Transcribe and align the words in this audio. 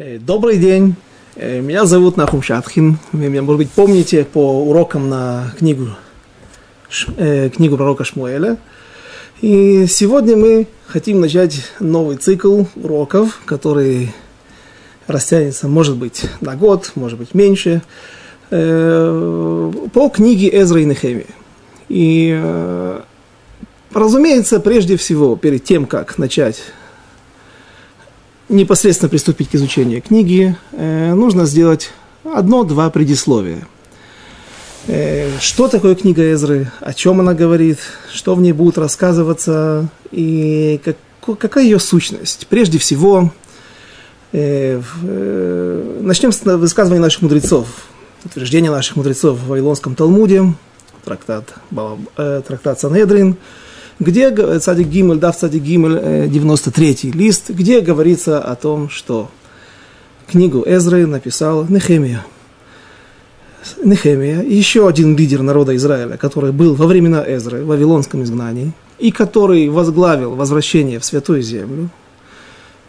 Э, 0.00 0.16
добрый 0.16 0.58
день. 0.58 0.94
Э, 1.34 1.60
меня 1.60 1.84
зовут 1.84 2.16
Нахум 2.16 2.40
Шатхин. 2.40 2.98
Вы 3.10 3.28
меня, 3.28 3.42
может 3.42 3.58
быть, 3.58 3.70
помните 3.70 4.24
по 4.24 4.62
урокам 4.62 5.08
на 5.08 5.52
книгу, 5.58 5.88
э, 7.16 7.48
книгу 7.48 7.76
пророка 7.76 8.04
Шмуэля. 8.04 8.58
И 9.40 9.86
сегодня 9.88 10.36
мы 10.36 10.68
хотим 10.86 11.20
начать 11.20 11.72
новый 11.80 12.16
цикл 12.16 12.62
уроков, 12.76 13.40
который 13.44 14.14
растянется, 15.08 15.66
может 15.66 15.96
быть, 15.96 16.26
на 16.40 16.54
год, 16.54 16.92
может 16.94 17.18
быть, 17.18 17.34
меньше, 17.34 17.82
по 18.50 20.10
книге 20.14 20.48
Эзра 20.60 20.80
и 20.80 20.84
Нехемии. 20.84 21.26
И, 21.88 22.40
разумеется, 23.92 24.60
прежде 24.60 24.96
всего, 24.96 25.34
перед 25.34 25.64
тем, 25.64 25.86
как 25.86 26.18
начать 26.18 26.62
непосредственно 28.48 29.08
приступить 29.08 29.50
к 29.50 29.54
изучению 29.54 30.02
книги, 30.02 30.56
э, 30.72 31.14
нужно 31.14 31.46
сделать 31.46 31.90
одно-два 32.24 32.90
предисловия. 32.90 33.66
Э, 34.86 35.30
что 35.40 35.68
такое 35.68 35.94
книга 35.94 36.32
Эзры, 36.32 36.70
о 36.80 36.94
чем 36.94 37.20
она 37.20 37.34
говорит, 37.34 37.78
что 38.12 38.34
в 38.34 38.40
ней 38.40 38.52
будет 38.52 38.78
рассказываться 38.78 39.88
и 40.10 40.80
как, 40.84 40.96
какая 41.38 41.64
ее 41.64 41.78
сущность. 41.78 42.46
Прежде 42.48 42.78
всего, 42.78 43.32
э, 44.32 44.80
начнем 46.00 46.32
с 46.32 46.42
высказывания 46.42 47.00
наших 47.00 47.22
мудрецов, 47.22 47.66
утверждения 48.24 48.70
наших 48.70 48.96
мудрецов 48.96 49.38
в 49.38 49.48
Вавилонском 49.48 49.94
Талмуде, 49.94 50.54
трактат, 51.04 51.54
трактат 52.16 52.80
Санедрин– 52.80 53.36
где 53.98 54.30
Цадик 54.58 54.88
Гимель, 54.88 55.18
дав 55.18 55.36
Цадик 55.36 55.62
Гимель, 55.62 56.28
93 56.28 57.12
лист, 57.12 57.50
где 57.50 57.80
говорится 57.80 58.40
о 58.40 58.54
том, 58.54 58.88
что 58.88 59.30
книгу 60.28 60.62
Эзры 60.66 61.06
написал 61.06 61.64
Нехемия. 61.68 62.24
Нехемия, 63.82 64.42
еще 64.42 64.88
один 64.88 65.16
лидер 65.16 65.42
народа 65.42 65.74
Израиля, 65.76 66.16
который 66.16 66.52
был 66.52 66.74
во 66.74 66.86
времена 66.86 67.24
Эзры 67.26 67.64
в 67.64 67.66
Вавилонском 67.66 68.22
изгнании, 68.22 68.72
и 68.98 69.10
который 69.10 69.68
возглавил 69.68 70.34
возвращение 70.34 70.98
в 70.98 71.04
Святую 71.04 71.42
Землю, 71.42 71.90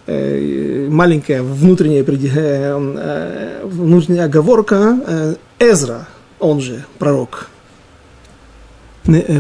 э, 0.05 0.87
маленькая 0.89 1.41
внутренняя, 1.41 2.03
э, 2.03 2.05
э, 2.07 3.61
внутренняя 3.65 4.25
оговорка, 4.25 5.37
Эзра, 5.59 6.07
он 6.39 6.61
же 6.61 6.85
пророк, 6.97 7.49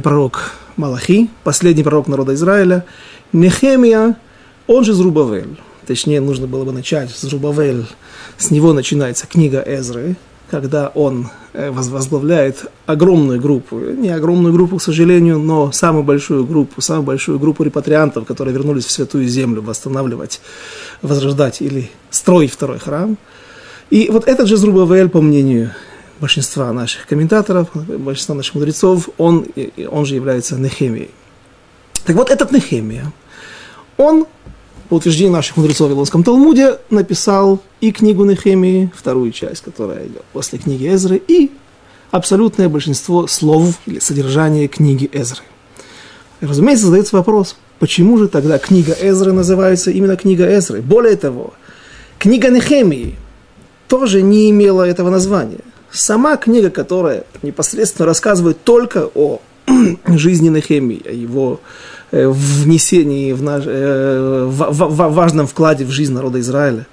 пророк 0.03 0.58
Малахи, 0.79 1.29
последний 1.43 1.83
пророк 1.83 2.07
народа 2.07 2.33
Израиля, 2.35 2.85
Нехемия, 3.33 4.15
он 4.65 4.85
же 4.85 4.93
Зрубавель. 4.93 5.59
Точнее, 5.85 6.21
нужно 6.21 6.47
было 6.47 6.63
бы 6.63 6.71
начать 6.71 7.11
с 7.11 7.21
Зрубавель, 7.21 7.85
с 8.37 8.49
него 8.49 8.71
начинается 8.71 9.27
книга 9.27 9.61
Эзры, 9.67 10.15
когда 10.49 10.87
он 10.87 11.27
э, 11.51 11.69
возглавляет 11.69 12.71
огромную 12.85 13.41
группу, 13.41 13.77
не 13.77 14.07
огромную 14.07 14.53
группу, 14.53 14.77
к 14.77 14.81
сожалению, 14.81 15.39
но 15.39 15.73
самую 15.73 16.05
большую 16.05 16.45
группу, 16.45 16.79
самую 16.79 17.03
большую 17.03 17.39
группу 17.39 17.63
репатриантов, 17.63 18.25
которые 18.25 18.53
вернулись 18.53 18.85
в 18.85 18.91
Святую 18.91 19.27
Землю 19.27 19.61
восстанавливать, 19.61 20.39
возрождать 21.01 21.61
или 21.61 21.91
строить 22.09 22.53
второй 22.53 22.79
храм. 22.79 23.17
И 23.89 24.09
вот 24.09 24.29
этот 24.29 24.47
же 24.47 24.55
Зрубавель, 24.55 25.09
по 25.09 25.19
мнению 25.19 25.71
большинства 26.19 26.71
наших 26.73 27.07
комментаторов, 27.07 27.69
большинства 27.73 28.35
наших 28.35 28.55
мудрецов, 28.55 29.09
он, 29.17 29.45
он 29.89 30.05
же 30.05 30.15
является 30.15 30.57
Нехемией. 30.57 31.11
Так 32.05 32.15
вот, 32.15 32.29
этот 32.29 32.51
Нехемия, 32.51 33.11
он, 33.97 34.25
по 34.89 34.95
утверждению 34.95 35.33
наших 35.33 35.57
мудрецов 35.57 35.87
в 35.87 35.89
Вавилонском 35.89 36.23
Талмуде, 36.23 36.79
написал 36.89 37.61
и 37.81 37.91
книгу 37.91 38.25
Нехемии, 38.25 38.91
вторую 38.95 39.31
часть, 39.31 39.61
которая 39.61 40.07
идет 40.07 40.23
после 40.33 40.59
книги 40.59 40.87
Эзры, 40.87 41.21
и 41.27 41.51
абсолютное 42.11 42.69
большинство 42.69 43.27
слов 43.27 43.75
или 43.85 43.99
содержания 43.99 44.67
книги 44.67 45.09
Эзры. 45.13 45.43
разумеется, 46.41 46.87
задается 46.87 47.15
вопрос, 47.15 47.55
почему 47.79 48.17
же 48.17 48.27
тогда 48.27 48.57
книга 48.57 48.95
Эзры 48.99 49.31
называется 49.31 49.91
именно 49.91 50.15
книга 50.15 50.45
Эзры? 50.57 50.81
Более 50.81 51.15
того, 51.15 51.53
книга 52.17 52.49
Нехемии 52.49 53.15
тоже 53.87 54.21
не 54.21 54.49
имела 54.49 54.83
этого 54.83 55.09
названия. 55.09 55.61
Сама 55.91 56.37
книга, 56.37 56.69
которая 56.69 57.23
непосредственно 57.41 58.05
рассказывает 58.05 58.63
только 58.63 59.09
о 59.15 59.41
жизни 60.07 60.49
Нехемии, 60.49 61.01
о 61.07 61.11
его 61.11 61.59
э, 62.11 62.27
внесении 62.27 63.33
в, 63.33 63.41
наш, 63.41 63.63
э, 63.65 64.45
в, 64.47 64.71
в, 64.71 64.87
в 64.87 65.13
важном 65.13 65.47
вкладе 65.47 65.85
в 65.85 65.89
жизнь 65.89 66.13
народа 66.13 66.39
Израиля. 66.39 66.85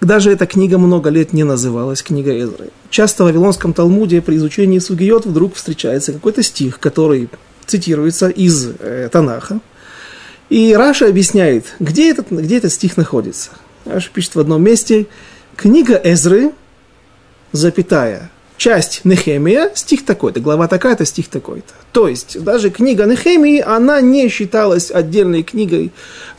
Даже 0.00 0.30
эта 0.30 0.46
книга 0.46 0.78
много 0.78 1.10
лет 1.10 1.32
не 1.32 1.44
называлась 1.44 2.02
книга 2.02 2.38
Эзры. 2.38 2.70
Часто 2.90 3.24
в 3.24 3.26
Вавилонском 3.26 3.72
Талмуде 3.72 4.22
при 4.22 4.36
изучении 4.36 4.78
Сугиот 4.78 5.26
вдруг 5.26 5.54
встречается 5.54 6.12
какой-то 6.12 6.42
стих, 6.42 6.80
который 6.80 7.28
цитируется 7.66 8.28
из 8.28 8.70
э, 8.78 9.08
Танаха. 9.12 9.60
И 10.48 10.74
Раши 10.74 11.08
объясняет, 11.08 11.66
где 11.78 12.10
этот, 12.10 12.30
где 12.30 12.58
этот 12.58 12.72
стих 12.72 12.96
находится. 12.96 13.50
Раши 13.84 14.08
пишет 14.12 14.34
в 14.34 14.40
одном 14.40 14.62
месте, 14.62 15.06
книга 15.56 16.00
Эзры– 16.02 16.52
запятая, 17.52 18.30
часть 18.56 19.02
Нехемия, 19.04 19.70
стих 19.74 20.04
такой-то, 20.04 20.40
глава 20.40 20.68
такая-то, 20.68 21.04
стих 21.04 21.28
такой-то. 21.28 21.72
То 21.92 22.08
есть 22.08 22.42
даже 22.42 22.70
книга 22.70 23.04
Нехемии, 23.04 23.60
она 23.60 24.00
не 24.00 24.28
считалась 24.28 24.90
отдельной 24.90 25.42
книгой, 25.42 25.92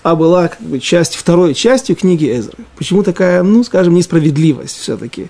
а 0.04 0.16
была 0.16 0.48
как 0.50 0.62
бы 0.62 0.80
часть, 0.80 1.16
второй 1.16 1.54
частью 1.54 1.96
книги 1.96 2.38
Эзры. 2.38 2.58
Почему 2.78 3.04
такая, 3.04 3.44
ну, 3.44 3.64
скажем, 3.64 3.94
несправедливость 3.94 4.78
все-таки? 4.78 5.28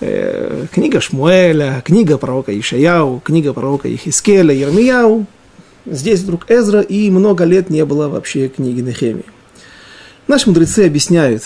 Э, 0.00 0.66
книга 0.72 1.00
Шмуэля, 1.00 1.82
книга 1.84 2.18
пророка 2.18 2.58
Ишаяу, 2.58 3.20
книга 3.24 3.52
пророка 3.52 3.92
Ихискеля, 3.92 4.54
Ермияу. 4.54 5.26
Здесь 5.86 6.20
вдруг 6.20 6.50
Эзра, 6.50 6.80
и 6.80 7.10
много 7.10 7.44
лет 7.44 7.70
не 7.70 7.84
было 7.84 8.08
вообще 8.08 8.48
книги 8.48 8.80
Нехемии. 8.80 9.24
Наши 10.26 10.48
мудрецы 10.48 10.80
объясняют, 10.86 11.44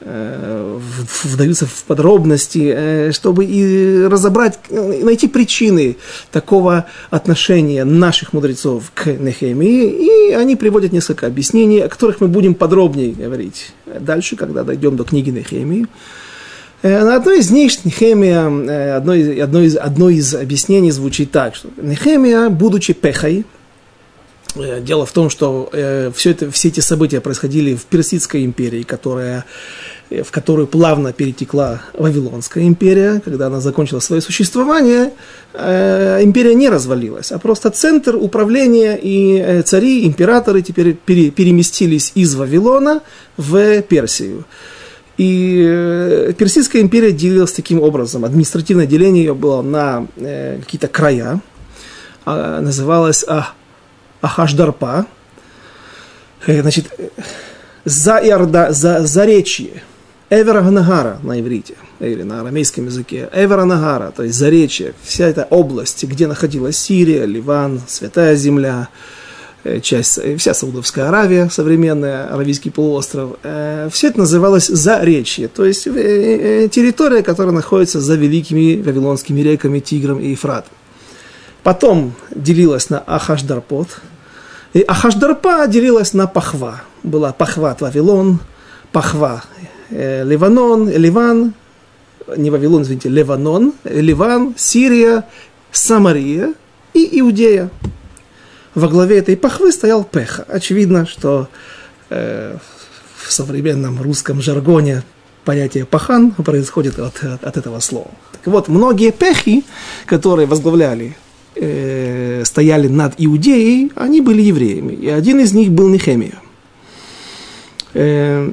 вдаются 0.00 1.66
в 1.66 1.84
подробности, 1.84 2.72
э, 2.74 3.12
чтобы 3.12 3.44
и 3.44 4.04
разобрать, 4.04 4.58
найти 4.70 5.26
причины 5.26 5.96
такого 6.30 6.86
отношения 7.10 7.84
наших 7.84 8.32
мудрецов 8.32 8.90
к 8.94 9.06
Нехемии, 9.06 10.30
и 10.30 10.32
они 10.32 10.56
приводят 10.56 10.92
несколько 10.92 11.26
объяснений, 11.26 11.80
о 11.80 11.88
которых 11.88 12.20
мы 12.20 12.28
будем 12.28 12.54
подробнее 12.54 13.12
говорить 13.12 13.72
дальше, 13.86 14.36
когда 14.36 14.64
дойдем 14.64 14.96
до 14.96 15.04
книги 15.04 15.30
Нехемии. 15.30 15.86
Э, 16.82 17.02
на 17.02 17.16
одной 17.16 17.38
из 17.38 17.50
них 17.50 17.84
Нехемия, 17.84 18.96
одно 18.96 19.14
из, 19.14 19.40
одно, 19.40 19.62
из, 19.62 19.76
одно 19.76 20.10
из 20.10 20.34
объяснений 20.34 20.90
звучит 20.90 21.30
так, 21.30 21.56
что 21.56 21.68
Нехемия, 21.78 22.50
будучи 22.50 22.92
пехой, 22.92 23.46
Дело 24.80 25.06
в 25.06 25.12
том, 25.12 25.30
что 25.30 25.68
э, 25.72 26.10
все, 26.14 26.30
это, 26.30 26.50
все 26.50 26.68
эти 26.68 26.80
события 26.80 27.20
происходили 27.20 27.74
в 27.74 27.84
Персидской 27.84 28.44
империи, 28.44 28.82
которая 28.82 29.44
Э, 30.08 30.22
в 30.22 30.30
которую 30.30 30.66
плавно 30.68 31.12
перетекла 31.12 31.82
Вавилонская 31.94 32.64
империя, 32.64 33.20
когда 33.24 33.46
она 33.46 33.60
закончила 33.60 33.98
свое 33.98 34.22
существование, 34.22 35.12
э, 35.52 36.20
империя 36.22 36.54
не 36.54 36.68
развалилась, 36.68 37.32
а 37.32 37.38
просто 37.38 37.70
центр 37.70 38.14
управления 38.14 38.96
и 38.96 39.36
э, 39.38 39.62
цари, 39.62 40.06
императоры 40.06 40.62
теперь 40.62 40.94
переместились 40.94 42.12
из 42.14 42.36
Вавилона 42.36 43.02
в 43.36 43.82
Персию. 43.82 44.44
И 45.18 46.34
Персидская 46.38 46.82
империя 46.82 47.10
делилась 47.10 47.52
таким 47.52 47.80
образом. 47.80 48.24
Административное 48.26 48.86
деление 48.86 49.24
ее 49.24 49.34
было 49.34 49.62
на 49.62 50.06
какие-то 50.16 50.88
края. 50.88 51.40
А, 52.26 52.60
называлось 52.60 53.24
а, 53.26 53.54
Ахашдарпа. 54.26 55.06
Значит, 56.46 56.92
за, 57.84 58.18
Иорда, 58.18 58.72
за 58.72 59.06
Заречье– 59.06 59.82
Эверанагара 60.28 61.20
на 61.22 61.40
иврите, 61.40 61.74
или 62.00 62.24
на 62.24 62.40
арамейском 62.40 62.86
языке, 62.86 63.28
Эверанагара, 63.32 64.10
то 64.10 64.24
есть 64.24 64.36
заречье, 64.36 64.92
вся 65.02 65.26
эта 65.26 65.46
область, 65.50 66.02
где 66.02 66.26
находилась 66.26 66.76
Сирия, 66.76 67.26
Ливан, 67.26 67.80
Святая 67.86 68.34
Земля, 68.34 68.88
э, 69.62 69.78
часть, 69.78 70.18
э, 70.18 70.36
вся 70.36 70.52
Саудовская 70.52 71.06
Аравия, 71.06 71.48
современная, 71.48 72.26
Аравийский 72.26 72.72
полуостров, 72.72 73.38
э, 73.44 73.88
все 73.92 74.08
это 74.08 74.18
называлось 74.18 74.66
Заречье, 74.66 75.46
то 75.46 75.64
есть 75.64 75.84
территория, 75.84 77.22
которая 77.22 77.54
находится 77.54 78.00
за 78.00 78.16
великими 78.16 78.82
вавилонскими 78.82 79.40
реками 79.40 79.78
Тигром 79.78 80.18
и 80.18 80.30
Ефратом. 80.30 80.72
Потом 81.62 82.14
делилась 82.34 82.90
на 82.90 82.98
Ахашдарпот, 82.98 84.00
и 84.76 84.82
Ахашдарпа 84.82 85.66
делилась 85.66 86.12
на 86.12 86.26
Пахва. 86.26 86.82
Была 87.02 87.32
Пахва 87.32 87.76
Вавилон, 87.80 88.40
Пахва 88.92 89.42
Э, 89.90 90.24
Ливанон, 90.24 90.88
Ливан, 90.90 91.54
не 92.36 92.50
Вавилон, 92.50 92.82
извините, 92.82 93.08
Ливанон, 93.08 93.72
Ливан, 93.84 94.54
Сирия, 94.56 95.24
Самария 95.70 96.54
и 96.92 97.20
Иудея. 97.20 97.70
Во 98.74 98.88
главе 98.88 99.18
этой 99.18 99.36
пахвы 99.36 99.72
стоял 99.72 100.04
Пеха. 100.04 100.44
Очевидно, 100.48 101.06
что 101.06 101.48
э, 102.10 102.56
в 103.16 103.32
современном 103.32 104.02
русском 104.02 104.42
жаргоне 104.42 105.02
понятие 105.44 105.86
пахан 105.86 106.32
происходит 106.32 106.98
от, 106.98 107.22
от, 107.22 107.44
от 107.44 107.56
этого 107.56 107.78
слова. 107.80 108.10
Так 108.32 108.46
вот, 108.52 108.68
многие 108.68 109.12
пехи, 109.12 109.64
которые 110.04 110.46
возглавляли, 110.46 111.16
э, 111.56 112.42
стояли 112.44 112.88
над 112.88 113.14
Иудеей, 113.18 113.90
они 113.96 114.20
были 114.20 114.42
евреями. 114.42 114.92
И 114.92 115.08
один 115.08 115.40
из 115.40 115.52
них 115.52 115.70
был 115.70 115.88
Нехемия. 115.88 116.40
Э, 117.94 118.52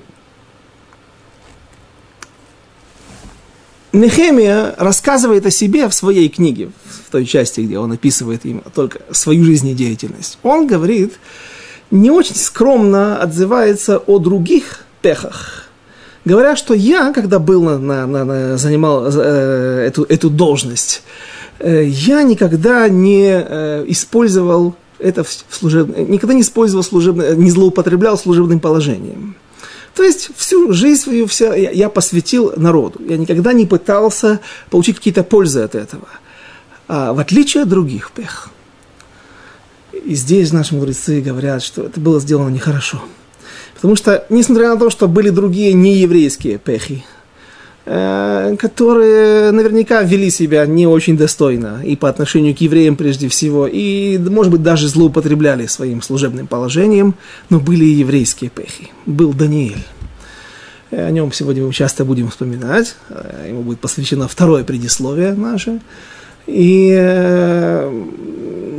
Нехемия 3.94 4.74
рассказывает 4.78 5.46
о 5.46 5.52
себе 5.52 5.88
в 5.88 5.94
своей 5.94 6.28
книге, 6.28 6.72
в 7.08 7.12
той 7.12 7.26
части, 7.26 7.62
где 7.62 7.78
он 7.78 7.92
описывает 7.92 8.44
им 8.44 8.64
только 8.74 9.02
свою 9.12 9.44
жизнедеятельность. 9.44 10.40
Он 10.42 10.66
говорит, 10.66 11.14
не 11.92 12.10
очень 12.10 12.36
скромно 12.36 13.22
отзывается 13.22 14.00
о 14.00 14.18
других 14.18 14.86
пехах, 15.04 15.70
говоря, 16.26 16.56
что 16.56 16.74
я, 16.74 17.12
когда 17.14 17.40
был 17.40 17.64
на, 17.64 17.78
на, 17.78 18.08
на, 18.08 18.26
на 18.26 18.58
занимал 18.58 19.06
э, 19.08 19.86
эту, 19.88 20.04
эту 20.04 20.30
должность, 20.30 21.04
э, 21.60 21.86
я 21.86 22.24
никогда 22.24 22.88
не 22.90 23.30
э, 23.30 23.86
использовал 23.88 24.76
это 25.00 25.24
в 25.24 25.30
служеб... 25.50 25.98
никогда 25.98 26.34
не 26.34 26.42
использовал 26.42 26.84
служебное, 26.84 27.36
не 27.36 27.52
злоупотреблял 27.52 28.18
служебным 28.18 28.60
положением. 28.60 29.36
То 29.94 30.04
есть 30.04 30.30
всю 30.36 30.74
жизнь 30.74 31.02
свою 31.02 31.28
вся 31.28 31.54
я, 31.54 31.70
я 31.70 31.90
посвятил 31.90 32.54
народу. 32.56 33.00
Я 33.08 33.18
никогда 33.18 33.54
не 33.54 33.66
пытался 33.66 34.40
получить 34.70 34.98
какие-то 34.98 35.24
пользы 35.24 35.62
от 35.62 35.76
этого. 35.76 36.08
А, 36.88 37.14
в 37.14 37.20
отличие 37.20 37.64
от 37.64 37.70
других 37.70 38.12
пех. 38.12 38.50
И 39.92 40.16
здесь 40.16 40.52
наши 40.52 40.74
мудрецы 40.74 41.22
говорят, 41.22 41.62
что 41.62 41.84
это 41.84 42.00
было 42.00 42.20
сделано 42.20 42.50
нехорошо. 42.50 43.02
Потому 43.84 43.98
что, 43.98 44.26
несмотря 44.30 44.70
на 44.70 44.80
то, 44.80 44.90
что 44.90 45.10
были 45.10 45.30
другие 45.30 45.74
нееврейские 45.74 46.58
пехи, 46.58 47.04
Э, 47.86 48.56
которые 48.58 49.52
наверняка 49.52 50.04
вели 50.04 50.30
себя 50.30 50.66
не 50.66 50.88
очень 50.88 51.18
достойно 51.18 51.82
и 51.84 51.98
по 51.98 52.08
отношению 52.08 52.56
к 52.56 52.62
евреям 52.62 52.96
прежде 52.96 53.28
всего, 53.28 53.68
и, 53.68 54.18
может 54.20 54.54
быть, 54.54 54.64
даже 54.64 54.88
злоупотребляли 54.88 55.68
своим 55.68 56.02
служебным 56.02 56.48
положением, 56.48 57.16
но 57.50 57.60
были 57.60 57.84
и 57.84 57.96
еврейские 57.96 58.50
пехи. 58.52 58.90
Был 59.06 59.34
Даниэль. 59.34 59.84
Э, 60.92 61.08
о 61.08 61.12
нем 61.12 61.34
сегодня 61.34 61.64
мы 61.66 61.74
часто 61.74 62.06
будем 62.06 62.30
вспоминать. 62.30 62.96
Э, 63.10 63.48
ему 63.50 63.64
будет 63.64 63.82
посвящено 63.82 64.30
второе 64.30 64.64
предисловие 64.64 65.34
наше. 65.34 65.82
И 66.48 67.86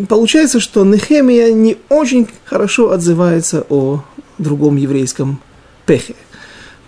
получается, 0.08 0.60
что 0.60 0.82
Нехемия 0.82 1.52
не 1.52 1.76
очень 1.90 2.26
хорошо 2.46 2.90
отзывается 2.90 3.66
о 3.68 4.02
другом 4.38 4.76
еврейском 4.76 5.40
пехе. 5.86 6.14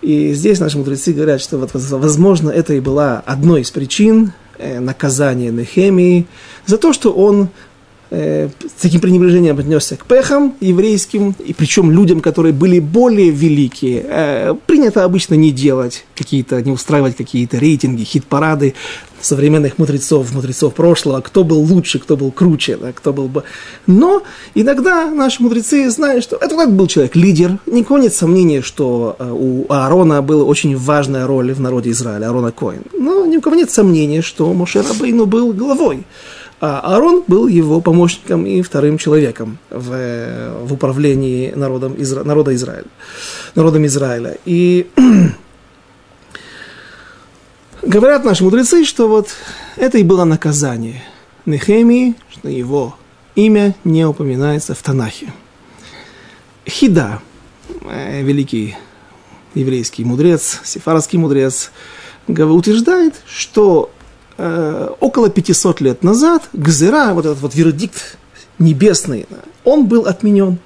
И 0.03 0.35
здесь 0.35 0.61
наши 0.61 0.79
мудрецы 0.79 1.13
говорят, 1.13 1.41
что, 1.41 1.59
вот, 1.59 1.71
возможно, 1.73 2.51
это 2.51 2.75
и 2.75 2.81
была 2.81 3.23
одной 3.25 3.63
из 3.63 3.71
причин 3.71 4.33
э, 4.59 4.79
наказания 4.79 5.51
Нехемии 5.51 6.27
за 6.67 6.79
то, 6.79 6.93
что 6.93 7.13
он 7.13 7.49
э, 8.17 8.49
с 8.49 8.81
таким 8.81 9.01
пренебрежением 9.01 9.59
отнесся 9.59 9.97
к 9.97 10.07
пехам 10.07 10.55
еврейским, 10.61 11.35
и 11.39 11.53
причем 11.53 11.91
людям, 11.91 12.21
которые 12.21 12.53
были 12.53 12.81
более 12.81 13.31
великие. 13.31 14.05
Э, 14.09 14.55
принято 14.67 15.05
обычно 15.05 15.35
не 15.35 15.53
делать 15.53 16.05
какие-то, 16.15 16.63
не 16.63 16.73
устраивать 16.73 17.17
какие-то 17.17 17.59
рейтинги, 17.59 18.05
хит-парады 18.05 18.75
современных 19.21 19.79
мудрецов, 19.79 20.33
мудрецов 20.33 20.75
прошлого, 20.75 21.21
кто 21.21 21.45
был 21.45 21.61
лучше, 21.61 21.99
кто 21.99 22.17
был 22.17 22.31
круче, 22.31 22.77
да, 22.77 22.93
кто 22.93 23.13
был 23.13 23.29
бы... 23.29 23.43
Но 23.87 24.23
иногда 24.55 25.11
наши 25.11 25.43
мудрецы 25.43 25.91
знают, 25.91 26.25
что 26.25 26.37
это, 26.37 26.55
это 26.55 26.67
был 26.69 26.87
человек, 26.87 27.17
лидер. 27.17 27.59
Никакого 27.67 27.99
нет 27.99 28.15
сомнения, 28.15 28.63
что 28.63 29.17
э, 29.19 29.31
у 29.31 29.67
Аарона 29.69 30.23
была 30.23 30.45
очень 30.45 30.77
важная 30.77 31.27
роль 31.27 31.53
в 31.53 31.61
народе 31.61 31.91
Израиля, 31.91 32.27
Аарона 32.27 32.53
Коин. 32.53 32.83
Но 32.93 33.27
ни 33.27 33.37
у 33.37 33.41
кого 33.41 33.57
нет 33.57 33.71
сомнения, 33.71 34.23
что 34.23 34.53
Моше 34.53 34.83
Рабейну 34.83 35.27
был 35.27 35.53
главой. 35.53 36.05
А 36.59 36.81
Аарон 36.81 37.23
был 37.27 37.49
его 37.49 37.83
помощником 37.83 38.47
и 38.47 38.63
вторым 38.63 38.97
человеком 38.97 39.59
в, 39.69 40.63
в 40.63 40.73
управлении 40.73 41.53
народом 41.55 41.95
Изра... 41.99 42.25
народа 42.25 42.55
Израиля, 42.55 42.87
народом 43.55 43.85
Израиля. 43.85 44.39
И 44.47 44.89
говорят 47.83 48.25
наши 48.25 48.43
мудрецы, 48.43 48.85
что 48.85 49.07
вот 49.07 49.29
это 49.77 49.99
и 49.99 50.03
было 50.03 50.25
наказание 50.25 51.03
Нехемии, 51.45 52.15
что 52.31 52.49
его 52.49 52.97
имя 53.35 53.75
не 53.85 54.07
упоминается 54.07 54.75
в 54.75 54.83
Танахе. 54.83 55.35
Хида, 56.67 57.21
э, 57.83 58.23
великий 58.23 58.77
еврейский 59.55 60.05
мудрец, 60.05 60.61
сефарский 60.65 61.19
мудрец, 61.19 61.71
утверждает, 62.27 63.15
что 63.27 63.91
э, 64.39 64.89
около 65.01 65.29
500 65.31 65.81
лет 65.81 66.03
назад 66.03 66.49
Гзера, 66.53 67.13
вот 67.15 67.27
этот 67.27 67.41
вот 67.41 67.55
вердикт 67.55 68.19
небесный, 68.59 69.27
он 69.65 69.87
был 69.87 70.07
отменен. 70.07 70.59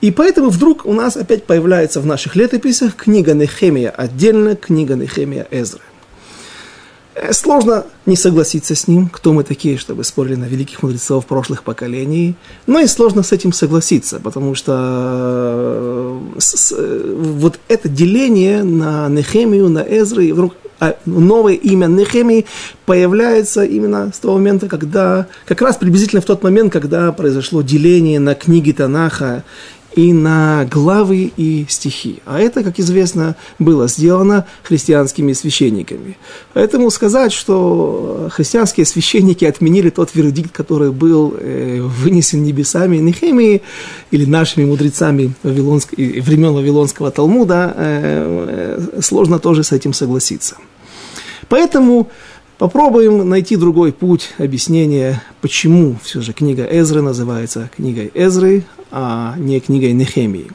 И 0.00 0.12
поэтому 0.12 0.50
вдруг 0.50 0.86
у 0.86 0.92
нас 0.92 1.16
опять 1.16 1.44
появляется 1.44 2.00
в 2.00 2.06
наших 2.06 2.36
летописях 2.36 2.94
книга 2.94 3.34
Нехемия 3.34 3.90
отдельно, 3.90 4.54
книга 4.54 4.94
Нехемия 4.94 5.46
Эзры. 5.50 5.80
Э, 7.20 7.32
сложно 7.32 7.84
не 8.06 8.16
согласиться 8.16 8.74
с 8.74 8.86
ним, 8.86 9.08
кто 9.08 9.32
мы 9.32 9.42
такие, 9.42 9.76
чтобы 9.76 10.04
спорили 10.04 10.36
на 10.36 10.44
великих 10.44 10.82
мудрецов 10.82 11.26
прошлых 11.26 11.64
поколений, 11.64 12.36
но 12.66 12.78
и 12.78 12.86
сложно 12.86 13.22
с 13.22 13.32
этим 13.32 13.52
согласиться, 13.52 14.20
потому 14.20 14.54
что 14.54 16.20
э, 16.36 17.14
вот 17.18 17.58
это 17.68 17.88
деление 17.88 18.62
на 18.62 19.08
Нехемию, 19.08 19.68
на 19.68 19.80
Эзры, 19.80 20.32
вдруг 20.32 20.54
новое 21.04 21.54
имя 21.54 21.86
Нехемии 21.86 22.46
появляется 22.86 23.64
именно 23.64 24.12
с 24.14 24.18
того 24.18 24.34
момента, 24.34 24.68
когда, 24.68 25.26
как 25.46 25.62
раз 25.62 25.76
приблизительно 25.76 26.20
в 26.20 26.24
тот 26.24 26.42
момент, 26.42 26.72
когда 26.72 27.12
произошло 27.12 27.62
деление 27.62 28.20
на 28.20 28.34
книги 28.34 28.72
Танаха 28.72 29.44
и 29.98 30.12
на 30.12 30.64
главы 30.70 31.32
и 31.36 31.66
стихи. 31.68 32.20
А 32.24 32.38
это, 32.38 32.62
как 32.62 32.78
известно, 32.78 33.34
было 33.58 33.88
сделано 33.88 34.46
христианскими 34.62 35.32
священниками. 35.32 36.16
Поэтому 36.52 36.88
сказать, 36.90 37.32
что 37.32 38.28
христианские 38.30 38.86
священники 38.86 39.44
отменили 39.44 39.90
тот 39.90 40.14
вердикт, 40.14 40.52
который 40.52 40.92
был 40.92 41.34
э, 41.36 41.80
вынесен 41.80 42.44
небесами 42.44 42.98
Нехемии 42.98 43.62
или 44.12 44.24
нашими 44.24 44.66
мудрецами 44.66 45.32
Вавилонск... 45.42 45.94
времен 45.96 46.52
Вавилонского 46.52 47.10
Талмуда, 47.10 47.74
э, 47.76 48.78
э, 48.96 49.00
сложно 49.00 49.40
тоже 49.40 49.64
с 49.64 49.72
этим 49.72 49.92
согласиться. 49.92 50.56
Поэтому 51.48 52.08
Попробуем 52.58 53.28
найти 53.28 53.54
другой 53.54 53.92
путь 53.92 54.30
объяснения, 54.38 55.22
почему 55.40 55.96
все 56.02 56.20
же 56.20 56.32
книга 56.32 56.64
Эзры 56.64 57.02
называется 57.02 57.70
книгой 57.76 58.10
Эзры, 58.14 58.64
а 58.90 59.36
не 59.38 59.60
книгой 59.60 59.92
Нехемии. 59.92 60.50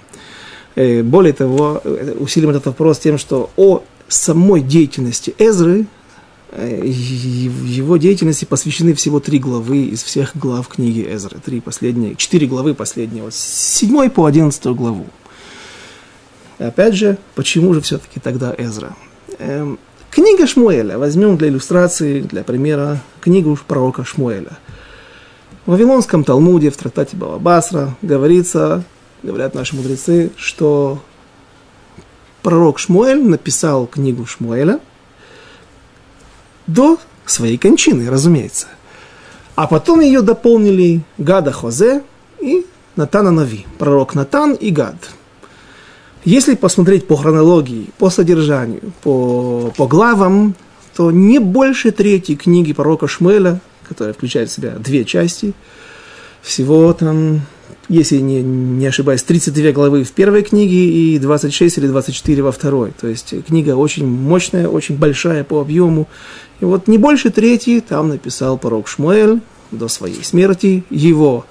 Э, 0.76 1.02
более 1.02 1.32
того, 1.32 1.80
э, 1.82 2.18
усилим 2.20 2.50
этот 2.50 2.66
вопрос 2.66 3.00
тем, 3.00 3.18
что 3.18 3.52
о 3.56 3.84
самой 4.10 4.60
деятельности 4.60 5.34
Эзры, 5.38 5.86
э, 6.52 6.82
его 6.86 7.96
деятельности 7.96 8.44
посвящены 8.44 8.96
всего 8.96 9.22
три 9.22 9.40
главы 9.40 9.84
из 9.84 10.04
всех 10.04 10.36
глав 10.36 10.68
книги 10.68 11.08
Эзры. 11.10 11.40
Три 11.40 11.62
последние, 11.62 12.18
четыре 12.18 12.48
главы 12.48 12.74
последнего, 12.74 13.30
с 13.30 13.38
седьмой 13.38 14.10
по 14.10 14.26
одиннадцатую 14.26 14.76
главу. 14.76 15.06
Опять 16.58 16.96
же, 16.96 17.18
почему 17.36 17.74
же 17.74 17.80
все-таки 17.80 18.20
тогда 18.20 18.54
Эзра? 18.58 18.94
Книга 20.14 20.46
Шмуэля, 20.46 21.00
возьмем 21.00 21.38
для 21.38 21.48
иллюстрации, 21.48 22.22
для 22.22 22.44
примера, 22.44 23.00
книгу 23.20 23.58
пророка 23.68 24.06
Шмуэля. 24.06 24.60
В 25.66 25.72
Вавилонском 25.72 26.24
Талмуде, 26.24 26.70
в 26.70 26.78
трактате 26.78 27.18
Балабасра, 27.18 27.96
говорится, 28.04 28.84
говорят 29.24 29.56
наши 29.56 29.76
мудрецы, 29.76 30.30
что 30.38 31.02
пророк 32.44 32.78
Шмуэль 32.78 33.24
написал 33.24 33.88
книгу 33.88 34.28
Шмуэля 34.28 34.80
до 36.68 37.00
своей 37.26 37.58
кончины, 37.58 38.08
разумеется. 38.08 38.68
А 39.56 39.66
потом 39.66 40.00
ее 40.00 40.22
дополнили 40.22 41.02
Гада 41.18 41.52
Хозе 41.52 42.04
и 42.40 42.68
Натана 42.96 43.32
Нави, 43.32 43.66
пророк 43.80 44.14
Натан 44.14 44.54
и 44.54 44.70
Гад– 44.70 44.96
если 46.26 46.56
посмотреть 46.56 47.08
по 47.08 47.18
хронологии, 47.18 47.90
по 47.98 48.10
содержанию, 48.10 48.94
по, 49.04 49.74
по 49.76 49.88
главам, 49.88 50.56
то 50.96 51.12
не 51.12 51.40
больше 51.40 51.92
третьей 51.92 52.36
книги 52.36 52.74
пророка 52.74 53.08
Шмеля, 53.08 53.60
которая 53.88 54.14
включает 54.14 54.50
в 54.50 54.54
себя 54.54 54.72
две 54.72 55.06
части, 55.06 55.54
всего 56.42 56.94
там, 56.94 57.42
если 57.90 58.18
не, 58.18 58.42
не 58.42 58.86
ошибаюсь, 58.86 59.24
32 59.24 59.72
главы 59.72 60.04
в 60.04 60.12
первой 60.12 60.44
книге 60.44 61.16
и 61.16 61.20
26 61.20 61.78
или 61.78 61.88
24 61.88 62.44
во 62.44 62.52
второй. 62.52 62.92
То 63.00 63.08
есть 63.08 63.34
книга 63.46 63.76
очень 63.76 64.08
мощная, 64.08 64.68
очень 64.68 64.98
большая 64.98 65.44
по 65.44 65.62
объему. 65.62 66.08
И 66.60 66.66
вот 66.66 66.88
не 66.88 66.98
больше 66.98 67.32
третьей 67.32 67.82
там 67.82 68.10
написал 68.10 68.58
пророк 68.58 68.88
Шмуэль 68.88 69.42
до 69.72 69.88
своей 69.88 70.24
смерти. 70.24 70.84
Его 70.90 71.46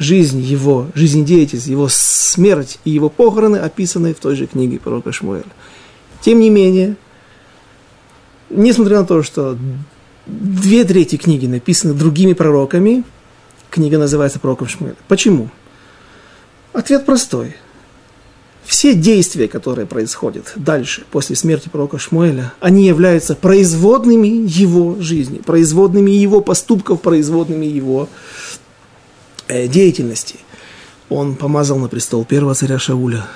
жизнь 0.00 0.40
его, 0.40 0.86
жизнедеятельность, 0.94 1.68
его 1.68 1.86
смерть 1.88 2.78
и 2.84 2.90
его 2.90 3.10
похороны 3.10 3.58
описаны 3.58 4.14
в 4.14 4.18
той 4.18 4.34
же 4.34 4.46
книге 4.46 4.80
пророка 4.80 5.12
Шмуэля. 5.12 5.44
Тем 6.22 6.40
не 6.40 6.48
менее, 6.48 6.96
несмотря 8.48 9.00
на 9.00 9.06
то, 9.06 9.22
что 9.22 9.58
две 10.26 10.84
трети 10.84 11.16
книги 11.16 11.46
написаны 11.46 11.92
другими 11.92 12.32
пророками, 12.32 13.04
книга 13.68 13.98
называется 13.98 14.40
пророком 14.40 14.68
Шмуэля. 14.68 14.96
Почему? 15.06 15.50
Ответ 16.72 17.04
простой. 17.04 17.56
Все 18.64 18.94
действия, 18.94 19.48
которые 19.48 19.86
происходят 19.86 20.52
дальше, 20.56 21.04
после 21.10 21.36
смерти 21.36 21.68
пророка 21.68 21.98
Шмуэля, 21.98 22.54
они 22.60 22.86
являются 22.86 23.34
производными 23.34 24.28
его 24.28 24.96
жизни, 25.00 25.38
производными 25.38 26.10
его 26.10 26.40
поступков, 26.40 27.02
производными 27.02 27.66
его 27.66 28.08
э, 28.08 28.49
деятельности. 29.50 30.36
Он 31.08 31.34
помазал 31.34 31.78
на 31.78 31.88
престол 31.88 32.24
первого 32.24 32.54
царя 32.54 32.78
Шауля, 32.78 33.26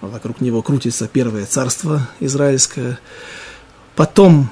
вокруг 0.00 0.40
него 0.40 0.62
крутится 0.62 1.08
первое 1.08 1.44
царство 1.46 2.08
израильское. 2.20 2.98
Потом 3.96 4.50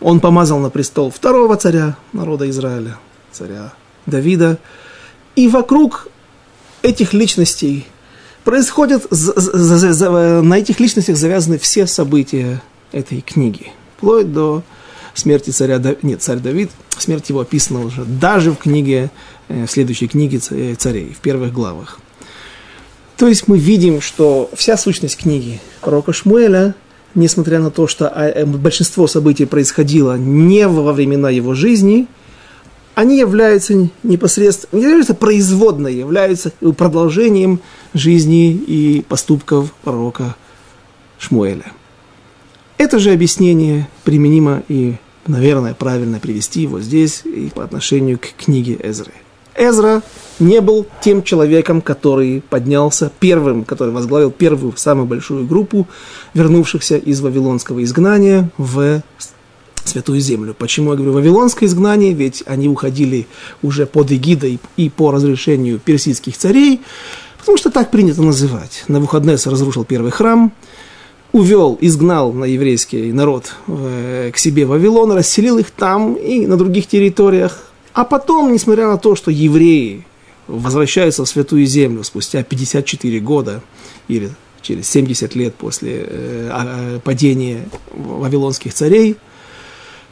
он 0.00 0.20
помазал 0.20 0.58
на 0.58 0.70
престол 0.70 1.10
второго 1.10 1.56
царя 1.56 1.96
народа 2.12 2.48
Израиля, 2.50 2.98
царя 3.30 3.72
Давида. 4.06 4.58
И 5.36 5.48
вокруг 5.48 6.08
этих 6.82 7.12
личностей 7.12 7.86
происходят, 8.44 9.08
на 9.10 10.58
этих 10.58 10.80
личностях 10.80 11.16
завязаны 11.16 11.58
все 11.58 11.86
события 11.86 12.60
этой 12.90 13.20
книги. 13.20 13.72
Вплоть 13.96 14.32
до 14.32 14.62
смерти 15.14 15.50
царя, 15.50 15.80
нет, 16.02 16.22
царь 16.22 16.38
Давид, 16.38 16.70
смерть 16.98 17.28
его 17.28 17.40
описана 17.40 17.84
уже 17.84 18.04
даже 18.04 18.50
в 18.50 18.56
книге, 18.56 19.10
э, 19.41 19.41
в 19.66 19.70
следующей 19.70 20.08
книге 20.08 20.40
э, 20.50 20.74
царей, 20.74 21.12
в 21.12 21.20
первых 21.20 21.52
главах. 21.52 22.00
То 23.16 23.28
есть 23.28 23.46
мы 23.48 23.58
видим, 23.58 24.00
что 24.00 24.50
вся 24.54 24.76
сущность 24.76 25.16
книги 25.16 25.60
пророка 25.80 26.12
Шмуэля, 26.12 26.74
несмотря 27.14 27.60
на 27.60 27.70
то, 27.70 27.86
что 27.86 28.08
а, 28.08 28.28
э, 28.28 28.44
большинство 28.44 29.06
событий 29.06 29.44
происходило 29.44 30.16
не 30.16 30.66
во 30.66 30.92
времена 30.92 31.30
его 31.30 31.54
жизни, 31.54 32.08
они 32.94 33.18
являются 33.18 33.88
непосредственно, 34.02 34.80
не 34.80 34.84
являются 34.84 35.14
производной, 35.14 35.94
являются 35.94 36.50
продолжением 36.76 37.60
жизни 37.94 38.52
и 38.52 39.02
поступков 39.08 39.72
пророка 39.82 40.36
Шмуэля. 41.18 41.72
Это 42.76 42.98
же 42.98 43.12
объяснение 43.12 43.88
применимо 44.04 44.62
и, 44.68 44.96
наверное, 45.26 45.74
правильно 45.74 46.18
привести 46.18 46.62
его 46.62 46.80
здесь 46.80 47.22
и 47.24 47.50
по 47.54 47.62
отношению 47.62 48.18
к 48.18 48.32
книге 48.36 48.78
Эзры. 48.82 49.12
Эзра 49.56 50.02
не 50.38 50.60
был 50.60 50.86
тем 51.02 51.22
человеком, 51.22 51.80
который 51.80 52.42
поднялся 52.48 53.10
первым, 53.20 53.64
который 53.64 53.92
возглавил 53.92 54.30
первую, 54.30 54.74
самую 54.76 55.06
большую 55.06 55.46
группу 55.46 55.86
вернувшихся 56.34 56.96
из 56.96 57.20
вавилонского 57.20 57.82
изгнания 57.84 58.50
в 58.58 59.02
Святую 59.84 60.20
Землю. 60.20 60.54
Почему 60.54 60.90
я 60.90 60.96
говорю 60.96 61.12
вавилонское 61.12 61.68
изгнание? 61.68 62.12
Ведь 62.12 62.42
они 62.46 62.68
уходили 62.68 63.26
уже 63.62 63.86
под 63.86 64.12
эгидой 64.12 64.58
и 64.76 64.88
по 64.88 65.10
разрешению 65.10 65.78
персидских 65.78 66.36
царей, 66.36 66.80
потому 67.38 67.58
что 67.58 67.70
так 67.70 67.90
принято 67.90 68.22
называть. 68.22 68.84
На 68.88 69.00
выходные 69.00 69.36
разрушил 69.44 69.84
первый 69.84 70.12
храм, 70.12 70.52
увел, 71.32 71.76
изгнал 71.80 72.32
на 72.32 72.44
еврейский 72.44 73.12
народ 73.12 73.54
э, 73.66 74.30
к 74.32 74.38
себе 74.38 74.66
Вавилон, 74.66 75.12
расселил 75.12 75.58
их 75.58 75.70
там 75.70 76.14
и 76.14 76.46
на 76.46 76.56
других 76.56 76.86
территориях, 76.86 77.71
а 77.92 78.04
потом, 78.04 78.52
несмотря 78.52 78.88
на 78.88 78.98
то, 78.98 79.14
что 79.14 79.30
евреи 79.30 80.04
возвращаются 80.46 81.24
в 81.24 81.28
Святую 81.28 81.66
Землю 81.66 82.04
спустя 82.04 82.42
54 82.42 83.20
года 83.20 83.62
или 84.08 84.30
через 84.62 84.88
70 84.88 85.34
лет 85.34 85.54
после 85.54 86.06
э, 86.06 86.48
а, 86.50 86.98
падения 87.00 87.68
вавилонских 87.92 88.72
царей, 88.72 89.16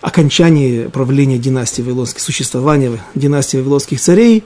окончания 0.01 0.89
правления 0.89 1.39
династии 1.39 1.83
вавилонских, 1.83 2.21
существования 2.21 3.01
династии 3.15 3.59
вавилонских 3.59 4.01
царей, 4.01 4.45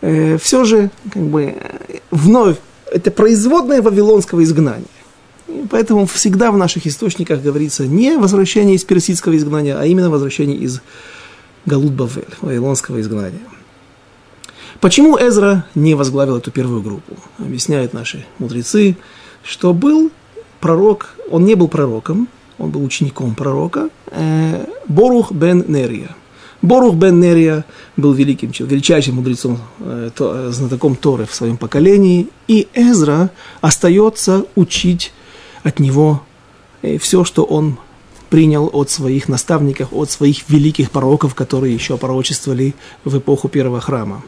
э, 0.00 0.38
все 0.38 0.64
же 0.64 0.90
как 1.12 1.22
бы 1.22 1.56
вновь 2.10 2.56
это 2.90 3.10
производное 3.10 3.82
вавилонского 3.82 4.42
изгнания. 4.44 4.84
И 5.48 5.64
поэтому 5.70 6.06
всегда 6.06 6.52
в 6.52 6.58
наших 6.58 6.86
источниках 6.86 7.42
говорится 7.42 7.86
не 7.86 8.16
возвращение 8.16 8.76
из 8.76 8.84
персидского 8.84 9.36
изгнания, 9.36 9.78
а 9.78 9.84
именно 9.86 10.10
возвращение 10.10 10.58
из 10.58 10.80
Галут 11.66 11.92
Бавель, 11.92 12.28
вавилонского 12.40 13.00
изгнания. 13.00 13.40
Почему 14.80 15.16
Эзра 15.16 15.64
не 15.74 15.94
возглавил 15.94 16.36
эту 16.36 16.50
первую 16.50 16.82
группу? 16.82 17.16
Объясняют 17.38 17.92
наши 17.92 18.24
мудрецы, 18.38 18.96
что 19.42 19.74
был 19.74 20.10
пророк, 20.60 21.16
он 21.30 21.44
не 21.44 21.54
был 21.54 21.68
пророком, 21.68 22.28
он 22.58 22.70
был 22.70 22.84
учеником 22.84 23.34
пророка, 23.34 23.90
э, 24.10 24.66
Борух 24.86 25.32
бен 25.32 25.64
Нерия. 25.68 26.14
Борух 26.62 26.94
бен 26.94 27.20
Нерия 27.20 27.64
был 27.96 28.12
великим, 28.12 28.50
величайшим 28.58 29.16
мудрецом, 29.16 29.58
э, 29.80 30.10
то, 30.14 30.50
знатоком 30.52 30.96
Торы 30.96 31.26
в 31.26 31.34
своем 31.34 31.56
поколении, 31.56 32.28
и 32.46 32.68
Эзра 32.74 33.30
остается 33.60 34.44
учить 34.56 35.12
от 35.62 35.78
него 35.78 36.22
э, 36.82 36.98
все, 36.98 37.24
что 37.24 37.44
он 37.44 37.78
принял 38.30 38.70
от 38.72 38.90
своих 38.90 39.28
наставников, 39.28 39.88
от 39.92 40.10
своих 40.10 40.48
великих 40.48 40.90
пророков, 40.90 41.34
которые 41.34 41.74
еще 41.74 41.96
пророчествовали 41.96 42.74
в 43.04 43.18
эпоху 43.18 43.48
первого 43.48 43.80
храма. 43.80 44.22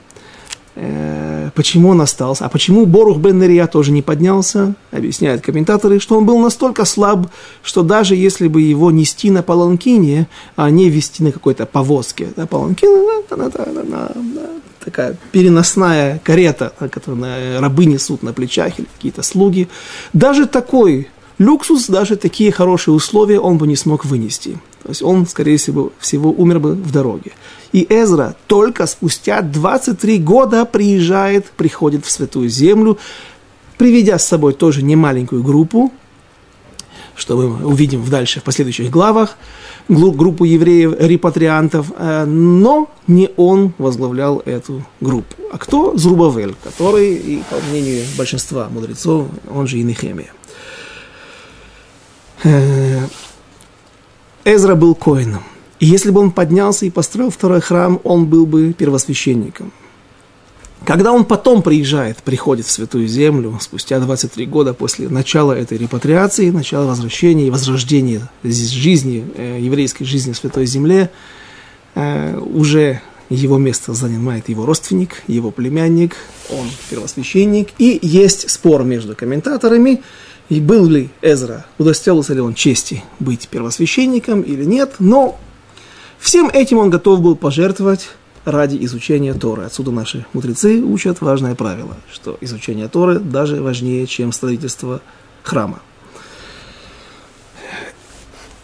Э, 0.76 1.50
почему 1.54 1.90
он 1.90 2.00
остался? 2.00 2.46
А 2.46 2.48
почему 2.48 2.86
Борух 2.86 3.18
бен 3.18 3.38
Нерия 3.38 3.66
тоже 3.66 3.92
не 3.92 4.02
поднялся? 4.02 4.74
Объясняют 4.92 5.42
комментаторы, 5.42 6.00
что 6.00 6.16
он 6.16 6.24
был 6.24 6.38
настолько 6.38 6.84
слаб, 6.84 7.26
что 7.62 7.82
даже 7.82 8.14
если 8.14 8.48
бы 8.48 8.62
его 8.62 8.90
нести 8.90 9.30
на 9.30 9.42
паланкине, 9.42 10.28
а 10.56 10.70
не 10.70 10.88
вести 10.88 11.22
на 11.22 11.32
какой-то 11.32 11.66
повозке, 11.66 12.28
да, 12.36 12.46
паланкин 12.46 12.88
это, 13.24 13.34
это, 13.34 13.62
это, 13.62 13.82
это, 13.82 14.50
такая 14.84 15.16
переносная 15.32 16.20
карета, 16.24 16.72
которую 16.90 17.60
рабы 17.60 17.84
несут 17.84 18.22
на 18.22 18.32
плечах 18.32 18.78
или 18.78 18.86
какие-то 18.96 19.22
слуги, 19.22 19.68
даже 20.12 20.46
такой 20.46 21.08
люксус, 21.40 21.88
даже 21.88 22.16
такие 22.16 22.52
хорошие 22.52 22.94
условия 22.94 23.40
он 23.40 23.58
бы 23.58 23.66
не 23.66 23.74
смог 23.74 24.04
вынести. 24.04 24.58
То 24.82 24.90
есть 24.90 25.02
он, 25.02 25.26
скорее 25.26 25.56
всего, 25.56 25.92
всего 25.98 26.30
умер 26.30 26.60
бы 26.60 26.74
в 26.74 26.92
дороге. 26.92 27.32
И 27.72 27.86
Эзра 27.88 28.36
только 28.46 28.86
спустя 28.86 29.40
23 29.40 30.18
года 30.18 30.64
приезжает, 30.64 31.46
приходит 31.56 32.04
в 32.04 32.10
Святую 32.10 32.48
Землю, 32.48 32.98
приведя 33.78 34.18
с 34.18 34.26
собой 34.26 34.52
тоже 34.52 34.82
немаленькую 34.82 35.42
группу, 35.42 35.92
что 37.16 37.36
мы 37.36 37.66
увидим 37.66 38.04
дальше 38.08 38.40
в 38.40 38.42
последующих 38.42 38.90
главах, 38.90 39.36
группу 39.88 40.44
евреев, 40.44 40.94
репатриантов, 40.98 41.92
э, 41.96 42.24
но 42.24 42.90
не 43.06 43.30
он 43.36 43.72
возглавлял 43.78 44.42
эту 44.44 44.84
группу. 45.00 45.34
А 45.52 45.58
кто? 45.58 45.96
Зрубавель, 45.96 46.54
который, 46.62 47.14
и 47.14 47.42
по 47.48 47.56
мнению 47.70 48.04
большинства 48.16 48.68
мудрецов, 48.70 49.26
он 49.50 49.66
же 49.66 49.78
и 49.78 49.82
Нехемия. 49.82 50.32
Э, 52.44 53.06
Эзра 54.44 54.74
был 54.74 54.94
коином. 54.94 55.42
И 55.78 55.86
если 55.86 56.10
бы 56.10 56.20
он 56.20 56.30
поднялся 56.30 56.86
и 56.86 56.90
построил 56.90 57.30
второй 57.30 57.60
храм, 57.60 58.00
он 58.04 58.26
был 58.26 58.46
бы 58.46 58.72
первосвященником. 58.72 59.72
Когда 60.84 61.12
он 61.12 61.24
потом 61.24 61.62
приезжает, 61.62 62.18
приходит 62.18 62.66
в 62.66 62.70
Святую 62.70 63.06
Землю, 63.06 63.58
спустя 63.60 64.00
23 64.00 64.46
года 64.46 64.72
после 64.72 65.08
начала 65.08 65.52
этой 65.52 65.76
репатриации, 65.76 66.50
начала 66.50 66.86
возвращения 66.86 67.48
и 67.48 67.50
возрождения 67.50 68.28
жизни, 68.42 69.24
э, 69.36 69.58
еврейской 69.60 70.04
жизни 70.04 70.32
в 70.32 70.38
Святой 70.38 70.64
Земле, 70.64 71.10
э, 71.94 72.38
уже 72.38 73.02
его 73.28 73.58
место 73.58 73.92
занимает 73.92 74.48
его 74.48 74.66
родственник, 74.66 75.22
его 75.28 75.50
племянник, 75.50 76.16
он 76.50 76.66
первосвященник. 76.88 77.68
И 77.78 77.98
есть 78.02 78.50
спор 78.50 78.82
между 78.82 79.14
комментаторами, 79.14 80.02
и 80.50 80.60
был 80.60 80.86
ли 80.86 81.10
Эзра, 81.22 81.64
удостоился 81.78 82.34
ли 82.34 82.40
он 82.40 82.54
чести 82.54 83.04
быть 83.20 83.48
первосвященником 83.48 84.42
или 84.42 84.64
нет, 84.64 84.96
но 84.98 85.38
всем 86.18 86.50
этим 86.52 86.78
он 86.78 86.90
готов 86.90 87.20
был 87.20 87.36
пожертвовать 87.36 88.08
ради 88.44 88.76
изучения 88.84 89.32
Торы. 89.32 89.62
Отсюда 89.62 89.92
наши 89.92 90.26
мудрецы 90.32 90.82
учат 90.82 91.20
важное 91.20 91.54
правило, 91.54 91.96
что 92.12 92.36
изучение 92.40 92.88
Торы 92.88 93.20
даже 93.20 93.62
важнее, 93.62 94.06
чем 94.08 94.32
строительство 94.32 95.00
храма. 95.44 95.80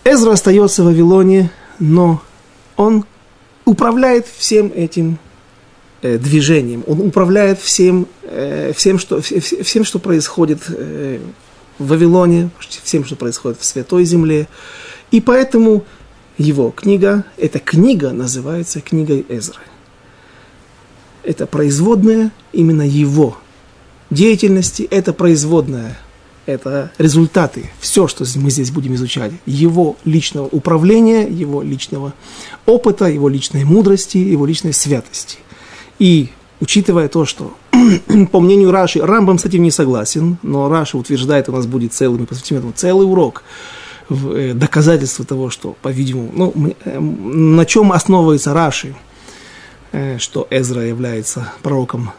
Эзра 0.05 0.33
остается 0.33 0.83
в 0.83 0.87
Вавилоне, 0.87 1.53
но 1.79 2.21
он 2.77 3.05
управляет 3.65 4.27
всем 4.27 4.73
этим 4.75 5.19
э, 6.03 6.19
движением, 6.19 6.83
он 6.89 7.01
управляет 7.01 7.61
всем, 7.61 8.09
э, 8.23 8.73
всем, 8.75 8.99
что, 8.99 9.21
всем, 9.21 9.85
что 9.85 10.01
происходит 10.01 10.63
э, 10.69 11.21
в 11.79 11.89
Вавилоне, 11.89 12.51
всем, 12.83 13.05
что 13.05 13.17
происходит 13.17 13.61
в 13.61 13.65
Святой 13.65 14.05
Земле. 14.05 14.49
И 15.11 15.21
поэтому 15.21 15.85
его 16.39 16.71
книга, 16.71 17.25
эта 17.37 17.59
книга 17.59 18.11
называется 18.11 18.81
книгой 18.81 19.25
Эзры. 19.29 19.61
это 21.27 21.47
производная 21.47 22.31
именно 22.53 22.83
его 22.83 23.37
деятельности, 24.11 24.87
это 24.91 25.13
производная, 25.13 25.99
это 26.47 26.93
результаты, 26.99 27.71
все, 27.81 28.07
что 28.07 28.25
мы 28.37 28.51
здесь 28.51 28.71
будем 28.71 28.95
изучать, 28.95 29.33
его 29.45 29.97
личного 30.05 30.47
управления, 30.47 31.27
его 31.27 31.63
личного 31.63 32.15
опыта, 32.65 33.07
его 33.07 33.29
личной 33.29 33.65
мудрости, 33.65 34.17
его 34.19 34.47
личной 34.47 34.73
святости. 34.73 35.39
И 35.99 36.31
учитывая 36.61 37.09
то, 37.09 37.25
что, 37.27 37.57
по 38.33 38.41
мнению 38.41 38.71
Раши, 38.71 39.01
Рамбам 39.01 39.39
с 39.39 39.45
этим 39.45 39.63
не 39.63 39.71
согласен, 39.71 40.39
но 40.43 40.69
Раши 40.69 40.97
утверждает, 40.97 41.49
у 41.49 41.53
нас 41.53 41.67
будет 41.67 41.93
целый, 41.93 42.19
мы 42.19 42.27
посвятим 42.27 42.57
этому 42.57 42.73
целый 42.73 43.07
урок, 43.07 43.43
э, 44.09 44.53
доказательство 44.55 45.25
того, 45.25 45.51
что, 45.51 45.77
по-видимому, 45.83 46.31
ну, 46.35 46.75
э, 46.85 46.99
на 46.99 47.65
чем 47.65 47.93
основывается 47.93 48.55
Раши, 48.55 48.95
э, 49.93 50.19
что 50.19 50.47
Эзра 50.51 50.83
является 50.83 51.53
пророком 51.63 52.13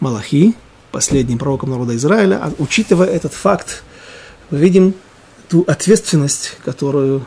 Малахи, 0.00 0.54
последним 0.90 1.38
пророком 1.38 1.70
народа 1.70 1.96
Израиля, 1.96 2.40
а 2.42 2.52
учитывая 2.58 3.08
этот 3.08 3.32
факт, 3.32 3.82
мы 4.50 4.58
видим 4.58 4.94
ту 5.48 5.64
ответственность, 5.66 6.56
которую, 6.64 7.24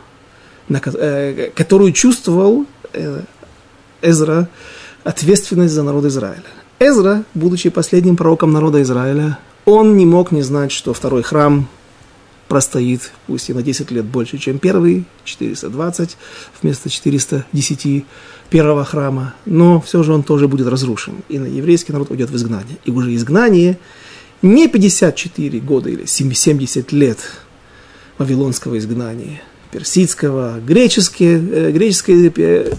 на, 0.69 0.79
которую 0.79 1.91
чувствовал 1.91 2.65
Эзра, 4.01 4.49
ответственность 5.03 5.73
за 5.73 5.83
народ 5.83 6.05
Израиля. 6.05 6.43
Эзра, 6.79 7.23
будучи 7.33 7.69
последним 7.69 8.17
пророком 8.17 8.51
народа 8.51 8.81
Израиля, 8.81 9.39
он 9.63 9.95
не 9.95 10.05
мог 10.05 10.31
не 10.31 10.41
знать, 10.41 10.73
что 10.73 10.93
второй 10.93 11.23
храм 11.23 11.69
простоит, 12.49 13.13
пусть 13.27 13.49
и 13.49 13.53
на 13.53 13.63
10 13.63 13.91
лет 13.91 14.03
больше, 14.03 14.37
чем 14.37 14.59
первый, 14.59 15.05
420 15.23 16.17
вместо 16.61 16.89
410 16.89 18.05
первого 18.49 18.83
храма, 18.83 19.33
но 19.45 19.79
все 19.79 20.03
же 20.03 20.13
он 20.13 20.21
тоже 20.21 20.47
будет 20.47 20.67
разрушен, 20.67 21.15
и 21.29 21.39
на 21.39 21.45
еврейский 21.45 21.93
народ 21.93 22.11
уйдет 22.11 22.29
в 22.29 22.35
изгнание. 22.35 22.77
И 22.83 22.91
уже 22.91 23.15
изгнание 23.15 23.79
не 24.41 24.67
54 24.67 25.59
года 25.61 25.89
или 25.89 26.05
70 26.05 26.91
лет 26.91 27.19
вавилонского 28.17 28.77
изгнания, 28.77 29.41
персидского, 29.71 30.59
греческое, 30.59 31.37
э, 31.39 31.71
греческое, 31.71 32.31
э, 32.35 32.73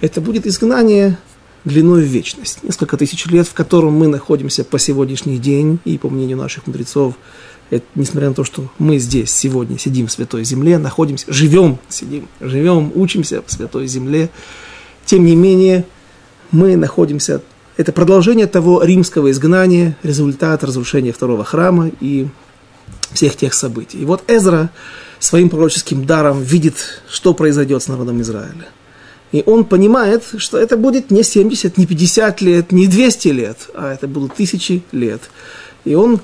это 0.00 0.20
будет 0.20 0.46
изгнание 0.46 1.18
длиной 1.64 2.02
в 2.02 2.06
вечность, 2.06 2.62
несколько 2.62 2.96
тысяч 2.96 3.26
лет, 3.26 3.46
в 3.46 3.54
котором 3.54 3.94
мы 3.94 4.06
находимся 4.06 4.64
по 4.64 4.78
сегодняшний 4.78 5.38
день, 5.38 5.78
и 5.84 5.98
по 5.98 6.08
мнению 6.08 6.38
наших 6.38 6.66
мудрецов, 6.66 7.14
это, 7.70 7.84
несмотря 7.94 8.28
на 8.28 8.34
то, 8.34 8.44
что 8.44 8.70
мы 8.78 8.98
здесь 8.98 9.30
сегодня 9.30 9.78
сидим 9.78 10.06
в 10.06 10.12
Святой 10.12 10.44
Земле, 10.44 10.78
находимся, 10.78 11.26
живем, 11.28 11.78
сидим, 11.88 12.28
живем, 12.40 12.92
учимся 12.94 13.42
в 13.46 13.52
Святой 13.52 13.86
Земле, 13.86 14.30
тем 15.04 15.24
не 15.24 15.36
менее, 15.36 15.84
мы 16.50 16.76
находимся, 16.76 17.42
это 17.76 17.92
продолжение 17.92 18.46
того 18.46 18.82
римского 18.82 19.30
изгнания, 19.30 19.96
результат 20.02 20.64
разрушения 20.64 21.12
второго 21.12 21.44
храма 21.44 21.90
и 22.00 22.28
всех 23.12 23.36
тех 23.36 23.54
событий. 23.54 23.98
И 23.98 24.04
вот 24.04 24.24
Эзра 24.30 24.70
своим 25.18 25.50
пророческим 25.50 26.06
даром 26.06 26.42
видит, 26.42 27.02
что 27.08 27.34
произойдет 27.34 27.82
с 27.82 27.88
народом 27.88 28.20
Израиля. 28.20 28.68
И 29.30 29.42
он 29.44 29.64
понимает, 29.64 30.24
что 30.38 30.56
это 30.56 30.76
будет 30.76 31.10
не 31.10 31.22
70, 31.22 31.76
не 31.76 31.86
50 31.86 32.40
лет, 32.40 32.72
не 32.72 32.86
200 32.86 33.28
лет, 33.28 33.68
а 33.74 33.92
это 33.92 34.08
будут 34.08 34.34
тысячи 34.34 34.82
лет. 34.90 35.20
И 35.84 35.94
он 35.94 36.20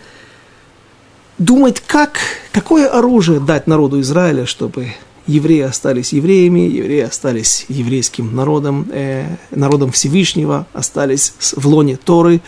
думает, 1.38 1.80
как, 1.80 2.18
какое 2.52 2.88
оружие 2.88 3.40
дать 3.40 3.66
народу 3.66 4.00
Израиля, 4.00 4.46
чтобы 4.46 4.94
евреи 5.26 5.62
остались 5.62 6.14
евреями, 6.14 6.60
евреи 6.60 7.02
остались 7.02 7.66
еврейским 7.68 8.34
народом, 8.34 8.88
э, 8.90 9.36
народом 9.50 9.92
Всевышнего, 9.92 10.66
остались 10.72 11.34
в 11.38 11.66
лоне 11.66 11.96
Торы. 11.96 12.40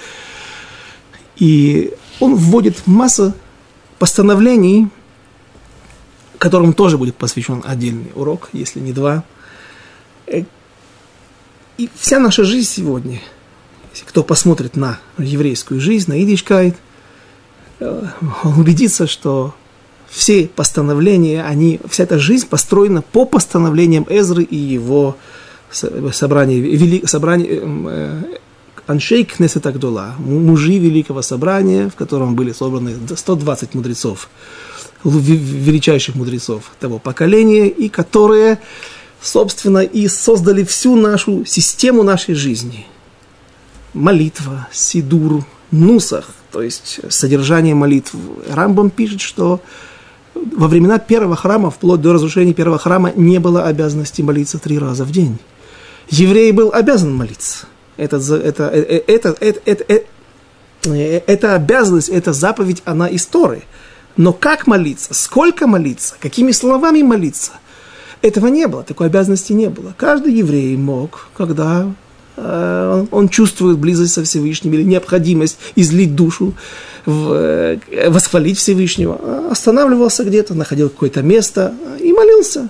И 1.36 1.92
он 2.18 2.34
вводит 2.34 2.86
массу 2.86 3.34
постановлений, 3.98 4.88
которым 6.38 6.72
тоже 6.72 6.96
будет 6.96 7.16
посвящен 7.16 7.62
отдельный 7.64 8.10
урок, 8.14 8.48
если 8.54 8.80
не 8.80 8.92
два– 8.92 9.22
и 10.26 11.90
вся 11.94 12.18
наша 12.18 12.44
жизнь 12.44 12.68
сегодня, 12.68 13.20
если 13.92 14.04
кто 14.06 14.22
посмотрит 14.22 14.76
на 14.76 14.98
еврейскую 15.18 15.80
жизнь, 15.80 16.10
на 16.10 16.22
идишкайт, 16.22 16.76
э, 17.80 18.06
убедится, 18.44 19.06
что 19.06 19.54
все 20.08 20.48
постановления, 20.48 21.44
они, 21.44 21.80
вся 21.88 22.04
эта 22.04 22.18
жизнь 22.18 22.48
построена 22.48 23.02
по 23.02 23.26
постановлениям 23.26 24.06
Эзры 24.08 24.42
и 24.42 24.56
его 24.56 25.16
собрания, 25.70 26.60
вели, 26.60 27.04
собрания 27.06 27.60
э, 27.60 28.22
Аншей 28.86 29.24
Кнесет 29.24 29.66
Агдула, 29.66 30.14
мужи 30.18 30.78
Великого 30.78 31.22
Собрания, 31.22 31.90
в 31.90 31.96
котором 31.96 32.36
были 32.36 32.52
собраны 32.52 32.94
120 33.14 33.74
мудрецов, 33.74 34.30
величайших 35.04 36.14
мудрецов 36.14 36.70
того 36.80 36.98
поколения, 36.98 37.68
и 37.68 37.88
которые 37.88 38.58
собственно, 39.26 39.78
и 39.78 40.08
создали 40.08 40.64
всю 40.64 40.96
нашу 40.96 41.44
систему 41.44 42.02
нашей 42.02 42.34
жизни. 42.34 42.86
Молитва, 43.92 44.68
сидур, 44.72 45.44
нусах, 45.70 46.30
то 46.52 46.62
есть 46.62 47.00
содержание 47.08 47.74
молитв. 47.74 48.14
Рамбам 48.48 48.90
пишет, 48.90 49.20
что 49.20 49.60
во 50.34 50.68
времена 50.68 50.98
первого 50.98 51.34
храма, 51.34 51.70
вплоть 51.70 52.00
до 52.00 52.12
разрушения 52.12 52.54
первого 52.54 52.78
храма, 52.78 53.12
не 53.16 53.38
было 53.38 53.64
обязанности 53.64 54.22
молиться 54.22 54.58
три 54.58 54.78
раза 54.78 55.04
в 55.04 55.10
день. 55.10 55.38
Еврей 56.08 56.52
был 56.52 56.70
обязан 56.72 57.14
молиться. 57.14 57.66
Это, 57.96 58.16
это, 58.18 58.68
это, 58.68 59.34
это, 59.40 59.60
это, 59.64 59.84
это, 59.88 60.04
это 61.26 61.54
обязанность, 61.54 62.10
это 62.10 62.32
заповедь, 62.32 62.82
она 62.84 63.08
из 63.08 63.26
Торы. 63.26 63.62
Но 64.16 64.32
как 64.32 64.66
молиться, 64.66 65.14
сколько 65.14 65.66
молиться, 65.66 66.14
какими 66.20 66.52
словами 66.52 67.02
молиться– 67.02 67.52
этого 68.22 68.48
не 68.48 68.66
было, 68.66 68.82
такой 68.82 69.06
обязанности 69.06 69.52
не 69.52 69.68
было. 69.68 69.94
Каждый 69.96 70.34
еврей 70.34 70.76
мог, 70.76 71.28
когда 71.36 71.92
э, 72.36 73.06
он 73.10 73.28
чувствует 73.28 73.78
близость 73.78 74.14
со 74.14 74.24
Всевышним 74.24 74.74
или 74.74 74.82
необходимость 74.82 75.58
излить 75.76 76.14
душу, 76.14 76.54
в, 77.04 77.32
э, 77.32 78.10
восхвалить 78.10 78.58
Всевышнего, 78.58 79.50
останавливался 79.50 80.24
где-то, 80.24 80.54
находил 80.54 80.88
какое-то 80.88 81.22
место 81.22 81.74
и 82.00 82.12
молился. 82.12 82.68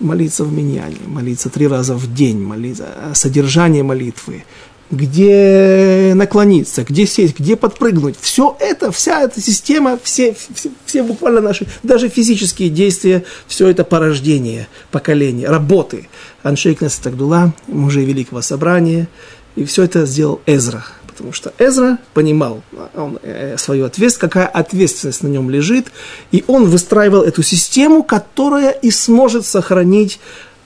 Молиться 0.00 0.42
в 0.44 0.52
миньяне, 0.52 0.96
молиться 1.06 1.48
три 1.48 1.68
раза 1.68 1.94
в 1.94 2.12
день, 2.12 2.40
молиться, 2.42 2.86
содержание 3.14 3.84
молитвы, 3.84 4.44
где 4.92 6.12
наклониться, 6.14 6.84
где 6.84 7.06
сесть, 7.06 7.38
где 7.38 7.56
подпрыгнуть. 7.56 8.14
Все 8.20 8.56
это, 8.60 8.92
вся 8.92 9.22
эта 9.22 9.40
система, 9.40 9.98
все, 10.02 10.36
все, 10.54 10.70
все 10.84 11.02
буквально 11.02 11.40
наши, 11.40 11.66
даже 11.82 12.08
физические 12.08 12.68
действия, 12.68 13.24
все 13.48 13.68
это 13.68 13.82
порождение 13.84 14.68
поколения, 14.90 15.48
работы. 15.48 16.08
Аншейк 16.42 16.82
Несатагдула, 16.82 17.54
мужей 17.66 18.04
Великого 18.04 18.42
Собрания, 18.42 19.08
и 19.56 19.64
все 19.64 19.84
это 19.84 20.04
сделал 20.04 20.40
Эзра. 20.46 20.84
Потому 21.06 21.32
что 21.32 21.52
Эзра 21.58 21.98
понимал 22.14 22.62
он, 22.94 23.18
э, 23.22 23.56
свою 23.58 23.86
ответственность, 23.86 24.18
какая 24.18 24.46
ответственность 24.46 25.22
на 25.22 25.28
нем 25.28 25.50
лежит, 25.50 25.86
и 26.32 26.44
он 26.46 26.64
выстраивал 26.66 27.22
эту 27.22 27.42
систему, 27.42 28.02
которая 28.02 28.70
и 28.70 28.90
сможет 28.90 29.46
сохранить 29.46 30.20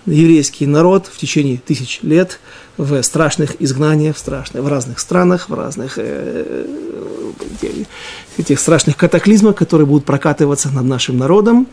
еврейский 0.06 0.66
народ 0.66 1.06
в 1.06 1.18
течение 1.18 1.58
тысяч 1.58 2.00
лет– 2.02 2.40
в 2.76 3.02
страшных 3.02 3.60
изгнаниях, 3.60 4.16
в, 4.16 4.18
страшных, 4.18 4.62
в 4.62 4.68
разных 4.68 4.98
странах, 4.98 5.48
в 5.48 5.54
разных 5.54 5.94
э, 5.96 6.66
этих 8.36 8.60
страшных 8.60 8.96
катаклизмах, 8.96 9.56
которые 9.56 9.86
будут 9.86 10.04
прокатываться 10.04 10.70
над 10.70 10.84
нашим 10.84 11.16
народом. 11.16 11.66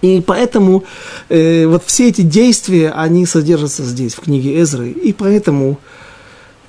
И 0.00 0.22
поэтому 0.24 0.84
э, 1.28 1.66
вот 1.66 1.84
все 1.84 2.08
эти 2.08 2.22
действия, 2.22 2.90
они 2.90 3.26
содержатся 3.26 3.82
здесь, 3.82 4.14
в 4.14 4.20
книге 4.20 4.60
Эзры. 4.60 4.90
И 4.90 5.12
поэтому, 5.12 5.78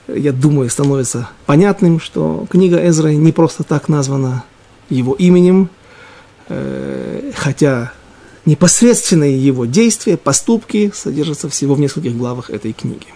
я 0.07 0.33
думаю, 0.33 0.69
становится 0.69 1.29
понятным, 1.45 1.99
что 1.99 2.45
книга 2.49 2.85
Эзры 2.87 3.15
не 3.15 3.31
просто 3.31 3.63
так 3.63 3.87
названа 3.87 4.43
его 4.89 5.13
именем, 5.13 5.69
э, 6.49 7.31
хотя 7.35 7.93
непосредственные 8.45 9.37
его 9.37 9.65
действия, 9.65 10.17
поступки 10.17 10.91
содержатся 10.93 11.49
всего 11.49 11.75
в 11.75 11.79
нескольких 11.79 12.15
главах 12.17 12.49
этой 12.49 12.73
книги. 12.73 13.07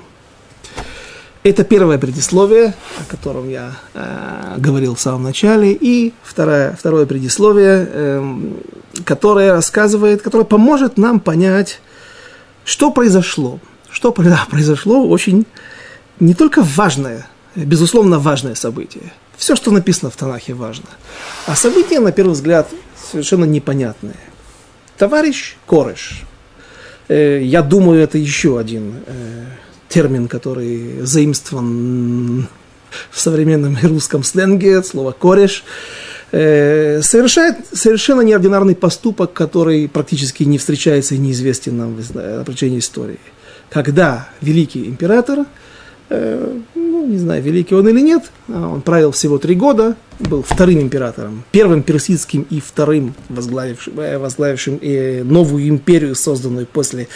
Это 1.44 1.66
первое 1.66 1.98
предисловие, 1.98 2.74
о 3.02 3.12
котором 3.12 3.50
я 3.50 3.74
э, 3.94 4.56
говорил 4.58 4.96
в 4.96 5.02
самом 5.02 5.24
начале, 5.24 5.74
и 5.74 6.14
второе, 6.24 6.74
второе 6.80 7.06
предисловие, 7.06 7.86
э, 7.90 8.52
которое 9.04 9.52
рассказывает, 9.52 10.22
которое 10.22 10.46
поможет 10.46 10.98
нам 10.98 11.20
понять, 11.20 11.82
что 12.64 12.92
произошло. 12.92 13.60
Что 13.90 14.12
произошло 14.50 15.06
очень 15.06 15.46
не 16.22 16.34
только 16.34 16.64
важное, 16.64 17.28
безусловно 17.56 18.20
важное 18.20 18.56
событие. 18.56 19.12
Все, 19.36 19.58
что 19.58 19.72
написано 19.72 20.10
в 20.10 20.16
Танахе, 20.16 20.54
важно. 20.54 20.86
А 21.46 21.58
событие, 21.58 22.00
на 22.00 22.14
первый 22.14 22.34
взгляд, 22.34 22.70
совершенно 23.12 23.44
непонятное. 23.44 24.16
Товарищ 24.98 25.56
Кореш, 25.66 26.24
э, 27.08 27.42
я 27.44 27.62
думаю, 27.62 28.02
это 28.02 28.18
еще 28.18 28.60
один 28.60 28.96
э, 29.06 29.46
термин, 29.90 30.28
который 30.28 31.02
заимствован 31.02 32.48
в 33.10 33.20
современном 33.20 33.78
русском 33.84 34.24
сленге, 34.24 34.84
слово 34.84 35.12
«кореш», 35.12 35.64
э, 36.32 37.02
совершает 37.02 37.58
совершенно 37.72 38.22
неординарный 38.22 38.76
поступок, 38.76 39.34
который 39.34 39.88
практически 39.88 40.44
не 40.44 40.58
встречается 40.58 41.16
и 41.16 41.18
неизвестен 41.18 41.78
нам 41.78 41.98
на 42.14 42.44
протяжении 42.44 42.80
истории. 42.80 43.20
Когда 43.70 44.30
великий 44.42 44.86
император, 44.86 45.46
э, 46.14 46.60
ну, 46.76 47.06
не 47.06 47.18
знаю, 47.18 47.42
великий 47.42 47.76
он 47.76 47.88
или 47.88 48.02
нет, 48.02 48.32
а 48.48 48.68
он 48.68 48.82
правил 48.82 49.12
всего 49.12 49.38
три 49.38 49.56
года, 49.56 49.96
был 50.20 50.44
вторым 50.44 50.82
императором, 50.82 51.44
первым 51.52 51.84
персидским 51.84 52.46
и 52.50 52.60
вторым 52.60 53.16
возглавившим, 53.30 54.00
э, 54.00 54.18
возглавившим 54.18 54.80
новую 55.28 55.68
империю, 55.68 56.16
созданную 56.16 56.68
после 56.68 57.08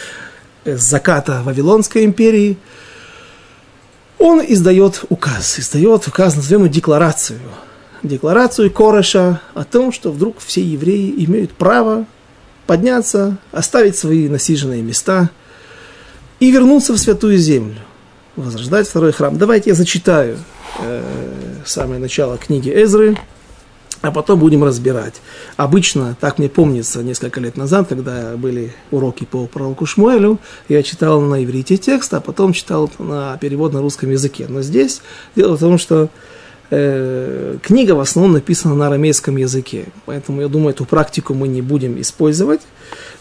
заката 0.64 1.42
Вавилонской 1.44 2.04
империи– 2.04 2.56
он 4.18 4.42
издает 4.46 5.04
указ, 5.08 5.58
издает 5.60 6.06
указ, 6.08 6.34
назовем 6.36 6.64
его 6.64 6.72
декларацию. 6.72 7.38
Декларацию 8.02 8.70
Кореша 8.70 9.40
о 9.54 9.64
том, 9.64 9.92
что 9.92 10.10
вдруг 10.10 10.36
все 10.38 10.60
евреи 10.60 11.14
имеют 11.24 11.52
право 11.52 12.04
подняться, 12.66 13.38
оставить 13.52 13.96
свои 13.96 14.28
насиженные 14.28 14.82
места 14.82 15.30
и 16.40 16.50
вернуться 16.50 16.92
в 16.92 16.98
святую 16.98 17.38
землю, 17.38 17.78
возрождать 18.38 18.88
второй 18.88 19.12
храм. 19.12 19.36
Давайте 19.36 19.70
я 19.70 19.76
зачитаю 19.76 20.38
э, 20.80 21.02
самое 21.64 22.00
начало 22.00 22.38
книги 22.38 22.70
Эзры, 22.70 23.16
а 24.00 24.12
потом 24.12 24.38
будем 24.38 24.64
разбирать. 24.64 25.20
Обычно, 25.56 26.16
так 26.20 26.38
мне 26.38 26.48
помнится, 26.48 27.02
несколько 27.02 27.40
лет 27.40 27.56
назад, 27.56 27.88
когда 27.88 28.36
были 28.36 28.72
уроки 28.90 29.24
по 29.24 29.46
пророку 29.46 29.86
Шмуэлю, 29.86 30.38
я 30.68 30.82
читал 30.82 31.20
на 31.20 31.44
иврите 31.44 31.76
текст, 31.76 32.14
а 32.14 32.20
потом 32.20 32.52
читал 32.52 32.90
на 32.98 33.36
перевод 33.38 33.72
на 33.72 33.80
русском 33.80 34.10
языке. 34.10 34.46
Но 34.48 34.62
здесь 34.62 35.02
дело 35.34 35.56
в 35.56 35.60
том, 35.60 35.78
что 35.78 36.08
э, 36.70 37.58
книга 37.62 37.92
в 37.92 38.00
основном 38.00 38.34
написана 38.34 38.74
на 38.76 38.86
арамейском 38.86 39.36
языке, 39.36 39.86
поэтому 40.06 40.42
я 40.42 40.48
думаю, 40.48 40.70
эту 40.74 40.84
практику 40.84 41.34
мы 41.34 41.48
не 41.48 41.62
будем 41.62 42.00
использовать. 42.00 42.60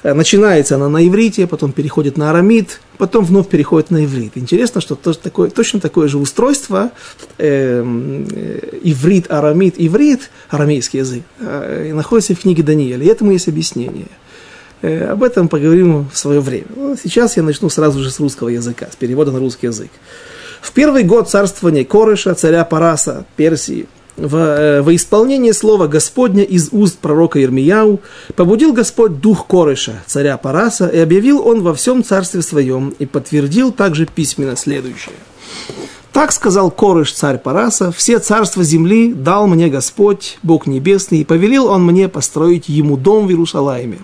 Э, 0.03 0.13
начинается 0.13 0.75
она 0.75 0.89
на 0.89 1.05
иврите, 1.07 1.47
потом 1.47 1.71
переходит 1.71 2.17
на 2.17 2.29
арамид, 2.29 2.79
потом 2.97 3.25
вновь 3.25 3.47
переходит 3.47 3.91
на 3.91 4.05
иврит. 4.05 4.33
Интересно, 4.36 4.81
что 4.81 4.95
тоже 4.95 5.17
такое, 5.19 5.49
точно 5.49 5.79
такое 5.79 6.07
же 6.07 6.17
устройство, 6.17 6.91
эм, 7.38 8.27
э, 8.31 8.79
иврит, 8.83 9.31
арамид, 9.31 9.75
иврит, 9.77 10.29
арамейский 10.49 10.99
язык, 10.99 11.23
э, 11.39 11.93
находится 11.93 12.36
в 12.36 12.39
книге 12.39 12.63
Даниэля, 12.63 13.03
и 13.03 13.07
этому 13.07 13.31
есть 13.31 13.47
объяснение. 13.47 14.07
Э, 14.81 15.12
об 15.12 15.23
этом 15.23 15.47
поговорим 15.47 16.07
в 16.13 16.17
свое 16.17 16.39
время. 16.39 16.67
Ну, 16.75 16.95
сейчас 17.01 17.36
я 17.38 17.43
начну 17.43 17.69
сразу 17.69 17.99
же 18.03 18.12
с 18.12 18.19
русского 18.19 18.49
языка, 18.49 18.88
с 18.91 18.95
перевода 18.95 19.31
на 19.31 19.39
русский 19.39 19.67
язык. 19.67 19.89
В 20.62 20.71
первый 20.71 21.03
год 21.03 21.29
царствования 21.29 21.83
Корыша, 21.83 22.36
царя 22.36 22.63
Параса, 22.63 23.25
Персии, 23.36 23.88
в, 24.17 24.36
э, 24.36 24.82
во 24.82 24.95
исполнение 24.95 25.53
слова 25.53 25.88
Господня 25.88 26.43
из 26.43 26.69
уст 26.71 26.97
пророка 26.97 27.39
Ермияу 27.39 28.01
побудил 28.36 28.73
Господь 28.73 29.21
дух 29.21 29.47
Корыша, 29.47 30.03
царя 30.06 30.38
Параса, 30.38 30.88
и 30.88 30.97
объявил 30.97 31.47
он 31.47 31.62
во 31.62 31.73
всем 31.73 32.03
царстве 32.03 32.41
своем, 32.41 32.93
и 32.99 33.06
подтвердил 33.06 33.71
также 33.71 34.06
письменно 34.06 34.56
следующее. 34.56 35.15
Так 36.12 36.32
сказал 36.32 36.71
Корыш, 36.71 37.13
царь 37.13 37.38
Параса, 37.38 37.91
все 37.91 38.17
царства 38.17 38.63
земли 38.63 39.13
дал 39.13 39.45
мне 39.45 39.69
Господь, 39.69 40.39
Бог 40.41 40.65
небесный, 40.65 41.19
и 41.19 41.25
повелел 41.25 41.67
он 41.67 41.86
мне 41.86 42.10
построить 42.10 42.69
ему 42.69 42.97
дом 42.97 43.27
в 43.27 43.30
Иерусалиме. 43.30 43.99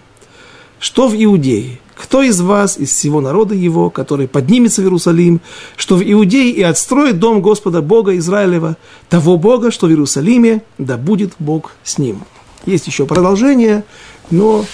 Что 0.80 1.08
в 1.08 1.16
Иудее? 1.16 1.80
Кто 1.96 2.22
из 2.22 2.42
вас, 2.42 2.78
из 2.78 2.90
всего 2.90 3.22
народа 3.22 3.54
его, 3.54 3.90
который 3.90 4.28
поднимется 4.28 4.82
в 4.82 4.86
Иерусалим, 4.86 5.42
что 5.78 5.96
в 5.96 6.02
Иудее 6.04 6.50
и 6.50 6.62
отстроит 6.62 7.20
дом 7.20 7.42
Господа 7.42 7.82
Бога 7.82 8.18
Израилева, 8.18 8.78
того 9.10 9.38
Бога, 9.38 9.72
что 9.72 9.88
в 9.88 9.90
Иерусалиме, 9.90 10.64
да 10.78 10.98
будет 10.98 11.34
Бог 11.40 11.72
с 11.84 11.98
ним. 11.98 12.24
Есть 12.66 12.88
еще 12.88 13.06
продолжение, 13.06 13.84
но 14.32 14.66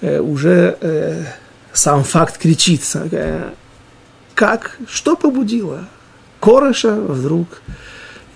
э, 0.00 0.20
уже 0.20 0.78
э, 0.80 1.24
сам 1.72 2.04
факт 2.04 2.38
кричит. 2.38 2.82
Э, 2.94 3.50
как, 4.34 4.78
что 4.88 5.16
побудило 5.16 5.88
Кореша 6.40 6.94
вдруг, 6.94 7.62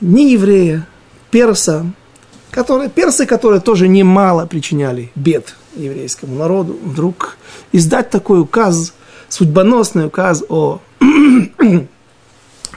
не 0.00 0.32
еврея, 0.32 0.86
перса, 1.30 1.86
которые, 2.50 2.88
персы, 2.88 3.26
которые 3.26 3.60
тоже 3.60 3.88
немало 3.88 4.46
причиняли 4.46 5.10
бед 5.14 5.54
еврейскому 5.78 6.36
народу, 6.36 6.78
вдруг 6.82 7.36
издать 7.72 8.10
такой 8.10 8.40
указ, 8.40 8.94
судьбоносный 9.28 10.06
указ 10.06 10.44
о, 10.48 10.80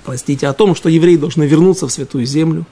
простите, 0.05 0.47
о 0.47 0.53
том, 0.53 0.75
что 0.75 0.89
евреи 0.89 1.17
должны 1.17 1.43
вернуться 1.43 1.87
в 1.87 1.91
святую 1.91 2.25
землю. 2.25 2.65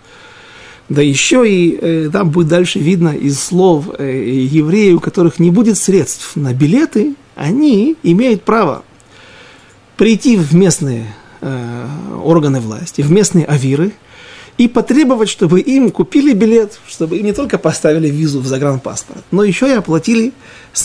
Да 0.90 1.02
еще 1.02 1.48
и 1.48 1.78
э, 1.80 2.10
там 2.12 2.32
будет 2.32 2.48
дальше 2.48 2.80
видно 2.80 3.10
из 3.10 3.40
слов 3.40 3.90
э, 3.98 4.48
евреев, 4.50 4.98
у 4.98 5.00
которых 5.00 5.38
не 5.40 5.52
будет 5.52 5.78
средств 5.78 6.36
на 6.36 6.54
билеты, 6.54 7.16
они 7.36 7.96
имеют 8.02 8.44
право 8.44 8.84
прийти 9.98 10.36
в 10.36 10.56
местные 10.56 11.14
э, 11.42 11.88
органы 12.24 12.60
власти, 12.60 13.02
в 13.02 13.12
местные 13.12 13.46
авиры– 13.46 13.92
и 14.60 14.68
потребовать, 14.68 15.30
чтобы 15.30 15.62
им 15.62 15.90
купили 15.90 16.34
билет, 16.34 16.80
чтобы 16.86 17.18
им 17.18 17.26
не 17.26 17.34
только 17.34 17.58
поставили 17.58 18.10
визу 18.10 18.42
в 18.42 18.46
загранпаспорт, 18.46 19.24
но 19.32 19.44
еще 19.44 19.70
и 19.70 19.72
оплатили, 19.72 20.34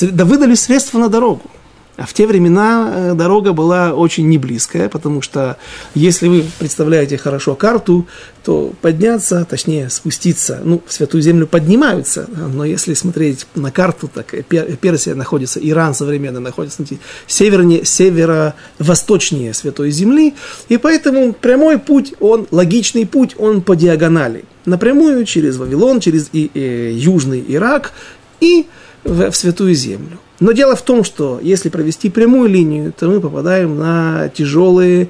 да 0.01 0.25
выдали 0.25 0.55
средства 0.55 0.99
на 0.99 1.09
дорогу. 1.09 1.51
А 1.97 2.07
в 2.07 2.13
те 2.13 2.27
времена 2.27 2.93
э, 2.93 3.15
дорога 3.15 3.53
была 3.53 3.95
очень 3.95 4.29
неблизкая, 4.29 4.89
потому 4.89 5.23
что 5.23 5.59
если 5.95 6.27
вы 6.27 6.45
представляете 6.59 7.17
хорошо 7.17 7.55
карту, 7.55 8.07
то 8.43 8.73
подняться, 8.81 9.47
точнее 9.49 9.89
спуститься, 9.91 10.61
ну, 10.65 10.83
в 10.85 10.93
Святую 10.93 11.23
Землю 11.23 11.47
поднимаются, 11.47 12.29
но 12.53 12.65
если 12.65 12.95
смотреть 12.95 13.47
на 13.55 13.71
карту, 13.71 14.11
так 14.13 14.35
Персия 14.81 15.15
находится, 15.15 15.61
Иран 15.61 15.95
современный 15.95 16.41
находится 16.41 16.85
севернее, 17.29 17.85
северо-восточнее 17.85 19.55
Святой 19.55 19.93
Земли, 19.93 20.35
и 20.69 20.79
поэтому 20.79 21.33
прямой 21.33 21.79
путь, 21.79 22.15
он, 22.19 22.49
логичный 22.51 23.07
путь, 23.07 23.37
он 23.39 23.63
по 23.63 23.77
диагонали. 23.77 24.45
Напрямую 24.65 25.25
через 25.27 25.59
Вавилон, 25.59 26.01
через 26.01 26.29
и, 26.33 26.51
и, 26.53 26.61
э, 26.61 26.93
Южный 26.93 27.45
Ирак 27.47 27.93
и 28.41 28.67
в, 29.05 29.31
в 29.31 29.37
Святую 29.37 29.75
Землю. 29.75 30.19
Но 30.41 30.53
дело 30.53 30.77
в 30.77 30.83
том, 30.83 31.05
что 31.05 31.39
если 31.43 31.69
провести 31.69 32.11
прямую 32.11 32.49
линию, 32.49 32.93
то 32.93 33.09
мы 33.09 33.21
попадаем 33.21 33.79
на 33.79 34.29
тяжелые 34.31 35.09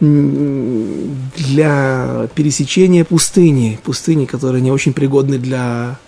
для 0.00 2.28
пересечения 2.34 3.04
пустыни, 3.04 3.78
пустыни, 3.82 4.26
которые 4.26 4.62
не 4.62 4.70
очень 4.70 4.92
пригодны 4.92 5.38
для 5.38 5.98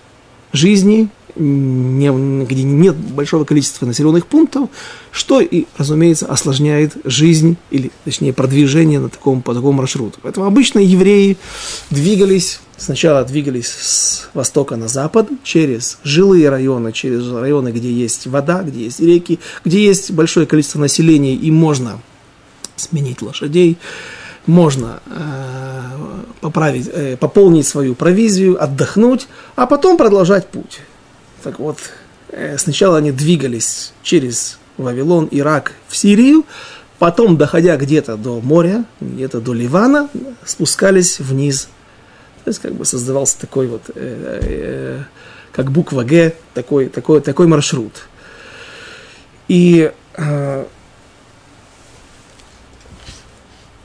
жизни, 0.52 1.08
не, 1.38 2.44
где 2.44 2.62
нет 2.62 2.96
большого 2.96 3.44
количества 3.44 3.86
населенных 3.86 4.26
пунктов, 4.26 4.68
что 5.10 5.40
и, 5.40 5.64
разумеется, 5.76 6.26
осложняет 6.26 6.96
жизнь, 7.04 7.56
или, 7.70 7.90
точнее, 8.04 8.32
продвижение 8.32 9.00
на 9.00 9.08
таком, 9.08 9.42
по 9.42 9.54
такому 9.54 9.72
маршруту. 9.72 10.18
Поэтому 10.22 10.46
обычно 10.46 10.78
евреи 10.78 11.36
двигались, 11.90 12.60
сначала 12.76 13.24
двигались 13.24 13.68
с 13.68 14.28
востока 14.34 14.76
на 14.76 14.88
запад, 14.88 15.28
через 15.42 15.98
жилые 16.02 16.48
районы, 16.48 16.92
через 16.92 17.30
районы, 17.30 17.70
где 17.70 17.92
есть 17.92 18.26
вода, 18.26 18.62
где 18.62 18.84
есть 18.84 19.00
реки, 19.00 19.38
где 19.64 19.84
есть 19.84 20.10
большое 20.10 20.46
количество 20.46 20.78
населения, 20.78 21.34
и 21.34 21.50
можно 21.50 22.00
сменить 22.76 23.22
лошадей, 23.22 23.78
можно 24.46 25.00
э, 25.06 25.78
поправить, 26.40 26.88
э, 26.92 27.16
пополнить 27.16 27.66
свою 27.66 27.94
провизию, 27.94 28.62
отдохнуть, 28.62 29.28
а 29.56 29.66
потом 29.66 29.96
продолжать 29.98 30.48
путь. 30.48 30.80
Так 31.42 31.58
вот, 31.60 31.78
э, 32.30 32.58
сначала 32.58 32.98
они 32.98 33.12
двигались 33.12 33.92
через 34.02 34.58
Вавилон, 34.76 35.28
Ирак, 35.30 35.72
в 35.86 35.96
Сирию, 35.96 36.44
потом, 36.98 37.36
доходя 37.36 37.76
где-то 37.76 38.16
до 38.16 38.40
моря, 38.40 38.84
где-то 39.00 39.40
до 39.40 39.52
Ливана, 39.52 40.08
спускались 40.44 41.20
вниз. 41.20 41.68
То 42.44 42.50
есть, 42.50 42.60
как 42.60 42.74
бы 42.74 42.84
создавался 42.84 43.38
такой 43.38 43.68
вот, 43.68 43.82
э, 43.94 44.40
э, 44.42 45.02
как 45.52 45.70
буква 45.70 46.02
Г, 46.02 46.34
такой, 46.54 46.88
такой, 46.88 47.20
такой 47.20 47.46
маршрут. 47.46 47.92
И 49.46 49.92
мы 50.16 50.66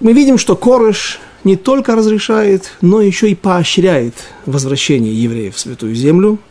видим, 0.02 0.38
что 0.39 0.56
Корыш 0.56 1.20
не 1.44 1.56
только 1.56 1.96
разрешает, 1.96 2.72
но 2.82 3.02
еще 3.02 3.30
и 3.30 3.36
поощряет 3.36 4.16
возвращение 4.48 5.13
евреев 5.13 5.56
в 5.56 5.60
Святую 5.60 5.94
Землю– 5.94 6.39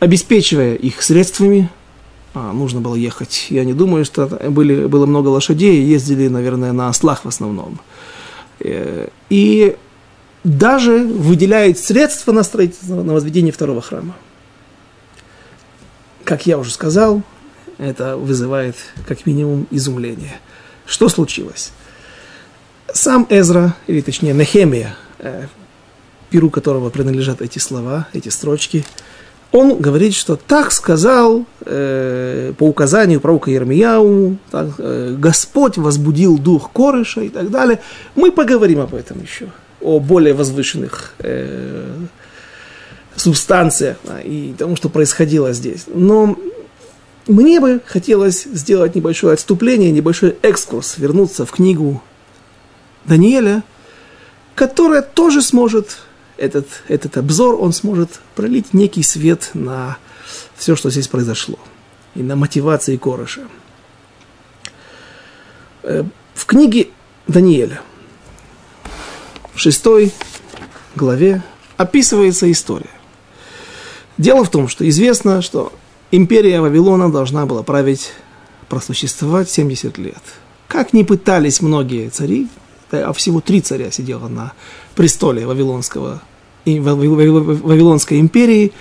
обеспечивая 0.00 0.74
их 0.74 1.02
средствами, 1.02 1.70
а, 2.34 2.52
нужно 2.52 2.80
было 2.80 2.94
ехать. 2.94 3.46
Я 3.50 3.64
не 3.64 3.72
думаю, 3.72 4.04
что 4.04 4.26
были, 4.26 4.86
было 4.86 5.06
много 5.06 5.28
лошадей, 5.28 5.82
ездили, 5.82 6.28
наверное, 6.28 6.72
на 6.72 6.88
ослах 6.88 7.24
в 7.24 7.28
основном. 7.28 7.80
Э, 8.60 9.08
и 9.30 9.76
даже 10.44 10.98
выделяет 10.98 11.78
средства 11.78 12.32
на 12.32 12.42
строительство, 12.42 13.02
на 13.02 13.12
возведение 13.12 13.52
второго 13.52 13.80
храма. 13.80 14.14
Как 16.24 16.46
я 16.46 16.58
уже 16.58 16.70
сказал, 16.70 17.22
это 17.78 18.16
вызывает 18.16 18.76
как 19.06 19.26
минимум 19.26 19.66
изумление. 19.70 20.40
Что 20.86 21.08
случилось? 21.08 21.72
Сам 22.92 23.26
Эзра, 23.30 23.74
или 23.86 24.00
точнее 24.00 24.32
Нехемия, 24.32 24.96
э, 25.18 25.46
перу 26.30 26.50
которого 26.50 26.90
принадлежат 26.90 27.42
эти 27.42 27.58
слова, 27.58 28.08
эти 28.12 28.28
строчки, 28.28 28.84
он 29.50 29.80
говорит, 29.80 30.14
что 30.14 30.36
так 30.36 30.72
сказал 30.72 31.46
э, 31.64 32.52
по 32.58 32.64
указанию 32.64 33.20
пророка 33.20 33.50
Ермияу, 33.50 34.36
так, 34.50 34.68
э, 34.78 35.14
Господь 35.18 35.78
возбудил 35.78 36.38
дух 36.38 36.70
Корыша 36.72 37.22
и 37.22 37.30
так 37.30 37.50
далее. 37.50 37.80
Мы 38.14 38.30
поговорим 38.30 38.80
об 38.80 38.94
этом 38.94 39.22
еще, 39.22 39.48
о 39.80 40.00
более 40.00 40.34
возвышенных 40.34 41.14
э, 41.20 41.96
субстанциях 43.16 43.96
да, 44.04 44.20
и 44.20 44.52
тому, 44.52 44.76
что 44.76 44.90
происходило 44.90 45.54
здесь. 45.54 45.84
Но 45.86 46.38
мне 47.26 47.60
бы 47.60 47.80
хотелось 47.86 48.44
сделать 48.44 48.94
небольшое 48.94 49.34
отступление, 49.34 49.90
небольшой 49.90 50.36
экскурс, 50.42 50.98
вернуться 50.98 51.46
в 51.46 51.52
книгу 51.52 52.02
Даниэля, 53.06 53.62
которая 54.54 55.00
тоже 55.00 55.40
сможет 55.40 55.98
этот, 56.38 56.66
этот 56.88 57.16
обзор, 57.16 57.56
он 57.60 57.72
сможет 57.72 58.20
пролить 58.34 58.72
некий 58.72 59.02
свет 59.02 59.50
на 59.54 59.98
все, 60.56 60.76
что 60.76 60.90
здесь 60.90 61.08
произошло, 61.08 61.58
и 62.14 62.22
на 62.22 62.36
мотивации 62.36 62.96
Корыша. 62.96 63.42
Э, 65.82 66.04
в 66.34 66.46
книге 66.46 66.88
Даниэля, 67.26 67.80
в 69.54 69.58
шестой 69.58 70.12
главе, 70.94 71.42
описывается 71.76 72.50
история. 72.50 72.90
Дело 74.16 74.44
в 74.44 74.50
том, 74.50 74.68
что 74.68 74.88
известно, 74.88 75.42
что 75.42 75.72
империя 76.10 76.60
Вавилона 76.60 77.10
должна 77.10 77.46
была 77.46 77.62
править, 77.62 78.12
просуществовать 78.68 79.48
70 79.48 79.96
лет. 79.98 80.22
Как 80.66 80.92
ни 80.92 81.02
пытались 81.02 81.60
многие 81.60 82.08
цари, 82.10 82.48
а 82.90 83.12
всего 83.12 83.40
три 83.40 83.60
царя 83.60 83.90
сидело 83.90 84.28
на 84.28 84.52
престоле 84.94 85.46
Вавилонского, 85.46 86.22
Вавилонской 86.76 88.20
империи, 88.20 88.72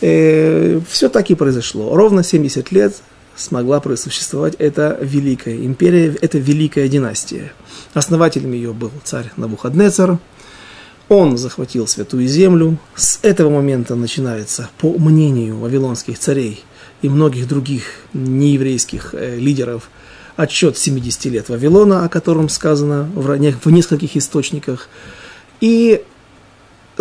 э, 0.00 0.80
все 0.88 1.08
так 1.08 1.30
и 1.30 1.34
произошло. 1.34 1.94
Ровно 1.96 2.22
70 2.22 2.72
лет 2.72 2.94
смогла 3.36 3.80
просуществовать 3.80 4.54
эта 4.58 4.98
великая 5.00 5.56
империя, 5.64 6.16
эта 6.20 6.38
великая 6.38 6.88
династия. 6.88 7.52
Основателем 7.94 8.52
ее 8.52 8.72
был 8.72 8.90
царь 9.04 9.30
Навуходнецар. 9.36 10.18
Он 11.08 11.36
захватил 11.36 11.86
святую 11.86 12.26
землю. 12.26 12.78
С 12.94 13.18
этого 13.22 13.50
момента 13.50 13.94
начинается, 13.94 14.70
по 14.78 14.92
мнению 14.98 15.58
вавилонских 15.58 16.18
царей 16.18 16.64
и 17.02 17.08
многих 17.08 17.48
других 17.48 17.84
нееврейских 18.12 19.14
э, 19.14 19.36
лидеров, 19.36 19.90
отчет 20.36 20.78
70 20.78 21.24
лет 21.26 21.48
Вавилона, 21.48 22.04
о 22.04 22.08
котором 22.08 22.48
сказано 22.48 23.10
в 23.14 23.70
нескольких 23.70 24.16
источниках. 24.16 24.88
И 25.60 26.02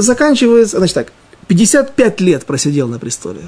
заканчивается, 0.02 0.78
значит 0.78 0.96
так, 0.96 1.14
55 1.48 2.22
лет 2.22 2.46
просидел 2.46 2.88
на 2.88 3.00
престоле 3.00 3.42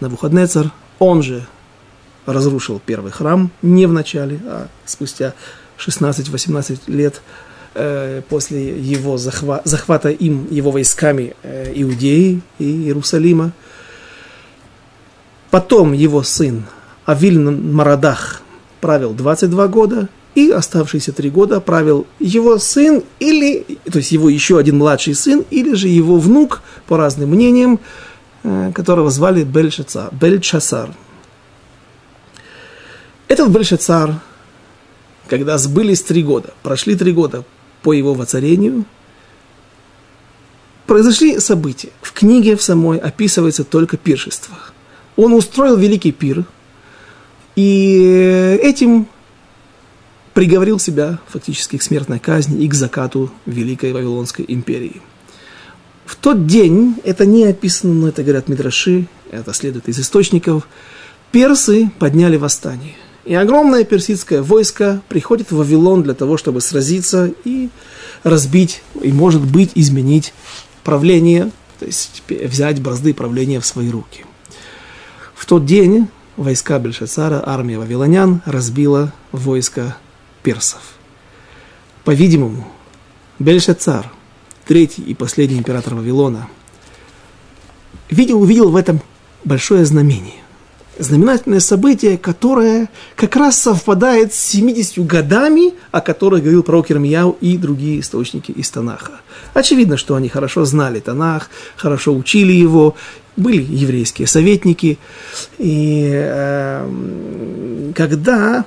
на 0.00 0.08
Навуходнецар, 0.08 0.70
он 0.98 1.22
же 1.22 1.46
разрушил 2.26 2.80
первый 2.84 3.10
храм 3.10 3.50
не 3.62 3.86
в 3.86 3.92
начале, 3.92 4.40
а 4.46 4.68
спустя 4.84 5.34
16-18 5.78 6.82
лет 6.86 7.20
э, 7.74 8.22
после 8.28 8.78
его 8.78 9.16
захва- 9.16 9.62
захвата 9.64 10.10
им, 10.10 10.46
его 10.50 10.70
войсками 10.70 11.34
э, 11.42 11.72
Иудеи 11.74 12.42
и 12.58 12.64
Иерусалима. 12.64 13.52
Потом 15.50 15.92
его 15.92 16.22
сын 16.22 16.64
Авиль 17.04 17.38
Марадах 17.40 18.42
правил 18.80 19.12
22 19.12 19.68
года, 19.68 20.08
и 20.34 20.50
оставшиеся 20.50 21.12
три 21.12 21.30
года 21.30 21.60
правил 21.60 22.06
его 22.18 22.58
сын 22.58 23.02
или, 23.18 23.78
то 23.84 23.98
есть 23.98 24.12
его 24.12 24.28
еще 24.28 24.58
один 24.58 24.78
младший 24.78 25.14
сын, 25.14 25.44
или 25.50 25.74
же 25.74 25.88
его 25.88 26.16
внук, 26.18 26.62
по 26.86 26.96
разным 26.96 27.30
мнениям, 27.30 27.80
э, 28.42 28.72
которого 28.74 29.10
звали 29.10 29.44
Бельшацар, 29.44 30.12
Бельчасар. 30.12 30.90
Этот 33.28 33.48
Бельшацар, 33.48 34.14
когда 35.28 35.58
сбылись 35.58 36.02
три 36.02 36.22
года, 36.22 36.54
прошли 36.62 36.94
три 36.94 37.12
года 37.12 37.44
по 37.82 37.92
его 37.92 38.14
воцарению, 38.14 38.84
произошли 40.86 41.38
события. 41.40 41.90
В 42.00 42.12
книге 42.12 42.56
в 42.56 42.62
самой 42.62 42.98
описывается 42.98 43.64
только 43.64 43.96
пиршество. 43.96 44.56
Он 45.16 45.34
устроил 45.34 45.76
великий 45.76 46.12
пир, 46.12 46.44
и 47.54 48.58
этим 48.62 49.06
приговорил 50.34 50.78
себя 50.78 51.18
фактически 51.28 51.76
к 51.78 51.82
смертной 51.82 52.18
казни 52.18 52.64
и 52.64 52.68
к 52.68 52.74
закату 52.74 53.30
Великой 53.46 53.92
Вавилонской 53.92 54.44
империи. 54.48 55.02
В 56.04 56.16
тот 56.16 56.46
день, 56.46 56.96
это 57.04 57.24
не 57.26 57.44
описано, 57.44 57.94
но 57.94 58.08
это 58.08 58.22
говорят 58.22 58.48
Мидраши, 58.48 59.06
это 59.30 59.52
следует 59.52 59.88
из 59.88 59.98
источников, 59.98 60.68
персы 61.30 61.90
подняли 61.98 62.36
восстание. 62.36 62.94
И 63.24 63.34
огромное 63.34 63.84
персидское 63.84 64.42
войско 64.42 65.00
приходит 65.08 65.52
в 65.52 65.56
Вавилон 65.56 66.02
для 66.02 66.14
того, 66.14 66.36
чтобы 66.36 66.60
сразиться 66.60 67.32
и 67.44 67.68
разбить, 68.24 68.82
и, 69.00 69.12
может 69.12 69.42
быть, 69.42 69.70
изменить 69.74 70.34
правление, 70.82 71.52
то 71.78 71.86
есть 71.86 72.22
взять 72.28 72.80
бразды 72.80 73.14
правления 73.14 73.60
в 73.60 73.66
свои 73.66 73.90
руки. 73.90 74.24
В 75.34 75.46
тот 75.46 75.64
день 75.64 76.08
войска 76.36 76.78
Бельшацара, 76.78 77.42
армия 77.44 77.78
вавилонян, 77.78 78.42
разбила 78.44 79.12
войско 79.30 79.96
персов. 80.42 80.80
По-видимому, 82.04 82.66
Бельшацар, 83.38 84.10
третий 84.66 85.02
и 85.02 85.14
последний 85.14 85.58
император 85.58 85.94
Вавилона, 85.94 86.48
видел, 88.10 88.40
увидел 88.40 88.70
в 88.70 88.76
этом 88.76 89.00
большое 89.44 89.84
знамение. 89.84 90.42
Знаменательное 90.98 91.60
событие, 91.60 92.18
которое 92.18 92.88
как 93.16 93.34
раз 93.36 93.58
совпадает 93.58 94.34
с 94.34 94.38
70 94.38 95.04
годами, 95.06 95.72
о 95.90 96.02
которых 96.02 96.42
говорил 96.42 96.62
пророк 96.62 96.90
Ирмияу 96.90 97.38
и 97.40 97.56
другие 97.56 98.00
источники 98.00 98.52
из 98.52 98.70
Танаха. 98.70 99.20
Очевидно, 99.54 99.96
что 99.96 100.16
они 100.16 100.28
хорошо 100.28 100.66
знали 100.66 101.00
Танах, 101.00 101.48
хорошо 101.76 102.14
учили 102.14 102.52
его, 102.52 102.94
были 103.36 103.62
еврейские 103.62 104.28
советники. 104.28 104.98
И 105.58 106.10
э, 106.12 107.92
когда 107.94 108.66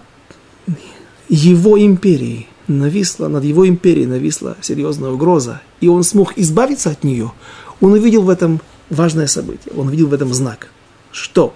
его 1.29 1.79
империи 1.79 2.47
нависла, 2.67 3.27
над 3.27 3.43
его 3.43 3.67
империей 3.67 4.07
нависла 4.07 4.57
серьезная 4.61 5.11
угроза, 5.11 5.61
и 5.81 5.87
он 5.87 6.03
смог 6.03 6.37
избавиться 6.37 6.89
от 6.89 7.03
нее, 7.03 7.31
он 7.81 7.93
увидел 7.93 8.23
в 8.23 8.29
этом 8.29 8.61
важное 8.89 9.27
событие, 9.27 9.73
он 9.75 9.87
увидел 9.87 10.07
в 10.07 10.13
этом 10.13 10.33
знак. 10.33 10.69
Что? 11.11 11.53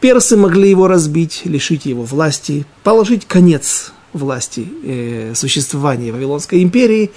Персы 0.00 0.36
могли 0.36 0.68
его 0.68 0.86
разбить, 0.86 1.42
лишить 1.44 1.86
его 1.86 2.02
власти, 2.02 2.66
положить 2.82 3.26
конец 3.26 3.92
власти 4.12 4.68
э, 4.84 5.32
существования 5.34 6.12
Вавилонской 6.12 6.62
империи, 6.62 7.10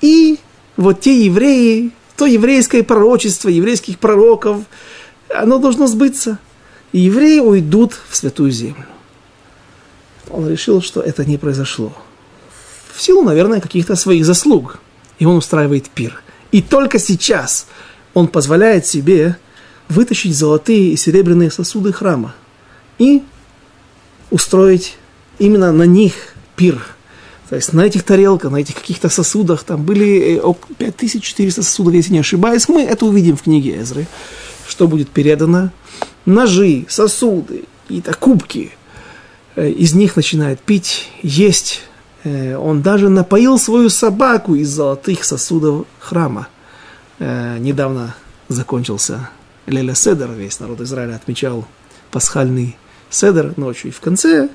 и 0.00 0.38
вот 0.76 1.00
те 1.00 1.24
евреи, 1.24 1.92
то 2.16 2.26
еврейское 2.26 2.82
пророчество, 2.82 3.48
еврейских 3.48 3.98
пророков, 3.98 4.62
оно 5.32 5.58
должно 5.58 5.86
сбыться. 5.86 6.38
И 6.92 7.00
евреи 7.00 7.40
уйдут 7.40 7.98
в 8.08 8.16
святую 8.16 8.50
землю 8.50 8.86
он 10.30 10.48
решил, 10.48 10.82
что 10.82 11.00
это 11.00 11.24
не 11.24 11.36
произошло. 11.36 11.92
В 12.92 13.00
силу, 13.00 13.22
наверное, 13.22 13.60
каких-то 13.60 13.96
своих 13.96 14.24
заслуг. 14.24 14.78
И 15.18 15.24
он 15.24 15.36
устраивает 15.36 15.88
пир. 15.88 16.22
И 16.52 16.62
только 16.62 16.98
сейчас 16.98 17.66
он 18.14 18.28
позволяет 18.28 18.86
себе 18.86 19.36
вытащить 19.88 20.36
золотые 20.36 20.92
и 20.92 20.96
серебряные 20.96 21.50
сосуды 21.50 21.92
храма 21.92 22.34
и 22.98 23.22
устроить 24.30 24.96
именно 25.38 25.72
на 25.72 25.84
них 25.84 26.34
пир. 26.56 26.84
То 27.48 27.56
есть 27.56 27.72
на 27.72 27.82
этих 27.82 28.02
тарелках, 28.02 28.50
на 28.50 28.56
этих 28.56 28.74
каких-то 28.74 29.08
сосудах, 29.08 29.64
там 29.64 29.82
были 29.82 30.42
5400 30.76 31.42
э, 31.42 31.50
сосудов, 31.64 31.94
если 31.94 32.12
не 32.12 32.18
ошибаюсь. 32.18 32.68
Мы 32.68 32.82
это 32.82 33.06
увидим 33.06 33.36
в 33.36 33.42
книге 33.42 33.80
Эзры, 33.80 34.06
что 34.66 34.86
будет 34.86 35.08
передано. 35.08 35.70
Ножи, 36.26 36.84
сосуды, 36.88 37.64
какие-то 37.84 38.12
кубки, 38.12 38.72
из 39.66 39.94
них 39.94 40.16
начинает 40.16 40.60
пить, 40.60 41.10
есть. 41.22 41.82
Э, 42.24 42.56
он 42.56 42.82
даже 42.82 43.08
напоил 43.08 43.58
свою 43.58 43.88
собаку 43.88 44.54
из 44.54 44.68
золотых 44.68 45.24
сосудов 45.24 45.86
храма. 45.98 46.48
Э, 47.18 47.58
недавно 47.58 48.14
закончился 48.48 49.30
Леля 49.66 49.94
Седер, 49.94 50.30
весь 50.30 50.60
народ 50.60 50.80
Израиля 50.80 51.16
отмечал 51.16 51.66
пасхальный 52.10 52.76
Седер 53.10 53.54
ночью. 53.56 53.90
И 53.90 53.92
в 53.92 54.00
конце 54.00 54.48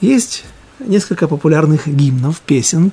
есть 0.00 0.44
несколько 0.78 1.28
популярных 1.28 1.86
гимнов, 1.86 2.40
песен, 2.40 2.92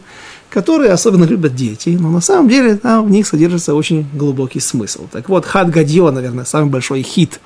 которые 0.50 0.92
особенно 0.92 1.24
любят 1.24 1.56
дети, 1.56 1.98
но 2.00 2.10
на 2.10 2.22
самом 2.22 2.50
деле 2.50 2.76
там 2.76 3.06
в 3.06 3.12
них 3.12 3.28
содержится 3.28 3.76
очень 3.76 4.08
глубокий 4.14 4.60
смысл. 4.60 5.08
Так 5.12 5.30
вот, 5.30 5.46
Хад 5.46 5.70
Гадьо, 5.70 6.12
наверное, 6.12 6.46
самый 6.46 6.70
большой 6.70 7.02
хит 7.02 7.40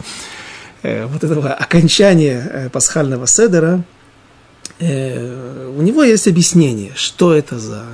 вот 0.83 1.23
этого 1.23 1.53
окончания 1.53 2.69
пасхального 2.73 3.27
седера– 3.27 3.83
э, 4.81 5.73
у 5.77 5.81
него 5.81 6.03
есть 6.03 6.27
объяснение, 6.27 6.91
что 6.95 7.33
это 7.33 7.59
за 7.59 7.85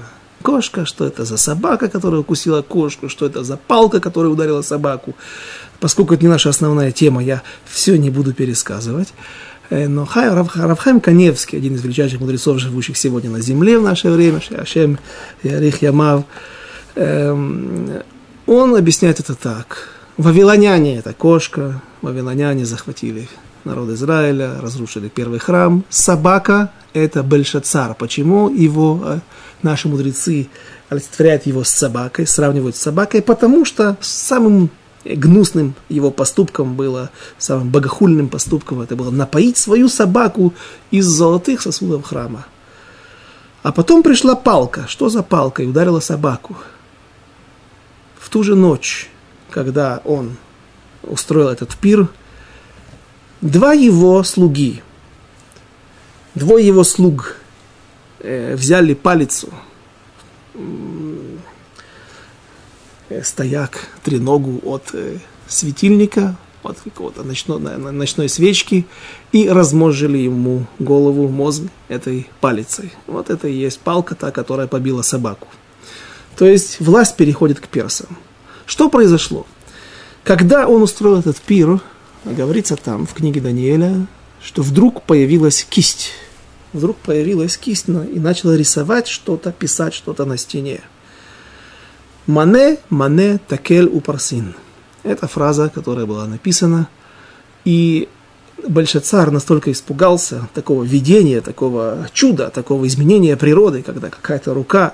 кошка, 0.41 0.85
что 0.85 1.05
это 1.05 1.25
за 1.25 1.37
собака, 1.37 1.89
которая 1.89 2.21
укусила 2.21 2.61
кошку, 2.61 3.09
что 3.09 3.25
это 3.25 3.43
за 3.43 3.57
палка, 3.57 3.99
которая 3.99 4.31
ударила 4.31 4.61
собаку. 4.61 5.15
Поскольку 5.79 6.13
это 6.13 6.23
не 6.23 6.29
наша 6.29 6.49
основная 6.49 6.91
тема, 6.91 7.23
я 7.23 7.41
все 7.65 7.97
не 7.97 8.09
буду 8.09 8.33
пересказывать. 8.33 9.13
Э, 9.69 9.87
но 9.87 10.05
Хай, 10.05 10.29
Равхайм 10.29 11.01
Каневский, 11.01 11.57
один 11.57 11.75
из 11.75 11.83
величайших 11.83 12.19
мудрецов, 12.19 12.59
живущих 12.59 12.97
сегодня 12.97 13.29
на 13.29 13.41
земле 13.41 13.77
в 13.77 13.83
наше 13.83 14.09
время, 14.09 14.41
Ашем 14.57 14.97
Ярих 15.43 15.81
Ямав, 15.81 16.23
эм, 16.95 18.03
он 18.45 18.75
объясняет 18.75 19.19
это 19.19 19.35
так. 19.35 19.89
Вавилоняне– 20.15 20.97
это 20.99 21.13
кошка, 21.13 21.81
вавилоняне 22.01 22.65
захватили 22.65 23.27
народ 23.67 23.89
Израиля, 23.89 24.59
разрушили 24.61 25.09
первый 25.09 25.39
храм. 25.39 25.83
Собака– 25.89 26.71
это 26.93 27.21
Бельшацар. 27.21 27.93
Почему 27.95 28.49
его 28.49 29.01
э, 29.03 29.19
наши 29.61 29.87
мудрецы 29.87 30.47
олицетворяют 30.89 31.45
его 31.45 31.63
с 31.63 31.69
собакой, 31.69 32.25
сравнивают 32.25 32.75
с 32.75 32.81
собакой? 32.81 33.21
Потому 33.21 33.65
что 33.65 33.97
самым 34.01 34.71
гнусным 35.05 35.75
его 35.89 36.11
поступком 36.11 36.75
было, 36.75 37.11
самым 37.37 37.69
богохульным 37.69 38.29
поступком 38.29 38.81
это 38.81 38.95
было 38.95 39.11
напоить 39.11 39.57
свою 39.57 39.89
собаку 39.89 40.53
из 40.89 41.05
золотых 41.05 41.61
сосудов 41.61 42.05
храма. 42.05 42.45
А 43.63 43.71
потом 43.71 44.01
пришла 44.01 44.35
палка. 44.35 44.85
Что 44.87 45.09
за 45.09 45.23
палка? 45.23 45.63
И 45.63 45.65
ударила 45.65 45.99
собаку. 45.99 46.55
В 48.17 48.29
ту 48.29 48.43
же 48.43 48.55
ночь, 48.55 49.09
когда 49.49 50.01
он 50.05 50.37
устроил 51.03 51.49
этот 51.49 51.75
пир, 51.75 52.07
два 53.41 53.73
его 53.73 54.23
слуги, 54.23 54.81
двое 56.35 56.65
его 56.65 56.83
слуг 56.83 57.37
э, 58.19 58.55
взяли 58.55 58.93
палицу, 58.93 59.49
э, 63.09 63.23
стояк, 63.23 63.89
треногу 64.03 64.61
от 64.63 64.89
э, 64.93 65.19
светильника, 65.47 66.35
от 66.63 66.79
какого-то 66.81 67.23
ночной, 67.23 67.59
ночной 67.59 68.29
свечки, 68.29 68.85
и 69.31 69.47
размозжили 69.47 70.17
ему 70.17 70.65
голову, 70.79 71.27
мозг 71.27 71.63
этой 71.87 72.27
палицей. 72.41 72.91
Вот 73.05 73.29
это 73.29 73.47
и 73.47 73.53
есть 73.53 73.79
палка, 73.79 74.15
та, 74.15 74.31
которая 74.31 74.67
побила 74.67 75.01
собаку. 75.01 75.47
То 76.35 76.45
есть 76.45 76.79
власть 76.79 77.15
переходит 77.15 77.59
к 77.59 77.67
персам. 77.67 78.17
Что 78.65 78.89
произошло? 78.89 79.45
Когда 80.23 80.67
он 80.67 80.81
устроил 80.81 81.19
этот 81.19 81.37
пир, 81.37 81.79
говорится 82.33 82.75
там 82.75 83.05
в 83.05 83.13
книге 83.13 83.41
Даниэля, 83.41 84.07
что 84.41 84.61
вдруг 84.61 85.03
появилась 85.03 85.65
кисть. 85.69 86.11
Вдруг 86.73 86.97
появилась 86.97 87.57
кисть 87.57 87.87
и 87.87 88.19
начала 88.19 88.55
рисовать 88.55 89.07
что-то, 89.07 89.51
писать 89.51 89.93
что-то 89.93 90.25
на 90.25 90.37
стене. 90.37 90.81
Мане, 92.25 92.77
мане, 92.89 93.39
такель 93.47 93.87
упарсин. 93.87 94.53
Это 95.03 95.27
фраза, 95.27 95.69
которая 95.69 96.05
была 96.05 96.27
написана. 96.27 96.89
И 97.63 98.09
Большецар 98.65 99.29
настолько 99.29 99.71
испугался 99.71 100.49
такого 100.53 100.83
видения, 100.83 101.41
такого 101.41 102.09
чуда, 102.11 102.49
такого 102.49 102.87
изменения 102.87 103.37
природы, 103.37 103.83
когда 103.83 104.09
какая-то 104.09 104.53
рука, 104.53 104.93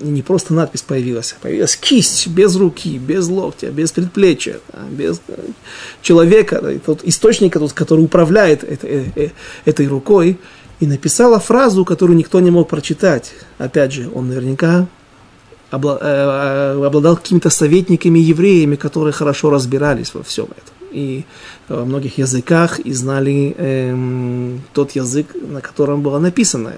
не 0.00 0.22
просто 0.22 0.54
надпись 0.54 0.82
появилась, 0.82 1.34
а 1.38 1.42
появилась 1.42 1.76
кисть 1.76 2.28
без 2.28 2.54
руки, 2.54 2.98
без 2.98 3.28
локтя, 3.28 3.70
без 3.70 3.90
предплечья, 3.90 4.60
без 4.90 5.20
э, 5.26 5.34
человека, 6.02 6.62
тот 6.86 7.00
источник, 7.02 7.54
который 7.74 8.04
управляет 8.04 8.62
этой, 8.62 9.12
э, 9.16 9.30
этой 9.64 9.88
рукой, 9.88 10.38
и 10.78 10.86
написала 10.86 11.40
фразу, 11.40 11.84
которую 11.84 12.16
никто 12.16 12.40
не 12.40 12.50
мог 12.50 12.68
прочитать. 12.68 13.32
Опять 13.58 13.92
же, 13.92 14.10
он 14.14 14.28
наверняка 14.28 14.86
э, 15.72 15.76
обладал 15.76 17.16
какими-то 17.16 17.50
советниками 17.50 18.20
евреями, 18.20 18.76
которые 18.76 19.12
хорошо 19.12 19.50
разбирались 19.50 20.14
во 20.14 20.22
всем 20.22 20.44
этом 20.44 20.73
и 20.94 21.24
во 21.68 21.84
многих 21.84 22.18
языках 22.18 22.78
и 22.78 22.92
знали 22.92 23.54
эм, 23.58 24.62
тот 24.72 24.92
язык, 24.92 25.34
на 25.34 25.60
котором 25.60 26.02
было 26.02 26.18
написано. 26.18 26.74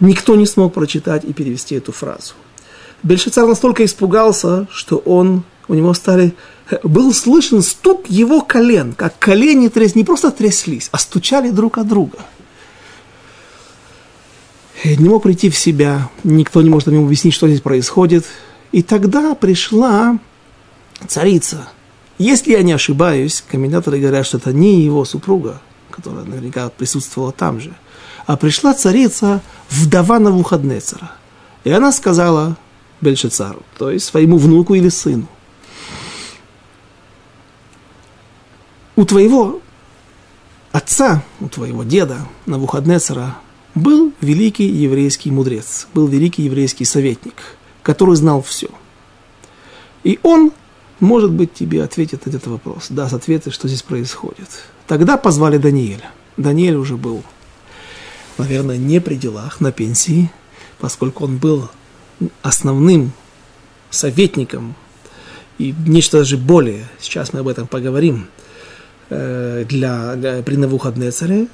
Никто 0.00 0.36
не 0.36 0.46
смог 0.46 0.74
прочитать 0.74 1.24
и 1.24 1.32
перевести 1.32 1.74
эту 1.76 1.92
фразу. 1.92 2.34
Бельшицар 3.02 3.46
настолько 3.46 3.84
испугался, 3.84 4.66
что 4.70 4.96
он, 4.96 5.44
у 5.68 5.74
него 5.74 5.94
стали, 5.94 6.34
был 6.82 7.12
слышен 7.12 7.62
стук 7.62 8.08
его 8.08 8.40
колен, 8.40 8.92
как 8.92 9.18
колени 9.18 9.68
тряс, 9.68 9.94
не 9.94 10.04
просто 10.04 10.30
тряслись, 10.30 10.88
а 10.92 10.98
стучали 10.98 11.50
друг 11.50 11.78
от 11.78 11.88
друга. 11.88 12.18
Не 14.84 15.08
мог 15.08 15.22
прийти 15.22 15.48
в 15.48 15.56
себя, 15.56 16.10
никто 16.24 16.60
не 16.60 16.68
может 16.68 16.88
ему 16.88 17.06
объяснить, 17.06 17.34
что 17.34 17.48
здесь 17.48 17.60
происходит. 17.60 18.26
И 18.72 18.82
тогда 18.82 19.34
пришла 19.34 20.18
царица– 21.06 21.68
если 22.24 22.52
я 22.52 22.62
не 22.62 22.72
ошибаюсь, 22.72 23.44
комментаторы 23.46 23.98
говорят, 24.00 24.24
что 24.24 24.38
это 24.38 24.52
не 24.52 24.80
его 24.80 25.04
супруга, 25.04 25.60
которая 25.90 26.24
наверняка 26.24 26.70
присутствовала 26.70 27.32
там 27.32 27.60
же, 27.60 27.74
а 28.26 28.36
пришла 28.36 28.72
царица 28.72 29.42
вдова 29.68 30.18
на 30.18 30.30
Навуходнецера. 30.30 31.12
И 31.64 31.70
она 31.70 31.92
сказала 31.92 32.56
Бельшицару, 33.00 33.62
то 33.76 33.90
есть 33.90 34.06
своему 34.06 34.38
внуку 34.38 34.74
или 34.74 34.88
сыну, 34.88 35.26
у 38.96 39.04
твоего 39.04 39.60
отца, 40.72 41.22
у 41.40 41.48
твоего 41.48 41.84
деда 41.84 42.18
Навуходнецера 42.46 43.36
был 43.74 44.12
великий 44.20 44.66
еврейский 44.66 45.30
мудрец, 45.30 45.88
был 45.92 46.06
великий 46.06 46.42
еврейский 46.42 46.84
советник, 46.84 47.34
который 47.82 48.16
знал 48.16 48.42
все. 48.42 48.68
И 50.04 50.18
он 50.22 50.52
может 51.00 51.32
быть, 51.32 51.52
тебе 51.52 51.82
ответит 51.82 52.26
на 52.26 52.30
этот 52.30 52.46
вопрос, 52.46 52.86
даст 52.90 53.14
ответы, 53.14 53.50
что 53.50 53.68
здесь 53.68 53.82
происходит. 53.82 54.48
Тогда 54.86 55.16
позвали 55.16 55.58
Даниэля. 55.58 56.10
Даниэль 56.36 56.76
уже 56.76 56.96
был, 56.96 57.22
наверное, 58.38 58.76
не 58.76 59.00
при 59.00 59.16
делах, 59.16 59.60
на 59.60 59.72
пенсии, 59.72 60.30
поскольку 60.78 61.24
он 61.24 61.38
был 61.38 61.68
основным 62.42 63.12
советником 63.90 64.74
и 65.58 65.74
нечто 65.86 66.18
даже 66.18 66.36
более, 66.36 66.84
сейчас 67.00 67.32
мы 67.32 67.40
об 67.40 67.48
этом 67.48 67.66
поговорим, 67.66 68.26
э, 69.10 69.64
для, 69.68 70.16
для 70.16 70.42
при 70.42 70.56
Навуходнецаре. 70.56 71.46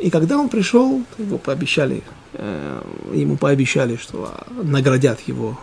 И 0.00 0.10
когда 0.10 0.38
он 0.38 0.48
пришел, 0.48 1.02
его 1.18 1.38
пообещали, 1.38 2.02
э, 2.34 2.82
ему 3.14 3.36
пообещали, 3.36 3.96
что 3.96 4.34
наградят 4.50 5.20
его 5.26 5.58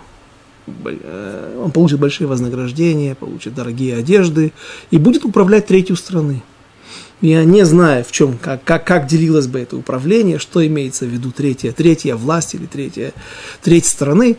он 0.67 1.71
получит 1.71 1.99
большие 1.99 2.27
вознаграждения, 2.27 3.15
получит 3.15 3.53
дорогие 3.53 3.95
одежды 3.95 4.51
и 4.91 4.97
будет 4.97 5.25
управлять 5.25 5.67
третью 5.67 5.95
страны. 5.95 6.41
Я 7.21 7.43
не 7.43 7.65
знаю, 7.65 8.03
в 8.03 8.11
чем, 8.11 8.37
как, 8.37 8.63
как, 8.63 8.85
как 8.85 9.07
делилось 9.07 9.47
бы 9.47 9.59
это 9.59 9.77
управление, 9.77 10.37
что 10.37 10.65
имеется 10.65 11.05
в 11.05 11.09
виду 11.09 11.31
третья, 11.31 11.71
третья 11.71 12.15
власть 12.15 12.55
или 12.55 12.65
третья, 12.65 13.13
треть 13.61 13.85
страны, 13.85 14.37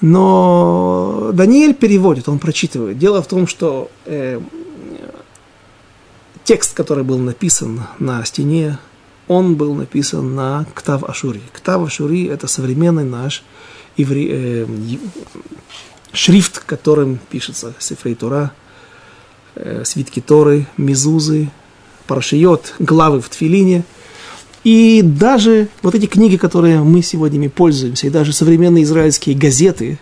но 0.00 1.30
Даниэль 1.32 1.74
переводит, 1.74 2.28
он 2.28 2.38
прочитывает. 2.38 2.98
Дело 2.98 3.22
в 3.22 3.28
том, 3.28 3.46
что 3.46 3.90
э, 4.04 4.40
текст, 6.44 6.74
который 6.74 7.04
был 7.04 7.18
написан 7.18 7.82
на 7.98 8.24
стене, 8.24 8.78
он 9.28 9.54
был 9.54 9.74
написан 9.74 10.34
на 10.34 10.66
Ктав 10.74 11.04
Ашури. 11.04 11.40
Ктав 11.52 11.86
Ашури– 11.86 12.26
это 12.28 12.48
современный 12.48 13.04
наш 13.04 13.44
евре, 13.96 14.26
э, 14.30 14.66
шрифт, 16.12 16.60
которым 16.60 17.18
пишется 17.30 17.74
Сефрей 17.78 18.14
Тора, 18.14 18.52
э, 19.54 19.84
свитки 19.84 20.20
Торы, 20.20 20.66
Мизузы, 20.76 21.50
Парашиот, 22.06 22.74
главы 22.78 23.20
в 23.20 23.28
Тфилине. 23.28 23.84
И 24.64 25.02
даже 25.02 25.68
вот 25.82 25.94
эти 25.94 26.06
книги, 26.06 26.36
которые 26.36 26.82
мы 26.82 27.02
сегодня 27.02 27.50
пользуемся, 27.50 28.06
и 28.06 28.10
даже 28.10 28.32
современные 28.32 28.84
израильские 28.84 29.36
газеты, 29.36 29.98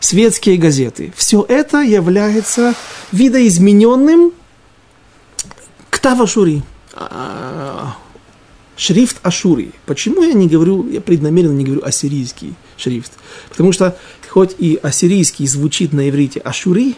светские 0.00 0.56
газеты, 0.56 1.12
все 1.16 1.44
это 1.46 1.80
является 1.82 2.74
видоизмененным 3.12 4.32
ктавашури, 5.90 6.62
а, 6.94 7.96
шрифт 8.76 9.18
Ашури. 9.22 9.72
Почему 9.86 10.22
я 10.22 10.32
не 10.32 10.48
говорю, 10.48 10.88
я 10.88 11.00
преднамеренно 11.00 11.52
не 11.52 11.64
говорю 11.64 11.84
ассирийский 11.84 12.54
шрифт? 12.82 13.12
Потому 13.48 13.72
что 13.72 13.96
хоть 14.28 14.54
и 14.58 14.78
ассирийский 14.82 15.46
звучит 15.46 15.92
на 15.92 16.08
иврите 16.08 16.40
Ашури, 16.40 16.96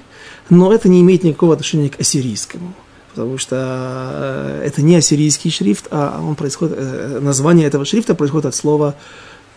но 0.51 0.73
это 0.73 0.89
не 0.89 1.01
имеет 1.01 1.25
никакого 1.25 1.55
отношения 1.55 1.89
к 1.89 2.01
ассирийскому. 2.01 2.75
Потому 3.15 3.39
что 3.39 3.57
э, 3.63 4.67
это 4.67 4.83
не 4.83 4.97
ассирийский 4.97 5.51
шрифт, 5.51 5.87
а 5.91 6.21
он 6.21 6.35
происходит, 6.35 6.77
э, 6.79 7.21
название 7.21 7.67
этого 7.67 7.85
шрифта 7.85 8.17
происходит 8.17 8.47
от 8.47 8.55
слова 8.57 8.97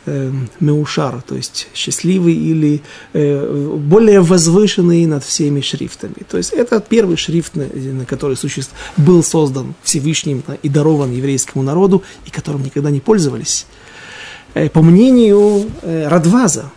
э, 0.05 0.32
меушар, 0.59 1.23
то 1.23 1.36
есть 1.36 1.67
счастливый 1.73 2.36
или 2.36 2.84
более 3.13 4.21
возвышенный 4.21 5.07
над 5.07 5.23
всеми 5.23 5.61
шрифтами. 5.61 6.23
То 6.30 6.38
есть 6.38 6.53
это 6.53 6.80
первый 6.80 7.17
шрифт, 7.17 7.55
на 7.55 8.05
который 8.05 8.38
существ, 8.38 8.73
был 8.95 9.23
создан 9.23 9.73
Всевышним 9.82 10.43
и 10.61 10.69
дарован 10.69 11.11
еврейскому 11.11 11.63
народу, 11.63 12.03
и 12.28 12.30
которым 12.30 12.63
никогда 12.63 12.91
не 12.91 12.99
пользовались. 12.99 13.65
Э, 14.58 14.70
по 14.70 14.82
мнению 14.82 15.70
э, 15.84 16.08
Радваза, 16.08 16.72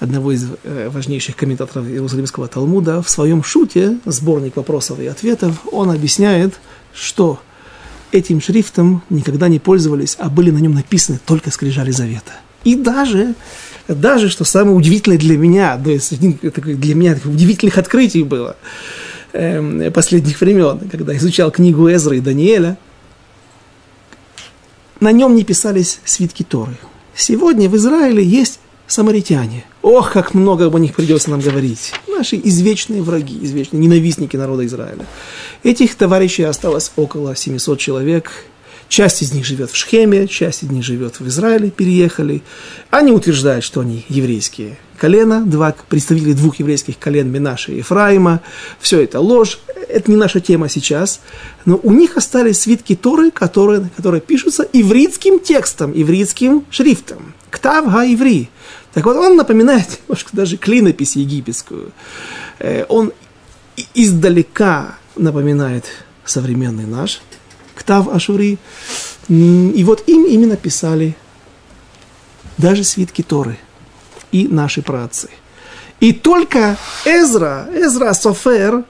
одного 0.00 0.32
из 0.32 0.46
э, 0.64 0.88
важнейших 0.92 1.36
комментаторов 1.36 1.86
Иерусалимского 1.86 2.48
Талмуда, 2.48 3.02
в 3.02 3.08
своем 3.08 3.44
шуте, 3.44 3.98
сборник 4.04 4.56
вопросов 4.56 4.98
и 4.98 5.06
ответов, 5.06 5.60
он 5.70 5.90
объясняет, 5.90 6.54
что 6.92 7.38
этим 8.10 8.40
шрифтом 8.40 9.02
никогда 9.10 9.46
не 9.46 9.60
пользовались, 9.60 10.16
а 10.18 10.28
были 10.28 10.50
на 10.50 10.58
нем 10.58 10.74
написаны 10.74 11.20
только 11.24 11.52
скрижали 11.52 11.92
завета. 11.92 12.32
И 12.64 12.74
даже, 12.74 13.34
даже 13.86 14.28
что 14.28 14.44
самое 14.44 14.76
удивительное 14.76 15.18
для 15.18 15.38
меня, 15.38 15.80
то 15.82 15.90
есть 15.90 16.18
для 16.18 16.94
меня 16.96 17.16
удивительных 17.24 17.78
открытий 17.78 18.24
было 18.24 18.56
э, 19.32 19.90
последних 19.92 20.40
времен, 20.40 20.80
когда 20.90 21.16
изучал 21.16 21.52
книгу 21.52 21.88
Эзра 21.88 22.16
и 22.16 22.20
Даниэля, 22.20 22.76
на 24.98 25.12
нем 25.12 25.36
не 25.36 25.44
писались 25.44 26.00
свитки 26.04 26.42
Торы. 26.42 26.76
Сегодня 27.16 27.68
в 27.68 27.76
Израиле 27.76 28.24
есть 28.24 28.58
самаритяне. 28.86 29.64
Ох, 29.82 30.12
как 30.12 30.34
много 30.34 30.66
об 30.66 30.76
них 30.78 30.94
придется 30.94 31.30
нам 31.30 31.40
говорить. 31.40 31.92
Наши 32.08 32.40
извечные 32.42 33.02
враги, 33.02 33.38
извечные 33.42 33.80
ненавистники 33.80 34.36
народа 34.36 34.66
Израиля. 34.66 35.06
Этих 35.62 35.94
товарищей 35.94 36.42
осталось 36.42 36.92
около 36.96 37.36
700 37.36 37.78
человек. 37.78 38.46
Часть 38.88 39.22
из 39.22 39.32
них 39.32 39.44
живет 39.44 39.70
в 39.70 39.76
Шхеме, 39.76 40.28
часть 40.28 40.62
из 40.62 40.70
них 40.70 40.84
живет 40.84 41.20
в 41.20 41.26
Израиле, 41.28 41.70
переехали. 41.70 42.42
Они 42.90 43.12
утверждают, 43.12 43.64
что 43.64 43.80
они 43.80 44.04
еврейские 44.08 44.78
колена, 44.98 45.44
два 45.44 45.74
представителя 45.88 46.34
двух 46.34 46.56
еврейских 46.56 46.98
колен 46.98 47.30
Минаша 47.30 47.72
и 47.72 47.78
Ефраима. 47.78 48.40
Все 48.80 49.00
это 49.00 49.20
ложь, 49.20 49.58
это 49.88 50.10
не 50.10 50.16
наша 50.16 50.40
тема 50.40 50.68
сейчас. 50.68 51.20
Но 51.64 51.80
у 51.82 51.92
них 51.92 52.16
остались 52.16 52.60
свитки 52.60 52.94
Торы, 52.94 53.30
которые, 53.30 53.90
которые 53.96 54.20
пишутся 54.20 54.62
ивритским 54.72 55.40
текстом, 55.40 55.92
ивритским 55.94 56.64
шрифтом. 56.70 57.34
Ктав 57.50 57.90
ха-иври. 57.90 58.48
Так 58.92 59.04
вот, 59.06 59.16
он 59.16 59.36
напоминает 59.36 59.86
немножко 60.02 60.30
даже 60.32 60.56
клинопись 60.56 61.16
египетскую. 61.16 61.92
Э, 62.58 62.84
он 62.88 63.12
издалека 63.94 64.96
напоминает 65.16 65.84
современный 66.24 66.86
наш 66.86 67.20
Ктав 67.74 68.08
Ашури. 68.08 68.58
И 69.28 69.84
вот 69.84 70.04
им 70.06 70.24
именно 70.24 70.56
писали 70.56 71.16
даже 72.58 72.84
свитки 72.84 73.22
Торы 73.22 73.58
и 74.32 74.48
наши 74.48 74.82
праотцы. 74.82 75.30
И 76.00 76.12
только 76.12 76.76
Эзра, 77.04 77.68
Эзра 77.72 78.12
Софер 78.12 78.84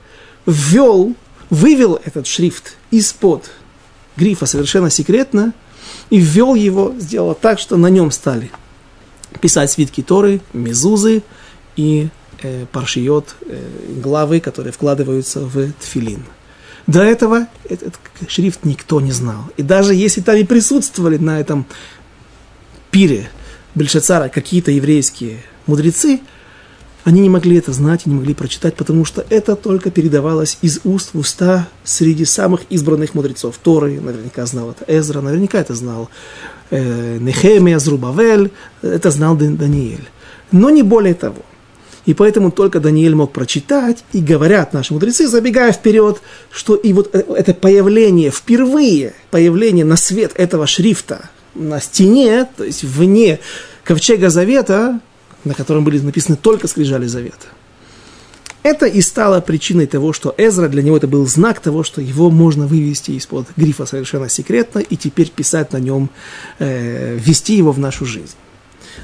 ввел, 0.46 1.14
вывел 1.50 2.00
этот 2.04 2.26
шрифт 2.26 2.76
из-под 2.90 3.50
грифа 4.16 4.46
совершенно 4.46 4.90
секретно 4.90 5.52
и 6.10 6.18
ввел 6.18 6.54
его, 6.54 6.94
сделал 6.98 7.34
так, 7.34 7.58
что 7.58 7.76
на 7.76 7.88
нем 7.88 8.10
стали 8.10 8.50
писать 9.40 9.70
свитки 9.70 10.02
Торы, 10.02 10.40
мезузы 10.52 11.22
и 11.76 12.08
э, 12.42 12.66
паршиот, 12.72 13.34
э, 13.46 14.00
главы, 14.02 14.40
которые 14.40 14.72
вкладываются 14.72 15.40
в 15.40 15.72
тфилин. 15.72 16.24
До 16.86 17.02
этого 17.02 17.46
этот 17.68 17.94
шрифт 18.28 18.64
никто 18.64 19.00
не 19.00 19.12
знал. 19.12 19.44
И 19.56 19.62
даже 19.62 19.94
если 19.94 20.20
там 20.20 20.36
и 20.36 20.44
присутствовали 20.44 21.16
на 21.16 21.40
этом 21.40 21.66
пире 22.90 23.30
Бельшацара 23.74 24.28
какие-то 24.28 24.70
еврейские 24.70 25.38
мудрецы, 25.66 26.20
они 27.04 27.20
не 27.20 27.28
могли 27.28 27.56
это 27.56 27.72
знать 27.72 28.02
и 28.04 28.10
не 28.10 28.16
могли 28.16 28.34
прочитать, 28.34 28.76
потому 28.76 29.04
что 29.04 29.24
это 29.28 29.56
только 29.56 29.90
передавалось 29.90 30.58
из 30.62 30.80
уст 30.84 31.10
в 31.12 31.18
уста 31.18 31.68
среди 31.84 32.24
самых 32.24 32.62
избранных 32.70 33.14
мудрецов. 33.14 33.58
Торы 33.62 34.00
наверняка 34.00 34.46
знал 34.46 34.70
это 34.70 34.84
Эзра, 34.86 35.20
наверняка 35.20 35.60
это 35.60 35.74
знал 35.74 36.08
э, 36.70 37.18
Нехемия, 37.18 37.78
Зрубавель, 37.78 38.52
это 38.80 39.10
знал 39.10 39.36
Даниэль. 39.36 40.08
Но 40.50 40.70
не 40.70 40.82
более 40.82 41.14
того. 41.14 41.42
И 42.06 42.12
поэтому 42.12 42.50
только 42.50 42.80
Даниэль 42.80 43.14
мог 43.14 43.32
прочитать, 43.32 44.04
и 44.12 44.20
говорят 44.20 44.72
наши 44.72 44.92
мудрецы, 44.92 45.26
забегая 45.26 45.72
вперед, 45.72 46.20
что 46.50 46.74
и 46.74 46.92
вот 46.92 47.14
э, 47.14 47.22
это 47.36 47.54
появление, 47.54 48.30
впервые 48.30 49.14
появление 49.30 49.84
на 49.84 49.96
свет 49.96 50.32
этого 50.34 50.66
шрифта 50.66 51.30
на 51.54 51.80
стене, 51.80 52.48
то 52.56 52.64
есть 52.64 52.84
вне 52.84 53.40
ковчега 53.84 54.28
завета, 54.28 55.00
на 55.44 55.54
котором 55.54 55.84
были 55.84 55.98
написаны 56.00 56.36
только 56.36 56.68
скрижали 56.68 57.06
завета. 57.06 57.46
Это 58.62 58.86
и 58.86 59.02
стало 59.02 59.42
причиной 59.42 59.86
того, 59.86 60.14
что 60.14 60.34
Эзра, 60.38 60.68
для 60.68 60.82
него 60.82 60.96
это 60.96 61.06
был 61.06 61.26
знак 61.26 61.60
того, 61.60 61.84
что 61.84 62.00
его 62.00 62.30
можно 62.30 62.66
вывести 62.66 63.10
из-под 63.12 63.46
грифа 63.56 63.84
совершенно 63.84 64.30
секретно 64.30 64.78
и 64.78 64.96
теперь 64.96 65.30
писать 65.30 65.72
на 65.72 65.76
нем, 65.76 66.08
э, 66.58 67.14
ввести 67.16 67.56
его 67.56 67.72
в 67.72 67.78
нашу 67.78 68.06
жизнь. 68.06 68.36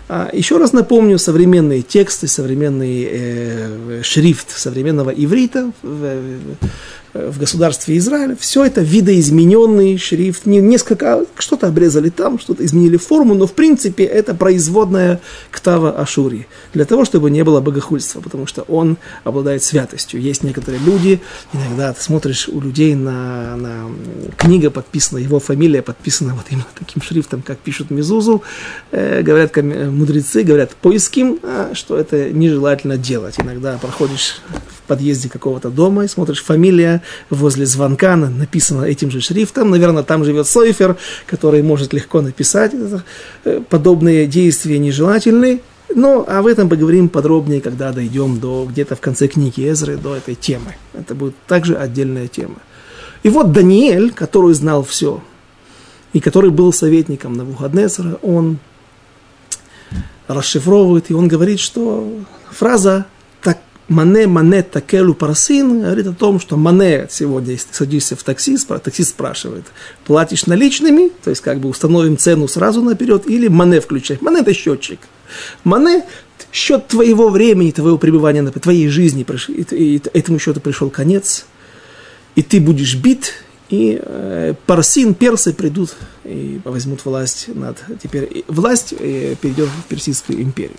А, 0.09 0.31
еще 0.33 0.59
раз 0.59 0.73
напомню, 0.73 1.19
современные 1.19 1.83
тексты, 1.83 2.27
современный 2.27 3.09
э, 3.11 4.03
шрифт 4.03 4.51
современного 4.51 5.11
иврита 5.11 5.73
в, 7.13 7.39
государстве 7.39 7.97
Израиля, 7.99 8.37
все 8.39 8.65
это 8.65 8.81
видоизмененный 8.81 9.99
шрифт, 9.99 10.47
не, 10.47 10.59
несколько, 10.59 11.25
что-то 11.39 11.67
обрезали 11.67 12.09
там, 12.11 12.39
что-то 12.39 12.65
изменили 12.65 12.97
форму, 12.97 13.35
но 13.35 13.47
в 13.47 13.53
принципе 13.53 14.05
это 14.05 14.35
производная 14.35 15.21
ктава 15.51 15.93
Ашури, 15.93 16.47
для 16.73 16.85
того, 16.85 17.05
чтобы 17.05 17.31
не 17.31 17.43
было 17.43 17.61
богохульства, 17.61 18.21
потому 18.21 18.47
что 18.47 18.63
он 18.63 18.97
обладает 19.25 19.63
святостью. 19.63 20.21
Есть 20.21 20.45
некоторые 20.45 20.83
люди, 20.83 21.21
иногда 21.53 21.93
ты 21.93 22.03
смотришь 22.03 22.49
у 22.49 22.61
людей 22.61 22.95
на, 22.95 23.57
на 23.57 23.91
книга 24.37 24.71
подписана, 24.71 25.19
его 25.19 25.41
фамилия 25.41 25.83
подписана 25.83 26.35
вот 26.35 26.47
именно 26.51 26.67
таким 26.79 27.03
шрифтом, 27.03 27.43
как 27.43 27.59
пишут 27.59 27.91
Мизузу, 27.91 28.43
э, 28.93 29.23
говорят 29.23 29.57
мудрецы, 29.57 30.43
говорят 30.43 30.71
поиским, 30.77 31.39
а, 31.43 31.73
что 31.75 31.97
это 31.97 32.31
нежелательно 32.31 32.97
делать. 32.97 33.35
Иногда 33.39 33.79
проходишь 33.79 34.41
в 34.69 34.87
подъезде 34.87 35.29
какого-то 35.29 35.71
дома 35.71 36.05
и 36.05 36.09
смотришь 36.09 36.43
фамилия 36.43 37.00
возле 37.31 37.67
звонка 37.67 38.17
написано 38.17 38.85
этим 38.85 39.11
же 39.11 39.21
шрифтом. 39.21 39.71
Наверное, 39.71 40.03
там 40.03 40.25
живет 40.25 40.47
Сойфер, 40.47 40.97
который 41.27 41.63
может 41.63 41.93
легко 41.93 42.21
написать. 42.21 42.73
Э, 43.45 43.61
подобные 43.69 44.27
действия 44.27 44.79
нежелательны. 44.79 45.61
Но 45.95 46.25
об 46.27 46.47
этом 46.47 46.69
поговорим 46.69 47.09
подробнее, 47.09 47.61
когда 47.61 47.93
дойдем 47.93 48.39
до 48.39 48.67
где-то 48.69 48.95
в 48.95 49.01
конце 49.01 49.27
книги 49.27 49.69
Эзры, 49.69 49.97
до 49.97 50.15
этой 50.15 50.37
темы. 50.37 50.77
Это 50.95 51.15
будет 51.15 51.35
также 51.49 51.77
отдельная 51.77 52.29
тема. 52.29 52.57
И 53.23 53.29
вот 53.29 53.53
Даниэль, 53.53 54.13
который 54.13 54.55
знал 54.55 54.85
все, 54.85 55.21
и 56.13 56.21
который 56.21 56.51
был 56.51 56.73
советником 56.73 57.35
Навуходнецера, 57.35 58.19
он 58.23 58.59
расшифровывает, 60.29 61.11
и 61.11 61.15
он 61.15 61.29
говорит, 61.29 61.61
что 61.61 62.09
фраза 62.51 63.07
Мане, 63.91 64.29
мане, 64.29 64.63
такелу, 64.63 65.15
парсин 65.15 65.81
говорит 65.81 66.07
о 66.07 66.13
том, 66.13 66.39
что 66.39 66.57
мане 66.57 67.09
сегодня, 67.11 67.51
если 67.55 67.73
садишься 67.73 68.15
в 68.15 68.23
такси, 68.23 68.57
таксист 68.57 69.11
спрашивает, 69.11 69.65
платишь 70.05 70.47
наличными, 70.47 71.11
то 71.25 71.31
есть 71.31 71.43
как 71.43 71.59
бы 71.59 71.69
установим 71.69 72.17
цену 72.17 72.47
сразу 72.47 72.83
наперед, 72.83 73.29
или 73.29 73.49
мане 73.49 73.81
включай. 73.81 74.17
Мане 74.21 74.43
это 74.43 74.55
счетчик. 74.55 75.01
Мане 75.65 76.05
счет 76.53 76.87
твоего 76.87 77.31
времени, 77.31 77.73
твоего 77.73 77.99
пребывания, 77.99 78.47
твоей 78.47 78.87
жизни, 78.87 79.27
и 79.73 80.01
этому 80.13 80.39
счету 80.39 80.61
пришел 80.61 80.89
конец, 80.89 81.47
и 82.37 82.43
ты 82.43 82.61
будешь 82.61 82.95
бит, 82.95 83.33
и 83.71 84.01
э, 84.01 84.55
парсин, 84.67 85.15
персы 85.15 85.53
придут 85.53 85.97
и 86.25 86.61
возьмут 86.65 87.05
власть 87.05 87.49
над... 87.49 87.77
Теперь 88.01 88.45
власть 88.47 88.95
э, 88.97 89.35
перейдет 89.41 89.69
в 89.69 89.89
Персидскую 89.89 90.41
империю. 90.41 90.77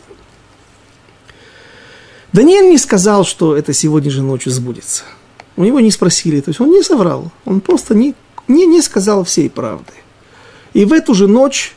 Даниэль 2.33 2.69
не 2.69 2.77
сказал, 2.77 3.25
что 3.25 3.57
это 3.57 3.73
сегодня 3.73 4.09
же 4.09 4.21
ночью 4.21 4.51
сбудется. 4.51 5.03
У 5.57 5.63
него 5.65 5.81
не 5.81 5.91
спросили, 5.91 6.39
то 6.39 6.49
есть 6.49 6.61
он 6.61 6.71
не 6.71 6.81
соврал, 6.81 7.31
он 7.43 7.59
просто 7.59 7.93
не, 7.93 8.15
не, 8.47 8.65
не 8.65 8.81
сказал 8.81 9.25
всей 9.25 9.49
правды. 9.49 9.91
И 10.73 10.85
в 10.85 10.93
эту 10.93 11.13
же 11.13 11.27
ночь 11.27 11.75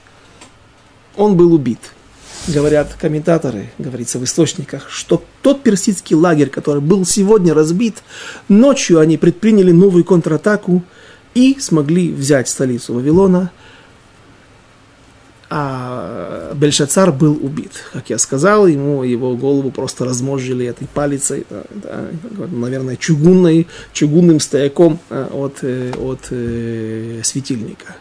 он 1.17 1.37
был 1.37 1.53
убит. 1.53 1.81
Говорят 2.47 2.95
комментаторы, 3.01 3.71
говорится 3.79 4.19
в 4.19 4.25
источниках, 4.25 4.91
что 4.91 5.25
тот 5.43 5.63
персидский 5.63 6.15
лагерь, 6.15 6.51
который 6.51 6.81
был 6.81 7.05
сегодня 7.05 7.53
разбит, 7.53 8.03
ночью 8.49 9.01
они 9.01 9.17
предприняли 9.17 9.73
новую 9.73 10.05
контратаку 10.05 10.85
и 11.35 11.57
смогли 11.59 12.13
взять 12.13 12.49
столицу 12.49 12.95
Вавилона– 12.95 13.51
а 15.57 16.53
Бельшацар 16.55 17.13
был 17.13 17.39
убит. 17.41 17.71
Как 17.93 18.11
я 18.11 18.19
сказал, 18.19 18.67
ему 18.67 19.05
его 19.05 19.37
голову 19.37 19.71
просто 19.71 20.05
размозжили 20.05 20.67
этой 20.67 20.89
палицей, 20.89 21.47
да, 21.49 21.63
да, 21.71 22.09
наверное, 22.51 22.97
чугунной, 22.97 23.69
чугунным 23.93 24.41
стояком 24.41 24.99
а, 25.11 25.29
от, 25.33 25.59
э, 25.63 25.93
от 25.97 26.27
э, 26.31 27.21
светильника. 27.23 27.95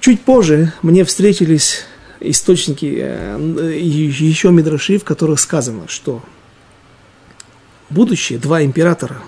Чуть 0.00 0.22
позже 0.22 0.72
мне 0.80 1.04
встретились 1.04 1.84
источники, 2.20 2.96
э, 2.98 3.78
еще 3.78 4.50
мидраши, 4.50 4.96
в 4.96 5.04
которых 5.04 5.40
сказано, 5.40 5.88
что 5.88 6.22
будущие 7.90 8.38
два 8.38 8.62
императора, 8.62 9.20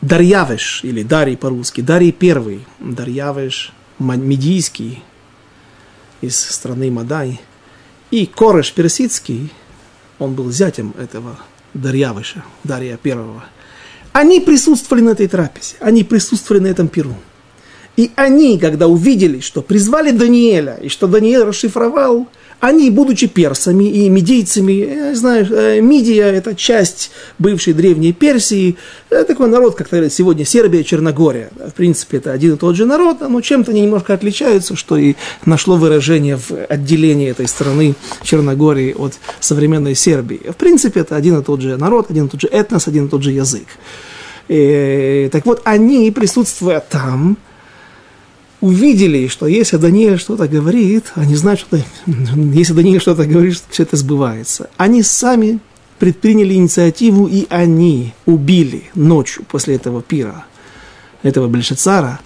Дарьявеш, 0.00 0.84
или 0.84 1.02
Дарий 1.02 1.36
по-русски, 1.36 1.82
Дарий 1.82 2.12
первый, 2.12 2.64
Дарьявеш 2.80 3.74
медийский 3.98 5.02
из 6.20 6.38
страны 6.38 6.90
Мадай, 6.90 7.40
и 8.10 8.26
Кореш 8.26 8.72
персидский, 8.72 9.52
он 10.18 10.34
был 10.34 10.50
зятем 10.50 10.94
этого 10.98 11.38
Дарьявыша, 11.74 12.44
Дария 12.64 12.96
первого, 12.96 13.44
они 14.12 14.40
присутствовали 14.40 15.02
на 15.02 15.10
этой 15.10 15.26
трапезе, 15.26 15.76
они 15.80 16.04
присутствовали 16.04 16.62
на 16.62 16.66
этом 16.68 16.88
перу. 16.88 17.14
И 17.96 18.10
они, 18.16 18.58
когда 18.58 18.86
увидели, 18.86 19.40
что 19.40 19.62
призвали 19.62 20.10
Даниэля, 20.10 20.76
и 20.76 20.88
что 20.88 21.06
Даниэль 21.06 21.44
расшифровал, 21.44 22.28
они, 22.62 22.90
будучи 22.90 23.26
персами 23.26 23.90
и 23.90 24.08
медийцами, 24.08 24.72
я 24.72 25.14
знаю, 25.16 25.48
э, 25.50 25.80
Мидия– 25.80 26.26
это 26.32 26.54
часть 26.54 27.10
бывшей 27.40 27.72
древней 27.72 28.12
Персии, 28.12 28.76
это 29.10 29.24
такой 29.24 29.48
народ, 29.48 29.74
как 29.74 29.88
сегодня, 30.12 30.44
Сербия, 30.44 30.84
Черногория. 30.84 31.50
В 31.56 31.72
принципе, 31.72 32.18
это 32.18 32.30
один 32.30 32.54
и 32.54 32.56
тот 32.56 32.76
же 32.76 32.86
народ, 32.86 33.16
но 33.20 33.40
чем-то 33.40 33.72
они 33.72 33.80
немножко 33.80 34.14
отличаются, 34.14 34.76
что 34.76 34.96
и 34.96 35.16
нашло 35.44 35.76
выражение 35.76 36.36
в 36.36 36.52
отделении 36.68 37.28
этой 37.28 37.48
страны 37.48 37.96
Черногории 38.22 38.94
от 38.96 39.14
современной 39.40 39.96
Сербии. 39.96 40.42
В 40.48 40.54
принципе, 40.54 41.00
это 41.00 41.16
один 41.16 41.40
и 41.40 41.42
тот 41.42 41.62
же 41.62 41.76
народ, 41.76 42.12
один 42.12 42.26
и 42.26 42.28
тот 42.28 42.42
же 42.42 42.46
этнос, 42.46 42.86
один 42.86 43.06
и 43.06 43.08
тот 43.08 43.24
же 43.24 43.32
язык. 43.32 43.66
И, 44.46 45.28
так 45.32 45.46
вот, 45.46 45.62
они, 45.64 46.12
присутствуя 46.12 46.78
там, 46.78 47.36
увидели, 48.62 49.26
что 49.26 49.46
если 49.46 49.76
Даниэль 49.76 50.18
что-то 50.18 50.48
говорит, 50.48 51.12
они 51.16 51.34
знают, 51.34 51.60
что 51.60 51.78
если 52.06 52.72
Даниэль 52.72 53.00
что-то 53.00 53.26
говорит, 53.26 53.56
что 53.56 53.66
все 53.70 53.82
это 53.82 53.96
сбывается. 53.96 54.70
Они 54.78 55.02
сами 55.02 55.58
предприняли 55.98 56.54
инициативу, 56.54 57.26
и 57.26 57.46
они 57.50 58.14
убили 58.24 58.84
ночью 58.94 59.44
после 59.48 59.74
этого 59.74 60.00
пира, 60.00 60.46
этого 61.22 61.48
Бельшацара, 61.48 62.20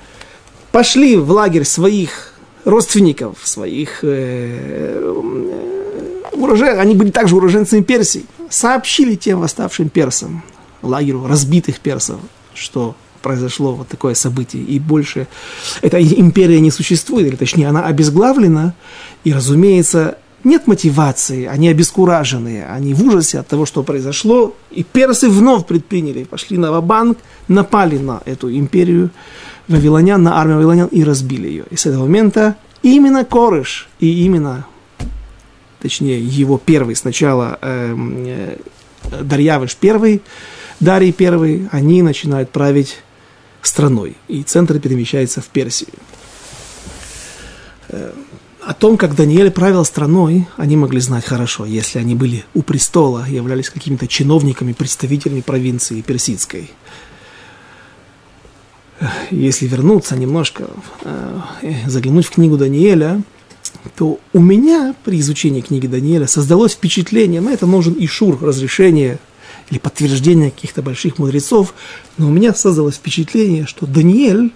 пошли 0.73 1.17
в 1.17 1.31
лагерь 1.31 1.65
своих 1.65 2.35
родственников, 2.65 3.39
своих 3.43 4.01
э, 4.03 5.01
э, 5.03 6.31
урожен, 6.33 6.79
они 6.79 6.95
были 6.95 7.11
также 7.11 7.35
уроженцами 7.35 7.81
Персии, 7.81 8.27
сообщили 8.51 9.15
тем 9.15 9.41
восставшим 9.41 9.89
персам, 9.89 10.43
лагерю 10.83 11.27
разбитых 11.27 11.81
персов, 11.81 12.19
что 12.53 12.95
произошло 13.27 13.75
вот 13.75 13.89
такое 13.89 14.15
событие, 14.15 14.63
и 14.63 14.79
больше 14.79 15.27
эта 15.83 16.01
империя 16.01 16.61
не 16.61 16.71
существует, 16.71 17.27
или 17.27 17.35
точнее 17.35 17.69
она 17.69 17.85
обезглавлена, 17.85 18.73
и, 19.25 19.33
разумеется, 19.33 20.19
нет 20.45 20.69
мотивации, 20.69 21.47
они 21.47 21.69
обескураженные, 21.69 22.67
они 22.67 22.95
в 22.95 23.03
ужасе 23.03 23.41
от 23.41 23.49
того, 23.49 23.67
что 23.67 23.83
произошло, 23.83 24.55
и 24.71 24.85
персы 24.85 25.29
вновь 25.29 25.67
предприняли, 25.67 26.23
пошли 26.23 26.57
на 26.57 26.71
вабанк, 26.71 27.19
напали 27.49 27.99
на 27.99 28.23
эту 28.27 28.49
империю 28.57 29.11
вавилонян, 29.67 30.23
на 30.23 30.39
армию 30.39 30.59
вавилонян 30.59 30.87
и 30.87 31.03
разбили 31.03 31.49
ее. 31.49 31.65
И 31.71 31.77
с 31.77 31.87
этого 31.87 32.03
момента 32.03 32.55
именно 32.83 33.25
Корыш 33.25 33.89
и 33.99 34.25
именно, 34.25 34.67
точнее, 35.83 36.21
его 36.21 36.59
первый 36.65 36.95
сначала 36.95 37.59
эм, 37.61 38.25
э, 38.25 38.57
Дарьявыш 39.21 39.75
первый, 39.75 40.23
Дарий 40.79 41.13
первый, 41.13 41.69
они 41.73 42.03
начинают 42.03 42.51
править 42.51 42.99
страной, 43.67 44.17
и 44.29 44.43
центр 44.43 44.79
перемещается 44.79 45.41
в 45.41 45.47
Персию. 45.47 45.93
Э, 47.89 48.13
о 48.67 48.75
том, 48.75 48.97
как 48.97 49.15
Даниэль 49.15 49.53
правил 49.53 49.85
страной, 49.85 50.49
они 50.57 50.77
могли 50.77 51.01
знать 51.01 51.25
хорошо, 51.25 51.65
если 51.67 52.01
они 52.01 52.17
были 52.17 52.45
у 52.53 52.63
престола, 52.63 53.25
являлись 53.29 53.71
какими-то 53.71 54.09
чиновниками, 54.09 54.73
представителями 54.73 55.41
провинции 55.41 56.01
персидской. 56.01 56.71
Если 59.31 59.67
вернуться 59.67 60.17
немножко, 60.17 60.69
э, 61.03 61.41
заглянуть 61.87 62.27
в 62.27 62.31
книгу 62.31 62.57
Даниэля, 62.57 63.23
то 63.95 64.19
у 64.33 64.41
меня 64.41 64.95
при 65.05 65.21
изучении 65.21 65.61
книги 65.61 65.87
Даниэля 65.87 66.27
создалось 66.27 66.73
впечатление, 66.73 67.41
на 67.41 67.51
это 67.51 67.67
нужен 67.67 67.95
ишур, 67.99 68.43
разрешение 68.43 69.19
или 69.71 69.79
подтверждение 69.79 70.51
каких-то 70.51 70.83
больших 70.83 71.19
мудрецов, 71.19 71.75
но 72.19 72.29
у 72.29 72.31
меня 72.31 72.55
создалось 72.55 72.97
впечатление, 72.97 73.67
что 73.67 73.87
Даниэль 73.87 74.53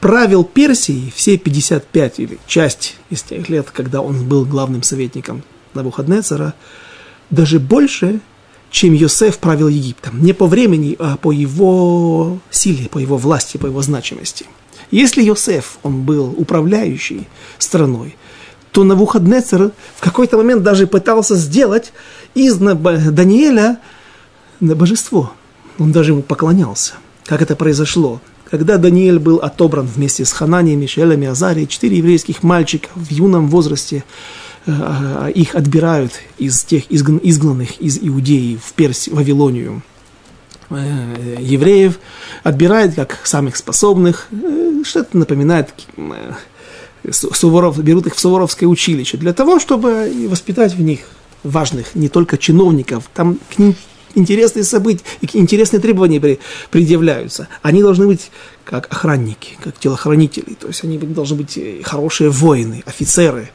правил 0.00 0.44
Персией 0.44 1.12
все 1.14 1.36
55 1.38 2.20
или 2.20 2.38
часть 2.46 2.96
из 3.10 3.22
тех 3.22 3.48
лет, 3.48 3.70
когда 3.70 4.00
он 4.00 4.28
был 4.28 4.44
главным 4.44 4.82
советником 4.82 5.42
Навуходнецера, 5.74 6.54
даже 7.30 7.60
больше, 7.60 8.20
чем 8.70 8.92
Йосеф 8.92 9.38
правил 9.38 9.68
Египтом. 9.68 10.22
Не 10.22 10.32
по 10.32 10.46
времени, 10.46 10.96
а 10.98 11.16
по 11.16 11.32
его 11.32 12.38
силе, 12.50 12.88
по 12.88 12.98
его 12.98 13.16
власти, 13.16 13.56
по 13.56 13.66
его 13.66 13.82
значимости. 13.82 14.46
Если 14.90 15.22
Йосеф, 15.22 15.78
он 15.82 16.02
был 16.02 16.34
управляющий 16.36 17.28
страной, 17.58 18.16
то 18.72 18.84
Навуходнецер 18.84 19.72
в 19.96 20.00
какой-то 20.00 20.36
момент 20.36 20.62
даже 20.62 20.86
пытался 20.86 21.34
сделать 21.34 21.92
из 22.34 22.56
Даниэля 22.56 23.78
на 24.60 24.74
божество. 24.74 25.32
Он 25.78 25.92
даже 25.92 26.12
ему 26.12 26.22
поклонялся. 26.22 26.94
Как 27.24 27.42
это 27.42 27.56
произошло? 27.56 28.20
Когда 28.50 28.78
Даниэль 28.78 29.18
был 29.18 29.36
отобран 29.36 29.86
вместе 29.86 30.24
с 30.24 30.32
Хананией, 30.32 30.76
Мишелем 30.76 31.22
и 31.22 31.26
Азарией, 31.26 31.68
четыре 31.68 31.98
еврейских 31.98 32.42
мальчика 32.42 32.88
в 32.94 33.10
юном 33.10 33.48
возрасте, 33.48 34.04
э, 34.66 34.72
э, 34.72 35.32
их 35.32 35.54
отбирают 35.54 36.12
из 36.38 36.64
тех 36.64 36.90
изгнанных 36.90 37.78
из 37.80 37.98
Иудеи 38.00 38.58
в 38.62 38.72
Персию, 38.72 39.16
Вавилонию 39.16 39.82
э, 40.70 41.36
евреев, 41.38 41.98
отбирают 42.42 42.94
как 42.94 43.20
самых 43.24 43.56
способных, 43.56 44.28
что-то 44.82 45.18
напоминает 45.18 45.74
Суворов, 47.10 47.78
берут 47.82 48.06
их 48.06 48.14
в 48.14 48.20
Суворовское 48.20 48.68
училище 48.68 49.18
для 49.18 49.34
того, 49.34 49.60
чтобы 49.60 50.10
воспитать 50.28 50.74
в 50.74 50.80
них 50.80 51.00
важных 51.44 51.94
не 51.94 52.08
только 52.08 52.38
чиновников, 52.38 53.10
там 53.14 53.38
к 53.54 53.58
ним 53.58 53.76
интересные 54.14 54.64
события, 54.64 55.04
интересные 55.32 55.80
требования 55.80 56.38
предъявляются. 56.70 57.48
Они 57.62 57.82
должны 57.82 58.06
быть 58.06 58.30
как 58.64 58.86
охранники, 58.92 59.56
как 59.62 59.78
телохранители, 59.78 60.54
то 60.54 60.68
есть 60.68 60.84
они 60.84 60.98
должны 60.98 61.36
быть 61.36 61.56
э, 61.56 61.80
хорошие 61.82 62.30
воины, 62.30 62.82
офицеры. 62.86 63.50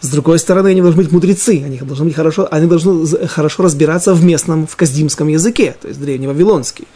С 0.00 0.08
другой 0.10 0.38
стороны, 0.38 0.68
они 0.68 0.80
должны 0.80 1.02
быть 1.02 1.12
мудрецы, 1.12 1.62
они 1.64 1.78
должны, 1.78 2.06
быть 2.06 2.14
хорошо, 2.14 2.46
они 2.50 2.66
должны 2.66 3.26
хорошо 3.26 3.64
разбираться 3.64 4.14
в 4.14 4.24
местном, 4.24 4.66
в 4.66 4.76
каздимском 4.76 5.28
языке, 5.28 5.74
то 5.80 5.88
есть 5.88 6.00
древневавилонский. 6.00 6.86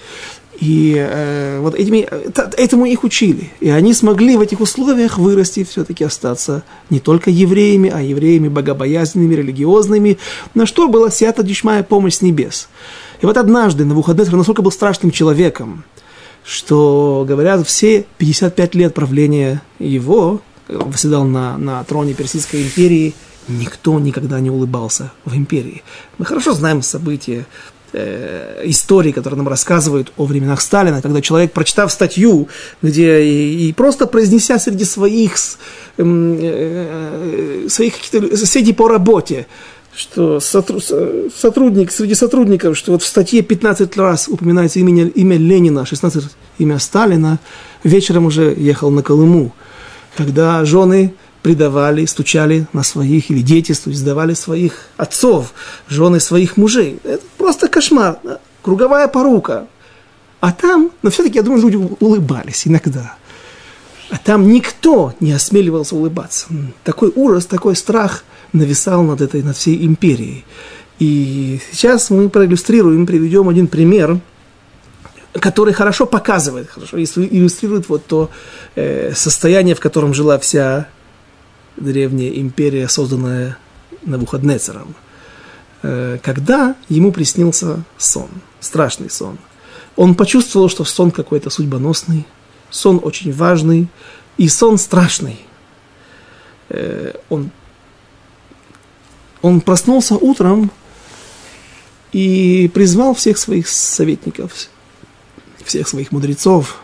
И 0.63 0.95
э, 0.97 1.59
вот 1.59 1.75
этими, 1.75 2.07
этому 2.57 2.87
их 2.87 3.03
учили. 3.03 3.51
И 3.59 3.69
они 3.69 3.93
смогли 3.93 4.37
в 4.37 4.41
этих 4.41 4.61
условиях 4.61 5.19
вырасти, 5.19 5.65
все-таки 5.65 6.05
остаться 6.05 6.63
не 6.89 7.01
только 7.01 7.31
евреями, 7.31 7.91
а 7.93 8.01
евреями 8.01 8.47
богобоязненными, 8.47 9.35
религиозными, 9.35 10.19
на 10.55 10.65
что 10.65 10.87
была 10.87 11.11
сята 11.11 11.43
дишмая 11.43 11.83
помощь 11.83 12.15
с 12.15 12.23
небес. 12.23 12.69
И 13.21 13.27
вот 13.27 13.39
однажды 13.39 13.85
на 13.85 13.97
выходные 13.97 14.31
настолько 14.31 14.63
был 14.63 14.71
страшным 14.71 15.11
человеком, 15.11 15.83
что, 16.45 17.25
говорят, 17.27 17.67
все 17.67 18.07
55 18.19 18.77
лет 18.77 18.95
правления 18.95 19.63
его, 19.81 20.43
восседал 20.69 21.25
на, 21.25 21.59
на 21.59 21.83
троне 21.83 22.15
Персидской 22.15 22.63
империи, 22.63 23.15
никто 23.49 23.99
никогда 23.99 24.39
не 24.39 24.51
улыбался 24.51 25.13
в 25.25 25.35
империи. 25.35 25.83
Мы 26.19 26.25
хорошо 26.25 26.53
знаем 26.53 26.83
события 26.83 27.47
э, 27.93 28.63
истории, 28.65 29.13
которые 29.13 29.39
нам 29.39 29.49
рассказывают 29.49 30.13
о 30.17 30.25
временах 30.25 30.61
Сталина, 30.61 31.03
когда 31.03 31.21
человек, 31.21 31.53
прочитав 31.53 31.93
статью, 31.93 32.49
где 32.83 33.23
и, 33.23 33.69
и 33.69 33.73
просто 33.73 34.07
произнеся 34.07 34.59
среди 34.59 34.85
своих, 34.85 35.35
э, 35.99 36.03
э, 36.05 37.69
своих 37.69 37.95
соседей 38.37 38.73
по 38.73 38.89
работе, 38.89 39.47
что 39.95 40.41
сотрудник, 40.41 41.93
среди 41.93 42.15
сотрудников, 42.15 42.77
что 42.79 42.93
вот 42.93 43.03
в 43.03 43.07
статье 43.07 43.43
15 43.43 43.97
раз 43.97 44.29
упоминается 44.29 44.79
имя, 44.79 45.09
имя 45.09 45.37
Ленина, 45.37 45.85
16 45.85 46.25
имя 46.59 46.79
Сталина, 46.79 47.39
вечером 47.85 48.27
уже 48.27 48.55
ехал 48.57 48.91
на 48.91 49.03
Колыму, 49.03 49.53
когда 50.17 50.65
жены 50.65 51.15
предавали, 51.43 52.07
стучали 52.07 52.67
на 52.73 52.83
своих, 52.83 53.31
или 53.31 53.43
дети 53.43 53.73
сдавали 53.73 54.35
своих 54.35 54.87
отцов, 54.97 55.53
жены 55.89 56.21
своих 56.21 56.57
мужей. 56.57 56.99
Это 57.05 57.25
просто 57.37 57.69
кошмар, 57.69 58.19
круговая 58.63 59.09
порука. 59.09 59.67
А 60.41 60.53
там, 60.53 60.91
но 61.03 61.11
все-таки, 61.11 61.37
я 61.37 61.43
думаю, 61.43 61.63
люди 61.63 61.77
улыбались 62.01 62.67
иногда. 62.67 63.17
А 64.11 64.19
там 64.19 64.49
никто 64.49 65.15
не 65.21 65.33
осмеливался 65.33 65.97
улыбаться. 65.97 66.47
Такой 66.85 67.13
ужас, 67.15 67.47
такой 67.47 67.77
страх 67.77 68.25
нависал 68.53 69.03
над 69.03 69.21
этой, 69.21 69.43
над 69.43 69.57
всей 69.57 69.85
империей. 69.87 70.45
И 70.99 71.61
сейчас 71.73 72.11
мы 72.11 72.29
проиллюстрируем, 72.29 73.07
приведем 73.07 73.49
один 73.49 73.67
пример, 73.67 74.21
который 75.33 75.73
хорошо 75.73 76.07
показывает, 76.07 76.69
хорошо 76.69 76.99
иллюстрирует 76.99 77.89
вот 77.89 78.07
то 78.07 78.31
э, 78.75 79.13
состояние, 79.15 79.75
в 79.75 79.81
котором 79.81 80.13
жила 80.13 80.39
вся 80.39 80.89
древняя 81.83 82.31
империя, 82.31 82.89
созданная 82.89 83.59
Навуходнецером, 84.05 84.95
э, 85.83 86.19
когда 86.23 86.75
ему 86.89 87.13
приснился 87.13 87.85
сон, 87.99 88.29
страшный 88.61 89.11
сон. 89.11 89.39
Он 89.97 90.15
почувствовал, 90.15 90.69
что 90.69 90.85
сон 90.85 91.11
какой-то 91.11 91.51
судьбоносный, 91.51 92.27
сон 92.71 93.01
очень 93.03 93.33
важный 93.33 93.89
и 94.39 94.49
сон 94.49 94.79
страшный. 94.79 95.39
Э, 96.69 97.15
он, 97.29 97.51
он 99.41 99.61
проснулся 99.61 100.15
утром 100.15 100.71
и 102.13 102.71
призвал 102.75 103.15
всех 103.15 103.39
своих 103.39 103.69
советников, 103.69 104.53
всех 105.65 105.89
своих 105.89 106.13
мудрецов, 106.13 106.81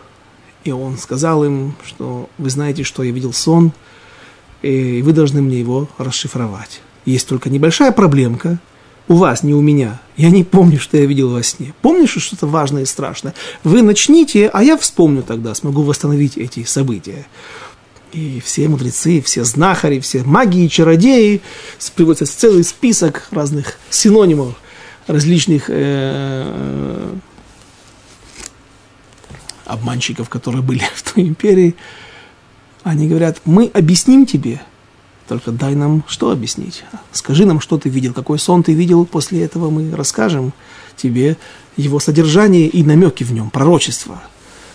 и 0.63 0.71
он 0.71 0.97
сказал 0.97 1.43
им, 1.43 1.75
что 1.85 2.29
вы 2.37 2.49
знаете, 2.49 2.83
что 2.83 3.03
я 3.03 3.11
видел 3.11 3.33
сон, 3.33 3.71
и 4.61 5.01
вы 5.01 5.13
должны 5.13 5.41
мне 5.41 5.59
его 5.59 5.87
расшифровать. 5.97 6.81
Есть 7.05 7.27
только 7.27 7.49
небольшая 7.49 7.91
проблемка, 7.91 8.59
у 9.07 9.15
вас, 9.15 9.41
не 9.41 9.55
у 9.55 9.61
меня. 9.61 9.99
Я 10.17 10.29
не 10.29 10.43
помню, 10.43 10.79
что 10.79 10.95
я 10.95 11.05
видел 11.05 11.31
во 11.31 11.41
сне. 11.41 11.73
Помнишь 11.81 12.15
что-то 12.17 12.45
важное 12.45 12.83
и 12.83 12.85
страшное? 12.85 13.33
Вы 13.63 13.81
начните, 13.81 14.47
а 14.53 14.63
я 14.63 14.77
вспомню 14.77 15.23
тогда, 15.23 15.55
смогу 15.55 15.81
восстановить 15.81 16.37
эти 16.37 16.63
события. 16.63 17.25
И 18.13 18.39
все 18.43 18.67
мудрецы, 18.67 19.21
все 19.21 19.43
знахари, 19.43 19.99
все 19.99 20.23
маги 20.23 20.65
и 20.65 20.69
чародеи, 20.69 21.41
приводится 21.95 22.37
целый 22.37 22.63
список 22.63 23.27
разных 23.31 23.79
синонимов 23.89 24.55
различных 25.07 25.65
э, 25.69 27.11
обманщиков, 29.65 30.29
которые 30.29 30.61
были 30.61 30.83
в 30.95 31.13
той 31.13 31.23
империи. 31.23 31.75
Они 32.83 33.07
говорят, 33.07 33.41
мы 33.45 33.69
объясним 33.73 34.25
тебе, 34.25 34.61
только 35.27 35.51
дай 35.51 35.75
нам 35.75 36.03
что 36.07 36.31
объяснить. 36.31 36.83
Скажи 37.11 37.45
нам, 37.45 37.59
что 37.59 37.77
ты 37.77 37.89
видел, 37.89 38.13
какой 38.13 38.39
сон 38.39 38.63
ты 38.63 38.73
видел, 38.73 39.05
после 39.05 39.43
этого 39.43 39.69
мы 39.69 39.95
расскажем 39.95 40.53
тебе 40.95 41.37
его 41.77 41.99
содержание 41.99 42.67
и 42.67 42.83
намеки 42.83 43.23
в 43.23 43.31
нем, 43.33 43.49
пророчество. 43.49 44.21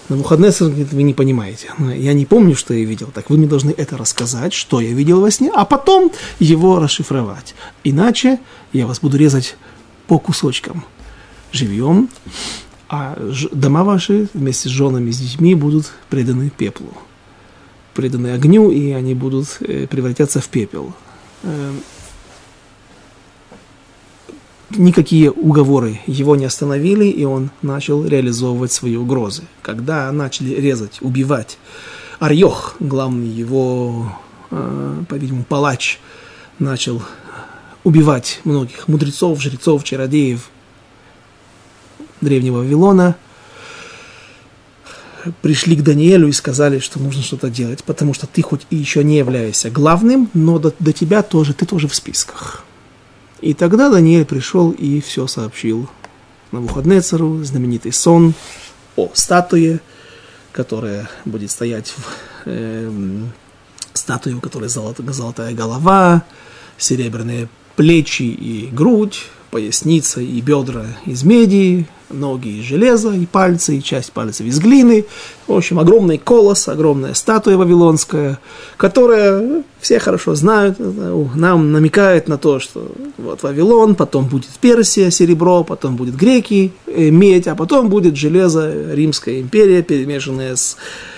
На 0.08 0.16
Мухаднесер 0.16 0.66
вы 0.66 1.02
не 1.02 1.14
понимаете. 1.14 1.72
Я 1.78 2.12
не 2.12 2.26
помню, 2.26 2.56
что 2.56 2.74
я 2.74 2.84
видел. 2.84 3.10
Так 3.12 3.30
вы 3.30 3.38
мне 3.38 3.46
должны 3.46 3.70
это 3.70 3.96
рассказать, 3.96 4.52
что 4.52 4.80
я 4.80 4.92
видел 4.92 5.22
во 5.22 5.30
сне, 5.30 5.50
а 5.54 5.64
потом 5.64 6.12
его 6.38 6.78
расшифровать. 6.78 7.54
Иначе 7.84 8.38
я 8.74 8.86
вас 8.86 9.00
буду 9.00 9.16
резать 9.16 9.56
по 10.06 10.18
кусочкам 10.18 10.84
живьем, 11.52 12.10
а 12.88 13.18
дома 13.52 13.82
ваши 13.82 14.28
вместе 14.34 14.68
с 14.68 14.72
женами 14.72 15.10
с 15.10 15.18
детьми 15.18 15.54
будут 15.54 15.90
преданы 16.10 16.50
пеплу. 16.50 16.92
Преданы 17.94 18.32
огню, 18.32 18.70
и 18.70 18.90
они 18.90 19.14
будут 19.14 19.58
э, 19.60 19.86
превратятся 19.86 20.40
в 20.40 20.48
пепел. 20.48 20.92
Эм, 21.42 21.80
никакие 24.70 25.30
уговоры 25.30 26.00
его 26.06 26.36
не 26.36 26.44
остановили, 26.44 27.04
и 27.04 27.24
он 27.24 27.50
начал 27.62 28.04
реализовывать 28.04 28.72
свои 28.72 28.96
угрозы. 28.96 29.44
Когда 29.62 30.10
начали 30.12 30.54
резать, 30.54 30.98
убивать, 31.00 31.58
Арьох, 32.18 32.76
главный 32.80 33.28
его, 33.28 34.12
э, 34.50 35.02
по-видимому, 35.08 35.44
палач, 35.44 36.00
начал 36.58 37.02
убивать 37.82 38.40
многих 38.44 38.88
мудрецов, 38.88 39.40
жрецов, 39.40 39.84
чародеев 39.84 40.48
древнего 42.20 42.58
Вавилона, 42.58 43.16
пришли 45.42 45.76
к 45.76 45.82
Даниэлю 45.82 46.28
и 46.28 46.32
сказали, 46.32 46.78
что 46.78 46.98
нужно 46.98 47.22
что-то 47.22 47.50
делать, 47.50 47.84
потому 47.84 48.14
что 48.14 48.26
ты 48.26 48.42
хоть 48.42 48.66
и 48.70 48.76
еще 48.76 49.04
не 49.04 49.18
являешься 49.18 49.70
главным, 49.70 50.30
но 50.34 50.58
до, 50.58 50.74
до 50.78 50.92
тебя 50.92 51.22
тоже, 51.22 51.54
ты 51.54 51.66
тоже 51.66 51.88
в 51.88 51.94
списках. 51.94 52.64
И 53.40 53.54
тогда 53.54 53.90
Даниэль 53.90 54.24
пришел 54.24 54.70
и 54.70 55.00
все 55.00 55.26
сообщил 55.26 55.88
на 56.50 56.60
Навуходнецеру, 56.60 57.42
знаменитый 57.42 57.92
сон 57.92 58.34
о 58.96 59.10
статуе, 59.12 59.80
которая 60.52 61.10
будет 61.24 61.50
стоять 61.50 61.88
в 61.88 62.02
э, 62.46 62.90
статуе, 63.92 64.36
у 64.36 64.40
которой 64.40 64.68
золот, 64.68 64.98
золотая 64.98 65.52
голова, 65.52 66.22
серебряные 66.78 67.48
плечи 67.76 68.22
и 68.22 68.68
грудь, 68.72 69.24
поясница 69.50 70.20
и 70.20 70.40
бедра 70.40 70.86
из 71.06 71.22
меди, 71.24 71.88
ноги 72.10 72.60
из 72.60 72.64
железа, 72.64 73.10
и 73.12 73.26
пальцы, 73.26 73.76
и 73.76 73.82
часть 73.82 74.12
пальцев 74.12 74.46
из 74.46 74.58
глины. 74.58 75.04
В 75.46 75.52
общем, 75.52 75.78
огромный 75.78 76.18
колос, 76.18 76.68
огромная 76.68 77.14
статуя 77.14 77.56
вавилонская, 77.56 78.38
которая, 78.76 79.62
все 79.80 79.98
хорошо 79.98 80.34
знают, 80.34 80.78
нам 80.78 81.72
намекает 81.72 82.28
на 82.28 82.38
то, 82.38 82.58
что 82.60 82.90
вот 83.18 83.42
Вавилон, 83.42 83.94
потом 83.94 84.26
будет 84.26 84.50
Персия, 84.60 85.10
серебро, 85.10 85.64
потом 85.64 85.96
будет 85.96 86.16
греки, 86.16 86.72
э, 86.86 87.10
медь, 87.10 87.46
а 87.46 87.54
потом 87.54 87.88
будет 87.88 88.16
железо, 88.16 88.92
Римская 88.92 89.40
империя, 89.40 89.82
перемешанная 89.82 90.56
с 90.56 90.76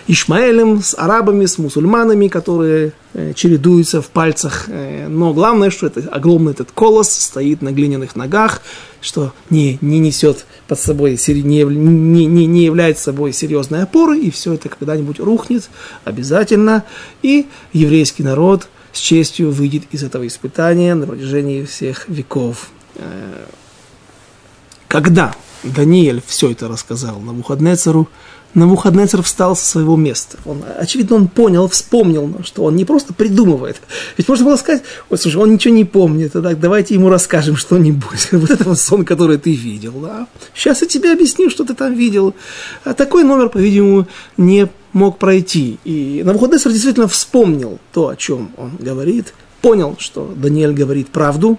Ишмаэлем, 0.08 0.82
с 0.82 0.94
арабами, 0.96 1.46
с 1.46 1.58
мусульманами, 1.58 2.28
которые 2.28 2.92
э, 3.14 3.32
чередуются 3.34 4.02
в 4.02 4.08
пальцах. 4.08 4.64
Э, 4.68 5.08
но 5.08 5.32
главное, 5.32 5.70
что 5.70 5.86
это 5.86 6.00
огромный 6.10 6.52
этот 6.52 6.70
колос 6.72 7.10
стоит 7.10 7.62
на 7.62 7.72
глиняных 7.72 8.16
ногах, 8.16 8.62
что 9.00 9.32
не, 9.50 9.78
не 9.80 9.98
несет 9.98 10.46
под 10.68 10.80
собой, 10.80 11.18
не, 11.28 11.62
не, 11.62 12.26
не, 12.26 12.46
не 12.46 12.64
является 12.64 13.04
собой 13.04 13.32
серьезной 13.32 13.82
опорой, 13.82 14.20
и 14.20 14.30
все 14.30 14.54
это 14.54 14.68
когда-нибудь 14.68 15.20
рухнет 15.20 15.68
обязательно, 16.04 16.84
и 17.22 17.46
еврейский 17.72 18.22
народ 18.22 18.68
с 18.92 18.98
честью 18.98 19.50
выйдет 19.50 19.84
из 19.92 20.02
этого 20.02 20.26
испытания 20.26 20.94
на 20.94 21.06
протяжении 21.06 21.64
всех 21.64 22.08
веков. 22.08 22.70
Э, 22.96 23.44
когда 24.88 25.34
Даниэль 25.62 26.22
все 26.26 26.50
это 26.50 26.68
рассказал 26.68 27.18
на 27.20 27.26
Навуходнецеру, 27.26 28.08
Навуходнецер 28.56 29.22
встал 29.22 29.54
со 29.54 29.66
своего 29.66 29.96
места. 29.96 30.38
Он, 30.46 30.64
очевидно, 30.78 31.16
он 31.16 31.28
понял, 31.28 31.68
вспомнил, 31.68 32.40
что 32.42 32.64
он 32.64 32.74
не 32.74 32.86
просто 32.86 33.12
придумывает. 33.12 33.76
Ведь 34.16 34.28
можно 34.28 34.46
было 34.46 34.56
сказать, 34.56 34.82
ой, 35.10 35.18
слушай, 35.18 35.36
он 35.36 35.52
ничего 35.52 35.74
не 35.74 35.84
помнит, 35.84 36.32
так 36.32 36.58
давайте 36.58 36.94
ему 36.94 37.10
расскажем 37.10 37.56
что-нибудь. 37.56 38.28
Вот 38.46 38.50
это 38.50 38.64
вот 38.64 38.78
сон, 38.78 39.04
который 39.04 39.36
ты 39.36 39.52
видел. 39.52 39.92
Да? 40.00 40.26
Сейчас 40.54 40.80
я 40.80 40.88
тебе 40.88 41.12
объясню, 41.12 41.50
что 41.50 41.64
ты 41.64 41.74
там 41.74 41.92
видел. 41.94 42.34
А 42.84 42.94
такой 42.94 43.24
номер, 43.24 43.50
по-видимому, 43.50 44.06
не 44.38 44.68
мог 44.94 45.18
пройти. 45.18 45.78
И 45.84 46.22
Навуходнецер 46.24 46.72
действительно 46.72 47.08
вспомнил 47.08 47.78
то, 47.92 48.08
о 48.08 48.16
чем 48.16 48.52
он 48.56 48.76
говорит, 48.78 49.34
понял, 49.60 49.96
что 49.98 50.32
Даниэль 50.34 50.72
говорит 50.72 51.08
правду, 51.08 51.58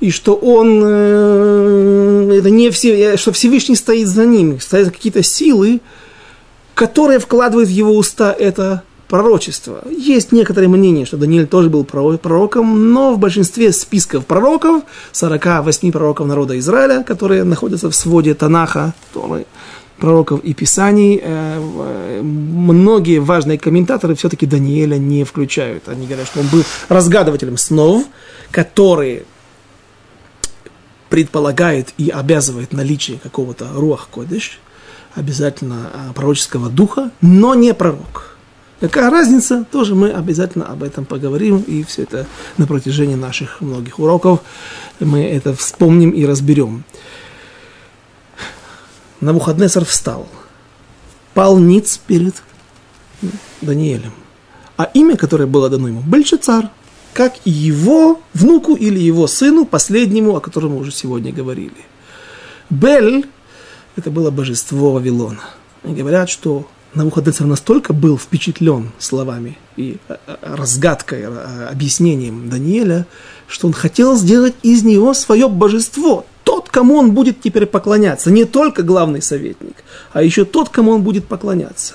и 0.00 0.10
что 0.10 0.34
он, 0.34 0.80
э, 0.84 2.38
это 2.38 2.48
не 2.48 2.70
все, 2.70 3.18
что 3.18 3.32
Всевышний 3.32 3.76
стоит 3.76 4.08
за 4.08 4.24
ним, 4.24 4.58
стоят 4.60 4.90
какие-то 4.90 5.22
силы, 5.22 5.80
которое 6.74 7.18
вкладывает 7.18 7.68
в 7.68 7.72
его 7.72 7.96
уста 7.96 8.32
это 8.32 8.82
пророчество. 9.08 9.82
Есть 9.88 10.32
некоторые 10.32 10.68
мнения, 10.68 11.04
что 11.04 11.16
Даниэль 11.16 11.46
тоже 11.46 11.70
был 11.70 11.84
пророком, 11.84 12.92
но 12.92 13.12
в 13.14 13.18
большинстве 13.18 13.72
списков 13.72 14.26
пророков, 14.26 14.82
48 15.12 15.92
пророков 15.92 16.26
народа 16.26 16.58
Израиля, 16.58 17.04
которые 17.04 17.44
находятся 17.44 17.90
в 17.90 17.94
своде 17.94 18.34
Танаха, 18.34 18.94
Торы, 19.12 19.46
пророков 19.98 20.40
и 20.40 20.54
писаний, 20.54 21.20
э, 21.22 22.20
многие 22.22 23.18
важные 23.18 23.58
комментаторы 23.58 24.14
все-таки 24.14 24.46
Даниэля 24.46 24.96
не 24.96 25.24
включают. 25.24 25.88
Они 25.88 26.06
говорят, 26.06 26.26
что 26.26 26.40
он 26.40 26.48
был 26.48 26.64
разгадывателем 26.88 27.56
снов, 27.56 28.04
которые 28.50 29.24
предполагает 31.08 31.90
и 31.98 32.08
обязывает 32.08 32.72
наличие 32.72 33.18
какого-то 33.18 33.68
руах 33.74 34.08
кодыш, 34.10 34.58
обязательно 35.14 35.90
а, 35.92 36.12
пророческого 36.12 36.68
духа, 36.68 37.10
но 37.20 37.54
не 37.54 37.74
пророк. 37.74 38.36
Какая 38.80 39.08
разница, 39.10 39.64
тоже 39.70 39.94
мы 39.94 40.10
обязательно 40.10 40.66
об 40.66 40.82
этом 40.82 41.04
поговорим, 41.04 41.60
и 41.60 41.84
все 41.84 42.02
это 42.02 42.26
на 42.58 42.66
протяжении 42.66 43.14
наших 43.14 43.60
многих 43.60 43.98
уроков 43.98 44.40
мы 45.00 45.24
это 45.24 45.54
вспомним 45.54 46.10
и 46.10 46.26
разберем. 46.26 46.84
Навуходнесар 49.20 49.84
встал, 49.84 50.28
пал 51.32 51.58
ниц 51.58 51.98
перед 52.06 52.34
Даниэлем. 53.62 54.12
А 54.76 54.84
имя, 54.92 55.16
которое 55.16 55.46
было 55.46 55.70
дано 55.70 55.88
ему, 55.88 56.00
Бельшицар, 56.00 56.68
как 57.12 57.34
и 57.44 57.50
его 57.50 58.20
внуку 58.34 58.74
или 58.74 58.98
его 58.98 59.28
сыну, 59.28 59.64
последнему, 59.64 60.36
о 60.36 60.40
котором 60.40 60.72
мы 60.72 60.78
уже 60.80 60.90
сегодня 60.90 61.32
говорили. 61.32 61.86
Бель 62.70 63.24
это 63.96 64.10
было 64.10 64.30
божество 64.30 64.92
Вавилона. 64.92 65.42
И 65.84 65.92
говорят, 65.92 66.30
что 66.30 66.66
Навуходоносор 66.94 67.46
настолько 67.46 67.92
был 67.92 68.16
впечатлен 68.16 68.92
словами 68.98 69.58
и 69.76 69.96
э, 70.08 70.16
э, 70.26 70.36
разгадкой, 70.42 71.22
э, 71.22 71.66
объяснением 71.70 72.48
Даниэля, 72.48 73.06
что 73.48 73.66
он 73.66 73.72
хотел 73.72 74.16
сделать 74.16 74.54
из 74.62 74.84
него 74.84 75.12
свое 75.12 75.48
божество, 75.48 76.24
тот, 76.44 76.68
кому 76.68 76.96
он 76.96 77.12
будет 77.12 77.40
теперь 77.42 77.66
поклоняться, 77.66 78.30
не 78.30 78.44
только 78.44 78.82
главный 78.84 79.22
советник, 79.22 79.82
а 80.12 80.22
еще 80.22 80.44
тот, 80.44 80.68
кому 80.68 80.92
он 80.92 81.02
будет 81.02 81.26
поклоняться. 81.26 81.94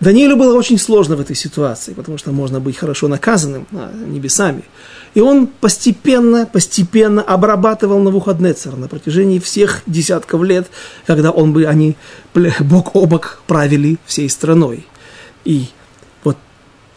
Даниилу 0.00 0.36
было 0.36 0.56
очень 0.56 0.78
сложно 0.78 1.16
в 1.16 1.20
этой 1.20 1.34
ситуации, 1.34 1.92
потому 1.92 2.18
что 2.18 2.30
можно 2.30 2.60
быть 2.60 2.76
хорошо 2.76 3.08
наказанным 3.08 3.66
а, 3.72 3.92
небесами. 3.92 4.62
И 5.14 5.20
он 5.20 5.46
постепенно, 5.46 6.46
постепенно 6.46 7.22
обрабатывал 7.22 7.98
Навуходнецера 8.00 8.76
на 8.76 8.88
протяжении 8.88 9.38
всех 9.38 9.82
десятков 9.86 10.42
лет, 10.42 10.68
когда 11.06 11.30
он 11.30 11.52
бы, 11.52 11.66
они 11.66 11.96
бок 12.60 12.94
о 12.94 13.06
бок 13.06 13.40
правили 13.46 13.98
всей 14.06 14.28
страной. 14.28 14.86
И 15.44 15.66
вот 16.24 16.36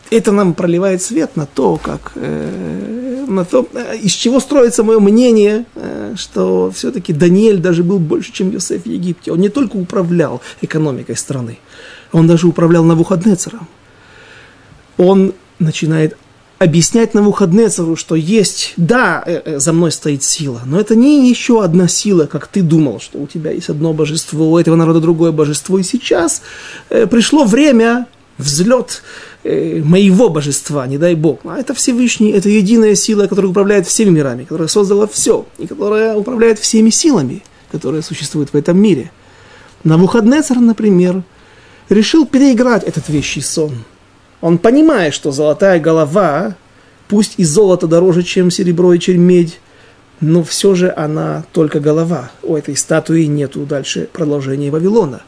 это 0.10 0.32
нам 0.32 0.54
проливает 0.54 1.02
свет 1.02 1.36
на 1.36 1.46
то, 1.46 1.78
как, 1.78 2.12
э, 2.16 3.26
на 3.28 3.46
то, 3.46 3.68
э, 3.74 3.98
из 3.98 4.12
чего 4.12 4.40
строится 4.40 4.84
мое 4.84 5.00
мнение, 5.00 5.66
э, 5.76 6.16
что 6.18 6.70
все-таки 6.72 7.14
Даниэль 7.14 7.60
даже 7.60 7.84
был 7.84 8.00
больше, 8.00 8.34
чем 8.34 8.52
Йосеф 8.52 8.84
в 8.84 8.86
Египте. 8.88 9.32
Он 9.32 9.40
не 9.40 9.50
только 9.50 9.78
управлял 9.78 10.42
экономикой 10.62 11.16
страны, 11.16 11.60
он 12.12 12.28
даже 12.28 12.48
управлял 12.48 12.84
Навуходнецером. 12.84 13.68
Он 14.98 15.34
начинает 15.60 16.18
объяснять 16.62 17.16
Навуходнецеру, 17.16 17.96
что 17.96 18.14
есть, 18.14 18.74
да, 18.78 19.24
э, 19.26 19.42
э, 19.44 19.60
за 19.60 19.74
мной 19.74 19.92
стоит 19.92 20.22
сила, 20.22 20.62
но 20.64 20.80
это 20.80 20.96
не 20.96 21.28
еще 21.28 21.64
одна 21.64 21.88
сила, 21.88 22.28
как 22.28 22.46
ты 22.46 22.62
думал, 22.62 23.00
что 23.00 23.18
у 23.18 23.26
тебя 23.26 23.50
есть 23.50 23.70
одно 23.70 23.94
божество, 23.94 24.52
у 24.52 24.60
этого 24.60 24.76
народа 24.76 25.00
другое 25.00 25.32
божество, 25.32 25.80
и 25.80 25.84
сейчас 25.84 26.44
э, 26.92 27.08
пришло 27.08 27.46
время, 27.46 28.06
взлет 28.38 29.04
моего 29.44 30.30
божества, 30.30 30.86
не 30.86 31.00
дай 31.00 31.16
Бог. 31.16 31.40
А 31.46 31.58
это 31.58 31.74
Всевышний, 31.74 32.32
это 32.32 32.48
единая 32.50 32.94
сила, 32.94 33.26
которая 33.26 33.50
управляет 33.50 33.88
всеми 33.88 34.12
мирами, 34.12 34.44
которая 34.44 34.68
создала 34.68 35.08
все, 35.08 35.48
и 35.58 35.66
которая 35.66 36.16
управляет 36.16 36.60
всеми 36.60 36.92
силами, 36.92 37.44
которые 37.72 38.04
существуют 38.04 38.54
в 38.54 38.56
этом 38.56 38.80
мире. 38.80 39.12
Навуходнецер, 39.84 40.60
например, 40.60 41.24
решил 41.90 42.28
переиграть 42.28 42.84
этот 42.84 43.10
вещий 43.10 43.42
сон. 43.42 43.84
Он 44.42 44.58
понимает, 44.58 45.14
что 45.14 45.32
золотая 45.32 45.80
голова, 45.80 46.56
пусть 47.08 47.36
и 47.38 47.44
золото 47.44 47.88
дороже, 47.88 48.24
чем 48.24 48.52
серебро 48.52 48.94
и 48.94 49.00
чем 49.00 49.22
медь, 49.22 49.60
но 50.20 50.44
все 50.44 50.76
же 50.76 50.94
она 50.96 51.46
только 51.52 51.80
голова. 51.80 52.32
У 52.44 52.56
этой 52.56 52.76
статуи 52.76 53.24
нету 53.24 53.66
дальше 53.66 54.10
продолжения 54.12 54.72
Вавилона. 54.72 55.22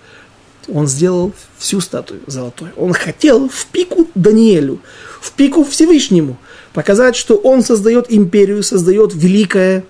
Он 0.67 0.87
сделал 0.87 1.33
всю 1.57 1.81
статую 1.81 2.21
золотой. 2.27 2.69
Он 2.77 2.93
хотел 2.93 3.49
в 3.49 3.65
пику 3.67 4.07
Даниэлю, 4.15 4.79
в 5.19 5.31
пику 5.33 5.63
Всевышнему, 5.63 6.37
показать, 6.73 7.15
что 7.15 7.35
он 7.35 7.63
создает 7.63 8.05
империю, 8.09 8.63
создает 8.63 9.13
великое, 9.13 9.83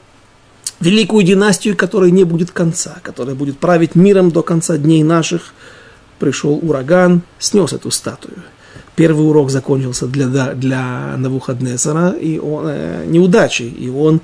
великую 0.79 1.23
династию, 1.23 1.77
которой 1.77 2.11
не 2.11 2.23
будет 2.23 2.51
конца, 2.51 2.97
которая 3.03 3.35
будет 3.35 3.59
править 3.59 3.95
миром 3.95 4.31
до 4.31 4.41
конца 4.41 4.77
дней 4.77 5.03
наших– 5.03 5.53
пришел 6.23 6.57
ураган, 6.61 7.21
снес 7.37 7.73
эту 7.73 7.91
статую. 7.91 8.37
Первый 8.95 9.27
урок 9.27 9.49
закончился 9.49 10.05
для, 10.05 10.53
для 10.53 11.15
Навуходнецера 11.17 12.11
и 12.11 12.37
он, 12.37 12.65
э, 12.67 13.05
неудачей, 13.07 13.69
и 13.69 13.89
он, 13.89 14.21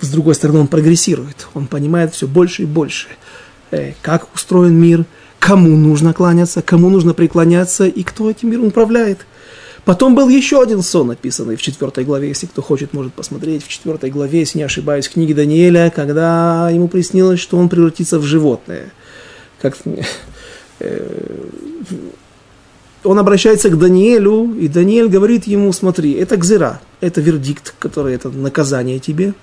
с 0.00 0.08
другой 0.08 0.34
стороны, 0.34 0.60
он 0.60 0.66
прогрессирует, 0.68 1.48
он 1.54 1.66
понимает 1.66 2.14
все 2.14 2.28
больше 2.28 2.62
и 2.62 2.66
больше, 2.66 3.08
э, 3.72 3.92
как 4.00 4.32
устроен 4.34 4.74
мир, 4.74 5.04
кому 5.40 5.76
нужно 5.76 6.12
кланяться, 6.12 6.62
кому 6.62 6.90
нужно 6.90 7.12
преклоняться 7.12 7.86
и 7.86 8.02
кто 8.04 8.30
этим 8.30 8.50
миром 8.50 8.66
управляет. 8.66 9.26
Потом 9.84 10.14
был 10.14 10.28
еще 10.28 10.62
один 10.62 10.80
сон, 10.80 11.08
написанный 11.08 11.56
в 11.56 11.62
четвертой 11.62 12.04
главе, 12.04 12.28
если 12.28 12.46
кто 12.46 12.62
хочет, 12.62 12.92
может 12.92 13.12
посмотреть, 13.14 13.64
в 13.64 13.68
четвертой 13.68 14.10
главе, 14.10 14.40
если 14.40 14.58
не 14.58 14.64
ошибаюсь, 14.64 15.08
книги 15.08 15.32
Даниэля, 15.32 15.90
когда 15.90 16.70
ему 16.70 16.86
приснилось, 16.86 17.40
что 17.40 17.56
он 17.56 17.68
превратится 17.68 18.20
в 18.20 18.22
животное. 18.22 18.92
Как 19.60 19.76
Э, 20.82 21.06
он 23.04 23.18
обращается 23.18 23.68
к 23.68 23.78
Даниэлю, 23.78 24.54
и 24.54 24.68
Даниэль 24.68 25.08
говорит 25.08 25.46
ему, 25.46 25.72
смотри, 25.72 26.12
это 26.12 26.36
гзира, 26.36 26.80
это 27.00 27.20
вердикт, 27.20 27.74
который, 27.78 28.14
это 28.14 28.30
наказание 28.30 28.98
тебе. 28.98 29.34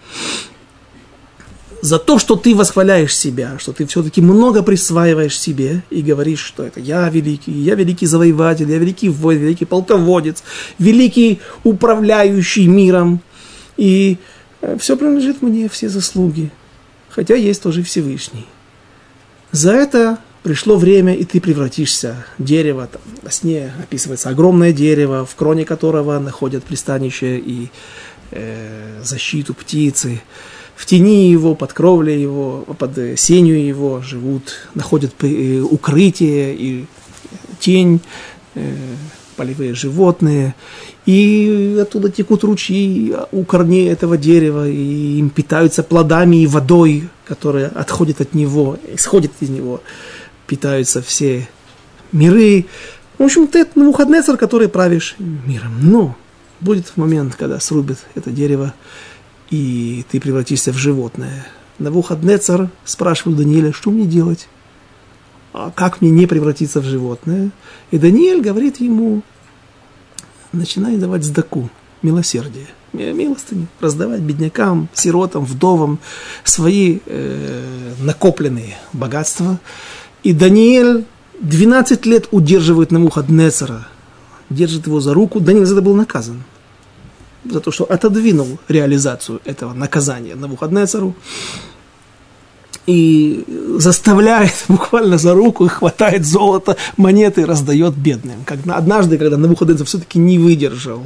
За 1.81 1.97
то, 1.97 2.19
что 2.19 2.35
ты 2.35 2.55
восхваляешь 2.55 3.15
себя, 3.15 3.57
что 3.57 3.71
ты 3.71 3.85
все-таки 3.85 4.21
много 4.21 4.63
присваиваешь 4.63 5.37
себе 5.39 5.81
и 5.89 6.01
говоришь, 6.01 6.39
что 6.39 6.63
это 6.63 6.81
я 6.81 7.07
великий, 7.09 7.53
я 7.53 7.75
великий 7.75 8.05
завоеватель, 8.05 8.69
я 8.69 8.77
великий 8.77 9.07
воин, 9.07 9.39
великий 9.39 9.65
полководец, 9.65 10.43
великий 10.77 11.39
управляющий 11.63 12.67
миром. 12.67 13.21
И 13.77 14.17
э, 14.61 14.77
все 14.77 14.97
принадлежит 14.97 15.41
мне, 15.41 15.69
все 15.69 15.87
заслуги. 15.87 16.51
Хотя 17.09 17.35
есть 17.35 17.63
тоже 17.63 17.81
Всевышний. 17.81 18.45
За 19.51 19.71
это 19.71 20.19
пришло 20.43 20.77
время, 20.77 21.13
и 21.13 21.23
ты 21.23 21.39
превратишься 21.41 22.25
дерево. 22.37 22.87
Там, 22.91 23.01
во 23.21 23.31
сне 23.31 23.73
описывается 23.81 24.29
огромное 24.29 24.71
дерево, 24.71 25.25
в 25.25 25.35
кроне 25.35 25.65
которого 25.65 26.19
находят 26.19 26.63
пристанище 26.63 27.37
и 27.37 27.69
э, 28.31 29.01
защиту 29.03 29.53
птицы. 29.53 30.21
В 30.75 30.85
тени 30.85 31.29
его, 31.29 31.55
под 31.55 31.73
кровлей 31.73 32.21
его, 32.21 32.65
под 32.77 33.19
сенью 33.19 33.63
его 33.65 34.01
живут, 34.01 34.69
находят 34.75 35.13
э, 35.21 35.59
укрытие 35.59 36.55
и 36.55 36.85
тень, 37.59 37.99
э, 38.55 38.75
полевые 39.35 39.73
животные. 39.73 40.55
И 41.05 41.77
оттуда 41.81 42.09
текут 42.09 42.43
ручьи 42.43 43.13
у 43.31 43.43
корней 43.43 43.89
этого 43.89 44.17
дерева, 44.17 44.67
и 44.69 45.17
им 45.17 45.29
питаются 45.29 45.81
плодами 45.81 46.43
и 46.43 46.47
водой, 46.47 47.09
которая 47.25 47.67
отходит 47.67 48.21
от 48.21 48.33
него, 48.33 48.77
исходит 48.93 49.31
из 49.39 49.49
него 49.49 49.81
питаются 50.49 51.01
все 51.03 51.47
миры. 52.11 52.65
В 53.19 53.23
общем, 53.23 53.47
ты 53.47 53.67
Навуходнецер, 53.75 54.35
который 54.35 54.67
правишь 54.67 55.15
миром. 55.19 55.77
Но 55.81 56.17
будет 56.59 56.97
момент, 56.97 57.35
когда 57.35 57.59
срубит 57.59 57.99
это 58.15 58.31
дерево, 58.31 58.73
и 59.51 60.03
ты 60.09 60.19
превратишься 60.19 60.73
в 60.73 60.77
животное. 60.77 61.45
Навуходнецер 61.77 62.69
спрашивает 62.83 63.37
Даниэля, 63.37 63.71
что 63.71 63.91
мне 63.91 64.05
делать? 64.05 64.47
А 65.53 65.71
как 65.71 66.01
мне 66.01 66.09
не 66.09 66.25
превратиться 66.25 66.81
в 66.81 66.85
животное? 66.85 67.51
И 67.91 67.97
Даниэль 67.99 68.41
говорит 68.41 68.79
ему, 68.79 69.21
начинай 70.51 70.97
давать 70.97 71.23
сдаку, 71.23 71.69
милосердие, 72.01 72.67
милостыню, 72.93 73.67
раздавать 73.79 74.21
беднякам, 74.21 74.89
сиротам, 74.93 75.45
вдовам 75.45 75.99
свои 76.43 76.99
э, 77.05 77.93
накопленные 78.01 78.77
богатства. 78.93 79.59
И 80.23 80.33
Даниэль 80.33 81.05
12 81.41 82.05
лет 82.05 82.27
удерживает 82.31 82.91
Навуходнецера, 82.91 83.87
держит 84.49 84.87
его 84.87 84.99
за 84.99 85.13
руку. 85.13 85.39
Даниэль 85.39 85.65
за 85.65 85.75
это 85.75 85.81
был 85.81 85.95
наказан. 85.95 86.43
За 87.49 87.61
то, 87.61 87.71
что 87.71 87.85
отодвинул 87.85 88.59
реализацию 88.67 89.39
этого 89.45 89.73
наказания 89.73 90.35
Навуходнецеру. 90.35 91.15
И 92.85 93.45
заставляет 93.77 94.53
буквально 94.67 95.17
за 95.17 95.33
руку, 95.33 95.67
хватает 95.67 96.25
золото, 96.25 96.75
монеты 96.97 97.45
раздает 97.45 97.95
бедным. 97.95 98.43
Как 98.45 98.59
однажды, 98.67 99.17
когда 99.17 99.37
Навуходнецер 99.37 99.85
все-таки 99.85 100.19
не 100.19 100.39
выдержал 100.39 101.03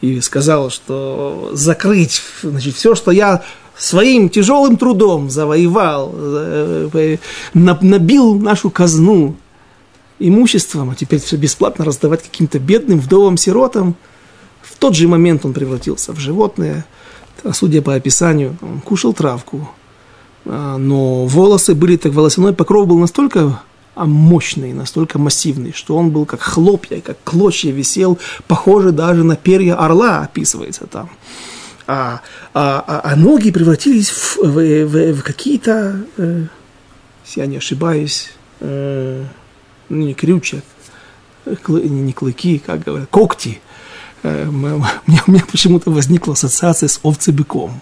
и 0.00 0.20
сказал, 0.20 0.70
что 0.70 1.50
закрыть 1.52 2.22
значит, 2.42 2.74
все, 2.74 2.94
что 2.94 3.10
я 3.10 3.42
своим 3.78 4.28
тяжелым 4.28 4.76
трудом 4.76 5.30
завоевал, 5.30 6.12
э, 6.14 7.16
набил 7.54 8.38
нашу 8.38 8.70
казну 8.70 9.36
имуществом, 10.18 10.90
а 10.90 10.94
теперь 10.94 11.20
все 11.20 11.36
бесплатно 11.36 11.84
раздавать 11.84 12.22
каким-то 12.22 12.58
бедным 12.58 13.00
вдовам, 13.00 13.36
сиротам. 13.36 13.94
В 14.62 14.76
тот 14.78 14.94
же 14.94 15.08
момент 15.08 15.44
он 15.44 15.52
превратился 15.52 16.12
в 16.12 16.18
животное. 16.18 16.86
Судя 17.52 17.82
по 17.82 17.94
описанию, 17.94 18.56
он 18.62 18.80
кушал 18.80 19.12
травку, 19.12 19.68
а, 20.46 20.78
но 20.78 21.26
волосы 21.26 21.74
были 21.74 21.96
так, 21.96 22.12
волосяной 22.12 22.54
покров 22.54 22.86
был 22.88 22.98
настолько 22.98 23.60
мощный, 23.94 24.72
настолько 24.72 25.18
массивный, 25.18 25.72
что 25.72 25.96
он 25.96 26.10
был 26.10 26.24
как 26.24 26.40
хлопья, 26.40 27.00
как 27.00 27.18
клочья 27.24 27.72
висел, 27.72 28.18
похоже 28.48 28.90
даже 28.92 29.22
на 29.22 29.36
перья 29.36 29.76
орла, 29.76 30.20
описывается 30.20 30.86
там 30.86 31.10
а, 31.86 32.20
а, 32.52 32.84
а, 32.86 33.12
а 33.12 33.16
ноги 33.16 33.50
превратились 33.50 34.10
в, 34.10 34.38
в, 34.38 34.84
в, 34.86 35.12
в 35.12 35.22
какие-то, 35.22 36.04
э, 36.16 36.46
если 37.24 37.40
я 37.40 37.46
не 37.46 37.58
ошибаюсь, 37.58 38.32
э, 38.60 39.24
ну, 39.88 39.96
не 39.96 40.14
крючья, 40.14 40.62
не, 41.46 41.88
не 41.88 42.12
клыки, 42.12 42.58
как 42.58 42.82
говорят, 42.82 43.08
когти. 43.10 43.60
Э, 44.26 44.44
меня, 44.50 45.22
у 45.26 45.30
меня 45.30 45.44
почему-то 45.50 45.90
возникла 45.90 46.32
ассоциация 46.32 46.88
с 46.88 46.98
овцебыком. 47.02 47.80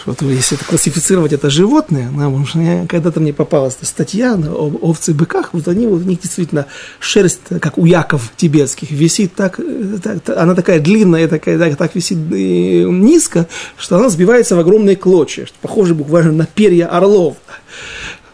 Что 0.00 0.14
если 0.26 0.56
это 0.56 0.64
классифицировать 0.64 1.32
это 1.32 1.50
животное, 1.50 2.08
потому 2.08 2.46
что 2.46 2.86
когда-то 2.88 3.20
мне 3.20 3.32
попалась 3.32 3.76
статья 3.82 4.34
об 4.34 4.84
овцебыках, 4.84 5.52
вот 5.52 5.66
они, 5.68 5.86
вот 5.86 6.02
у 6.02 6.04
них 6.04 6.20
действительно 6.20 6.66
шерсть, 7.00 7.40
как 7.60 7.76
у 7.78 7.86
яков 7.86 8.32
тибетских, 8.36 8.90
висит 8.90 9.34
так, 9.34 9.58
э, 9.58 9.98
так 10.02 10.28
она 10.38 10.54
такая 10.54 10.78
длинная, 10.78 11.26
такая, 11.26 11.58
так, 11.58 11.76
так 11.76 11.94
висит 11.94 12.18
э, 12.18 12.84
низко, 12.84 13.48
что 13.76 13.96
она 13.96 14.08
сбивается 14.10 14.54
в 14.54 14.60
огромные 14.60 14.96
клочья, 14.96 15.46
что 15.46 15.56
похоже 15.60 15.94
буквально 15.94 16.32
на 16.32 16.46
перья 16.46 16.86
орлов. 16.86 17.36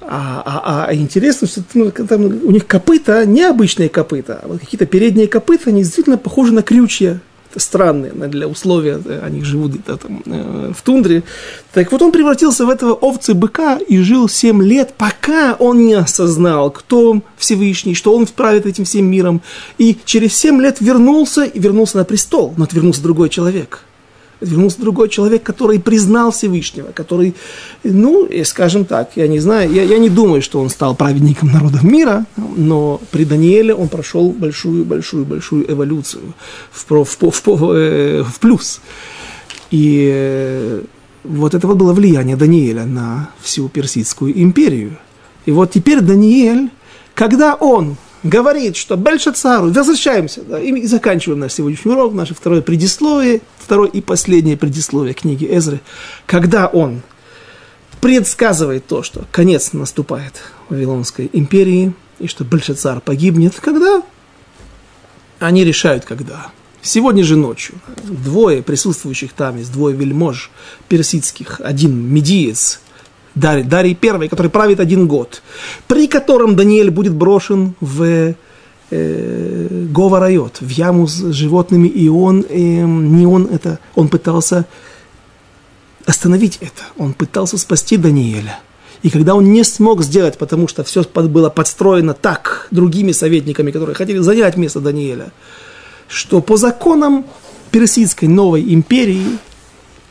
А, 0.08 0.42
а, 0.44 0.86
а 0.88 0.94
интересно, 0.94 1.48
что 1.48 1.62
ну, 1.74 1.90
там, 1.90 2.26
у 2.26 2.50
них 2.52 2.66
копыта 2.66 3.26
необычные 3.26 3.88
копыта, 3.88 4.40
а 4.42 4.48
вот 4.48 4.60
какие-то 4.60 4.86
передние 4.86 5.26
копыта, 5.26 5.70
они 5.70 5.82
действительно 5.82 6.16
похожи 6.16 6.52
на 6.52 6.62
крючья 6.62 7.20
странные 7.56 8.12
для 8.12 8.48
условия, 8.48 9.00
э, 9.04 9.20
они 9.22 9.42
живут 9.42 9.72
где-то 9.72 9.96
там 9.96 10.22
э, 10.26 10.72
в 10.76 10.82
тундре. 10.82 11.22
Так 11.72 11.92
вот 11.92 12.02
он 12.02 12.12
превратился 12.12 12.66
в 12.66 12.70
этого 12.70 12.92
овцы 12.92 13.34
быка 13.34 13.78
и 13.78 13.98
жил 13.98 14.28
7 14.28 14.62
лет, 14.62 14.94
пока 14.96 15.54
он 15.58 15.86
не 15.86 15.94
осознал, 15.94 16.70
кто 16.70 17.20
Всевышний, 17.36 17.94
что 17.94 18.14
он 18.14 18.26
правит 18.26 18.66
этим 18.66 18.84
всем 18.84 19.06
миром. 19.06 19.42
И 19.78 19.96
через 20.04 20.34
7 20.36 20.60
лет 20.60 20.80
вернулся, 20.80 21.44
и 21.44 21.58
вернулся 21.58 21.98
на 21.98 22.04
престол, 22.04 22.54
но 22.56 22.64
это 22.64 22.76
вернулся 22.76 23.02
другой 23.02 23.28
человек– 23.28 23.80
вернулся 24.40 24.80
другой 24.80 25.08
человек, 25.08 25.42
который 25.42 25.78
признал 25.80 26.30
Всевышнего, 26.30 26.92
который, 26.92 27.34
ну, 27.84 28.28
скажем 28.44 28.84
так, 28.84 29.12
я 29.16 29.28
не 29.28 29.38
знаю, 29.38 29.72
я, 29.72 29.82
я 29.82 29.98
не 29.98 30.08
думаю, 30.08 30.42
что 30.42 30.60
он 30.60 30.70
стал 30.70 30.94
праведником 30.94 31.52
народов 31.52 31.82
мира, 31.82 32.26
но 32.56 33.00
при 33.10 33.24
Данииле 33.24 33.74
он 33.74 33.88
прошел 33.88 34.30
большую-большую-большую 34.30 35.70
эволюцию 35.70 36.34
в, 36.70 36.90
в, 36.90 37.04
в, 37.04 37.46
в, 37.46 37.72
э, 37.72 38.22
в 38.22 38.40
плюс. 38.40 38.80
И 39.70 40.10
э, 40.12 40.82
вот 41.24 41.54
это 41.54 41.66
вот 41.66 41.76
было 41.76 41.92
влияние 41.92 42.36
Даниэля 42.36 42.84
на 42.84 43.30
всю 43.40 43.68
Персидскую 43.68 44.40
империю. 44.40 44.98
И 45.46 45.50
вот 45.50 45.72
теперь 45.72 46.00
Даниэль, 46.00 46.70
когда 47.14 47.54
он 47.54 47.96
говорит, 48.26 48.76
что 48.76 48.96
Бельшацару, 48.96 49.70
возвращаемся, 49.70 50.42
да, 50.42 50.60
и 50.60 50.86
заканчиваем 50.86 51.40
наш 51.40 51.52
сегодняшний 51.52 51.92
урок, 51.92 52.12
наше 52.14 52.34
второе 52.34 52.62
предисловие, 52.62 53.40
второе 53.58 53.88
и 53.88 54.00
последнее 54.00 54.56
предисловие 54.56 55.14
книги 55.14 55.46
Эзры, 55.50 55.80
когда 56.26 56.66
он 56.66 57.02
предсказывает 58.00 58.86
то, 58.86 59.02
что 59.02 59.24
конец 59.32 59.72
наступает 59.72 60.34
Вавилонской 60.68 61.30
империи, 61.32 61.94
и 62.18 62.26
что 62.26 62.44
Бельшацар 62.44 63.00
погибнет, 63.00 63.54
когда 63.60 64.02
они 65.38 65.64
решают, 65.64 66.04
когда. 66.04 66.48
Сегодня 66.82 67.24
же 67.24 67.36
ночью 67.36 67.74
двое 68.04 68.62
присутствующих 68.62 69.32
там, 69.32 69.58
есть 69.58 69.72
двое 69.72 69.96
вельмож 69.96 70.50
персидских, 70.88 71.60
один 71.60 71.96
медиец, 71.96 72.80
Дарий, 73.36 73.64
Дарий 73.64 73.94
первый, 73.94 74.28
который 74.28 74.50
правит 74.50 74.80
один 74.80 75.06
год, 75.06 75.42
при 75.86 76.08
котором 76.08 76.56
Даниэль 76.56 76.90
будет 76.90 77.14
брошен 77.14 77.74
в 77.80 78.34
э, 78.90 79.68
Говорайот, 79.90 80.56
в 80.60 80.70
яму 80.70 81.06
с 81.06 81.32
животными, 81.32 81.86
и 81.86 82.08
он, 82.08 82.46
э, 82.48 82.56
не 82.56 83.26
он 83.26 83.46
это, 83.46 83.78
он 83.94 84.08
пытался 84.08 84.64
остановить 86.06 86.56
это, 86.62 86.82
он 86.96 87.12
пытался 87.12 87.58
спасти 87.58 87.98
Даниэля. 87.98 88.58
И 89.02 89.10
когда 89.10 89.34
он 89.34 89.52
не 89.52 89.64
смог 89.64 90.02
сделать, 90.02 90.38
потому 90.38 90.66
что 90.66 90.82
все 90.82 91.02
было 91.02 91.50
подстроено 91.50 92.14
так 92.14 92.68
другими 92.70 93.12
советниками, 93.12 93.70
которые 93.70 93.94
хотели 93.94 94.18
занять 94.18 94.56
место 94.56 94.80
Даниэля, 94.80 95.30
что 96.08 96.40
по 96.40 96.56
законам 96.56 97.26
персидской 97.70 98.28
новой 98.28 98.72
империи 98.72 99.38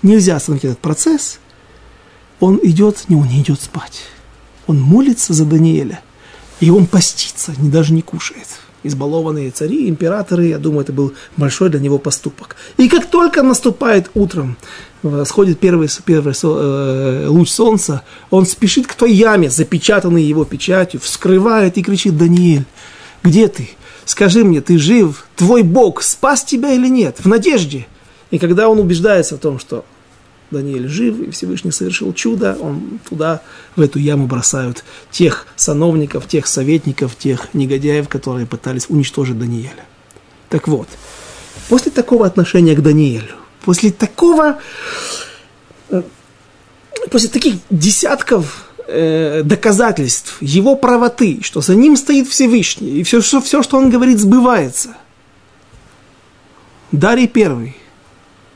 нельзя 0.03 0.35
остановить 0.35 0.65
этот 0.65 0.79
процесс– 0.79 1.39
он 2.39 2.59
идет, 2.63 3.05
не, 3.07 3.15
он 3.15 3.27
не 3.27 3.41
идет 3.41 3.61
спать. 3.61 4.03
Он 4.67 4.79
молится 4.79 5.33
за 5.33 5.45
Даниэля. 5.45 6.01
И 6.59 6.69
он 6.69 6.85
постится, 6.85 7.53
не, 7.57 7.69
даже 7.69 7.93
не 7.93 8.01
кушает. 8.01 8.47
Избалованные 8.83 9.51
цари, 9.51 9.89
императоры, 9.89 10.47
я 10.47 10.59
думаю, 10.59 10.81
это 10.81 10.93
был 10.93 11.13
большой 11.37 11.69
для 11.69 11.79
него 11.79 11.97
поступок. 11.97 12.55
И 12.77 12.87
как 12.87 13.09
только 13.09 13.41
наступает 13.41 14.11
утром, 14.13 14.57
сходит 15.25 15.59
первый, 15.59 15.89
первый 16.05 16.33
э, 16.41 17.27
луч 17.27 17.49
солнца, 17.49 18.03
он 18.29 18.45
спешит 18.45 18.87
к 18.87 18.93
той 18.93 19.11
яме, 19.11 19.49
запечатанной 19.49 20.23
его 20.23 20.45
печатью, 20.45 20.99
вскрывает 20.99 21.77
и 21.77 21.83
кричит, 21.83 22.17
Даниэль, 22.17 22.65
где 23.23 23.47
ты? 23.47 23.69
Скажи 24.05 24.43
мне, 24.43 24.61
ты 24.61 24.77
жив? 24.77 25.27
Твой 25.35 25.63
Бог 25.63 26.03
спас 26.03 26.43
тебя 26.43 26.71
или 26.73 26.87
нет? 26.87 27.17
В 27.19 27.27
надежде. 27.27 27.87
И 28.29 28.37
когда 28.37 28.69
он 28.69 28.79
убеждается 28.79 29.35
в 29.35 29.39
том, 29.39 29.59
что 29.59 29.83
Даниэль 30.55 30.87
жив, 30.87 31.19
и 31.19 31.31
Всевышний 31.31 31.71
совершил 31.71 32.13
чудо, 32.13 32.57
он 32.59 32.99
туда, 33.09 33.41
в 33.75 33.81
эту 33.81 33.99
яму 33.99 34.25
бросают 34.25 34.83
тех 35.11 35.47
сановников, 35.55 36.27
тех 36.27 36.47
советников, 36.47 37.15
тех 37.17 37.53
негодяев, 37.53 38.07
которые 38.07 38.45
пытались 38.45 38.85
уничтожить 38.89 39.37
Даниэля. 39.37 39.85
Так 40.49 40.67
вот, 40.67 40.87
после 41.69 41.91
такого 41.91 42.25
отношения 42.25 42.75
к 42.75 42.81
Даниэлю, 42.81 43.35
после 43.65 43.91
такого, 43.91 44.59
э, 45.89 46.01
после 47.11 47.29
таких 47.29 47.55
десятков 47.69 48.69
э, 48.87 49.43
доказательств 49.43 50.37
его 50.41 50.75
правоты, 50.75 51.39
что 51.41 51.61
за 51.61 51.75
ним 51.75 51.97
стоит 51.97 52.29
Всевышний, 52.29 52.99
и 52.99 53.03
все, 53.03 53.19
все, 53.19 53.41
все, 53.41 53.61
что 53.61 53.77
он 53.77 53.89
говорит, 53.89 54.19
сбывается. 54.19 54.95
Дарий 56.91 57.27
первый– 57.27 57.75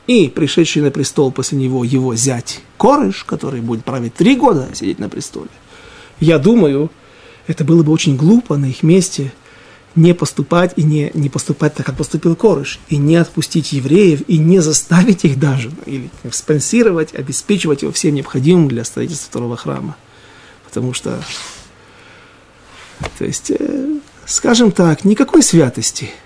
и 0.06 0.28
пришедший 0.28 0.82
на 0.82 0.90
престол 0.90 1.30
после 1.30 1.58
него 1.58 1.84
его 1.84 2.14
зять 2.14 2.60
Корыш, 2.78 3.24
который 3.24 3.60
будет 3.60 3.84
править 3.84 4.14
три 4.14 4.36
года 4.36 4.68
сидеть 4.74 4.98
на 4.98 5.08
престоле. 5.08 5.50
Я 6.18 6.38
думаю, 6.38 6.90
это 7.46 7.64
было 7.64 7.82
бы 7.82 7.92
очень 7.92 8.16
глупо 8.16 8.56
на 8.56 8.66
их 8.66 8.82
месте 8.82 9.32
не 9.96 10.14
поступать 10.14 10.72
и 10.76 10.82
не, 10.84 11.10
не 11.14 11.28
поступать 11.28 11.74
так, 11.74 11.86
как 11.86 11.96
поступил 11.96 12.36
Корыш, 12.36 12.78
и 12.88 12.96
не 12.96 13.16
отпустить 13.16 13.72
евреев, 13.72 14.22
и 14.28 14.38
не 14.38 14.60
заставить 14.60 15.24
их 15.24 15.38
даже, 15.38 15.70
или 15.84 16.10
спонсировать, 16.30 17.14
обеспечивать 17.14 17.82
его 17.82 17.90
всем 17.90 18.14
необходимым 18.14 18.68
для 18.68 18.84
строительства 18.84 19.30
второго 19.30 19.56
храма. 19.56 19.96
Потому 20.64 20.94
что, 20.94 21.20
то 23.18 23.24
есть, 23.24 23.50
э, 23.50 23.98
скажем 24.26 24.70
так, 24.70 25.04
никакой 25.04 25.42
святости– 25.42 26.10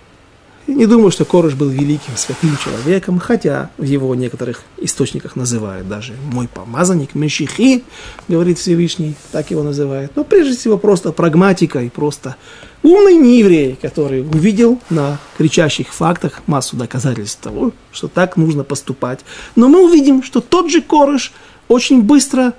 я 0.66 0.74
не 0.74 0.86
думаю, 0.86 1.10
что 1.10 1.24
Корыш 1.26 1.54
был 1.54 1.68
великим 1.68 2.16
святым 2.16 2.56
человеком, 2.56 3.18
хотя 3.18 3.70
в 3.76 3.82
его 3.82 4.14
некоторых 4.14 4.62
источниках 4.78 5.36
называют 5.36 5.88
даже 5.88 6.14
мой 6.32 6.48
помазанник, 6.48 7.14
Мешихи, 7.14 7.84
говорит 8.28 8.58
Всевышний, 8.58 9.14
так 9.30 9.50
его 9.50 9.62
называют. 9.62 10.12
Но 10.16 10.24
прежде 10.24 10.56
всего 10.56 10.78
просто 10.78 11.12
прагматика 11.12 11.80
и 11.80 11.90
просто 11.90 12.36
умный 12.82 13.16
нееврей, 13.16 13.78
который 13.80 14.22
увидел 14.22 14.80
на 14.88 15.18
кричащих 15.36 15.88
фактах 15.88 16.42
массу 16.46 16.76
доказательств 16.76 17.40
того, 17.42 17.72
что 17.92 18.08
так 18.08 18.38
нужно 18.38 18.64
поступать. 18.64 19.20
Но 19.56 19.68
мы 19.68 19.84
увидим, 19.84 20.22
что 20.22 20.40
тот 20.40 20.70
же 20.70 20.80
Корыш 20.80 21.32
очень 21.68 22.02
быстро 22.02 22.54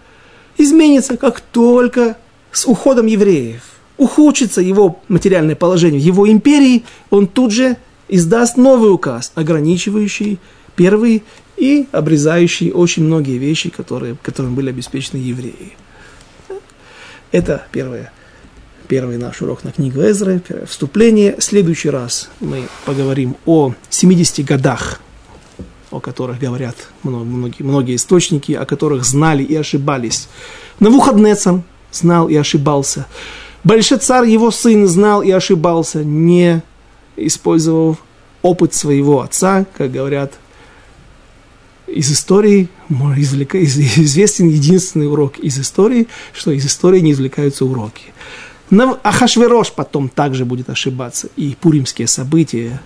изменится, 0.57 1.17
как 1.17 1.41
только 1.41 2.17
с 2.51 2.65
уходом 2.65 3.07
евреев 3.07 3.63
ухудшится 3.97 4.61
его 4.61 4.99
материальное 5.07 5.55
положение 5.55 6.01
в 6.01 6.03
его 6.03 6.29
империи, 6.29 6.83
он 7.09 7.27
тут 7.27 7.51
же 7.51 7.77
издаст 8.07 8.57
новый 8.57 8.91
указ, 8.91 9.31
ограничивающий 9.35 10.39
первый 10.75 11.23
и 11.57 11.87
обрезающий 11.91 12.71
очень 12.71 13.03
многие 13.03 13.37
вещи, 13.37 13.69
которые, 13.69 14.17
которым 14.21 14.55
были 14.55 14.69
обеспечены 14.69 15.17
евреи. 15.17 15.73
Это 17.31 17.65
первое, 17.71 18.11
первый 18.87 19.17
наш 19.17 19.41
урок 19.41 19.63
на 19.63 19.71
книгу 19.71 20.01
Эзры, 20.01 20.41
вступление. 20.67 21.35
В 21.37 21.43
следующий 21.43 21.89
раз 21.89 22.29
мы 22.39 22.67
поговорим 22.85 23.35
о 23.45 23.73
70 23.89 24.45
годах, 24.45 25.01
о 25.91 25.99
которых 25.99 26.39
говорят 26.39 26.75
многие, 27.03 27.63
многие 27.63 27.95
источники, 27.95 28.51
о 28.51 28.65
которых 28.65 29.05
знали 29.05 29.43
и 29.43 29.55
ошибались. 29.55 30.27
Навуходнецам 30.79 31.63
знал 31.91 32.27
и 32.27 32.35
ошибался. 32.35 33.07
Большой 33.63 33.97
царь, 33.97 34.27
его 34.27 34.51
сын, 34.51 34.87
знал 34.87 35.23
и 35.23 35.31
ошибался, 35.31 36.03
не 36.03 36.61
использовал 37.15 37.97
опыт 38.41 38.73
своего 38.73 39.21
отца, 39.21 39.65
как 39.77 39.91
говорят, 39.91 40.33
из 41.87 42.11
истории 42.11 42.69
известен 42.89 44.49
единственный 44.49 45.07
урок 45.07 45.39
из 45.39 45.59
истории, 45.59 46.07
что 46.33 46.51
из 46.51 46.65
истории 46.65 46.99
не 46.99 47.11
извлекаются 47.11 47.65
уроки. 47.65 48.13
Но 48.69 48.99
Ахашверош 49.03 49.71
потом 49.71 50.09
также 50.09 50.45
будет 50.45 50.69
ошибаться, 50.69 51.29
и 51.35 51.55
пуримские 51.59 52.07
события 52.07 52.81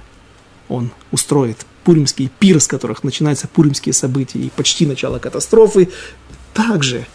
он 0.67 0.91
устроит, 1.11 1.65
пуримский 1.83 2.29
пир, 2.39 2.59
с 2.59 2.67
которых 2.67 3.03
начинаются 3.03 3.47
пуримские 3.47 3.93
события, 3.93 4.39
и 4.39 4.49
почти 4.49 4.85
начало 4.85 5.19
катастрофы, 5.19 5.89
также 6.53 7.07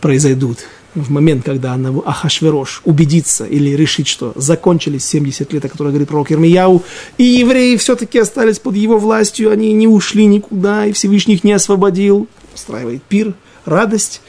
произойдут 0.00 0.58
в 0.94 1.10
момент, 1.10 1.44
когда 1.44 1.72
она, 1.72 1.90
Ахашверош 2.04 2.82
убедится 2.84 3.44
или 3.44 3.70
решит, 3.70 4.06
что 4.06 4.32
закончились 4.36 5.06
70 5.06 5.52
лет, 5.52 5.64
о 5.64 5.68
которых 5.68 5.92
говорит 5.92 6.08
пророк 6.08 6.30
Ирмияу, 6.30 6.82
и 7.18 7.24
евреи 7.24 7.76
все-таки 7.76 8.18
остались 8.18 8.58
под 8.58 8.76
его 8.76 8.98
властью, 8.98 9.50
они 9.50 9.72
не 9.72 9.88
ушли 9.88 10.26
никуда, 10.26 10.86
и 10.86 10.92
Всевышний 10.92 11.34
их 11.34 11.44
не 11.44 11.52
освободил, 11.52 12.28
устраивает 12.54 13.02
пир, 13.02 13.34
радость, 13.64 14.20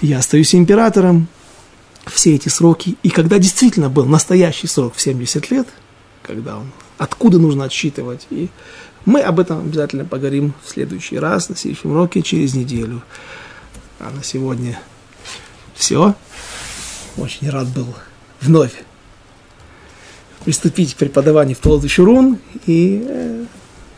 я 0.00 0.18
остаюсь 0.18 0.54
императором, 0.54 1.28
все 2.06 2.34
эти 2.34 2.48
сроки, 2.48 2.96
и 3.02 3.10
когда 3.10 3.38
действительно 3.38 3.88
был 3.88 4.06
настоящий 4.06 4.66
срок 4.66 4.94
в 4.96 5.00
70 5.00 5.50
лет, 5.50 5.68
когда 6.22 6.58
он, 6.58 6.70
откуда 6.98 7.38
нужно 7.38 7.64
отсчитывать, 7.64 8.26
и 8.30 8.48
мы 9.04 9.20
об 9.20 9.38
этом 9.40 9.60
обязательно 9.60 10.04
поговорим 10.04 10.52
в 10.64 10.70
следующий 10.70 11.18
раз, 11.18 11.48
на 11.48 11.56
следующем 11.56 11.92
уроке, 11.92 12.22
через 12.22 12.54
неделю. 12.54 13.02
А 13.98 14.10
на 14.10 14.22
сегодня 14.22 14.80
все. 15.80 16.14
очень 17.16 17.50
рад 17.50 17.68
был 17.68 17.86
вновь 18.40 18.72
приступить 20.44 20.94
к 20.94 20.98
преподаванию 20.98 21.56
в 21.56 21.60
Толоду 21.60 21.88
Шурун. 21.88 22.38
И 22.66 23.04
э, 23.06 23.44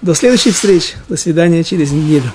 до 0.00 0.14
следующих 0.14 0.54
встреч. 0.54 0.94
До 1.08 1.16
свидания 1.16 1.62
через 1.64 1.90
неделю. 1.90 2.32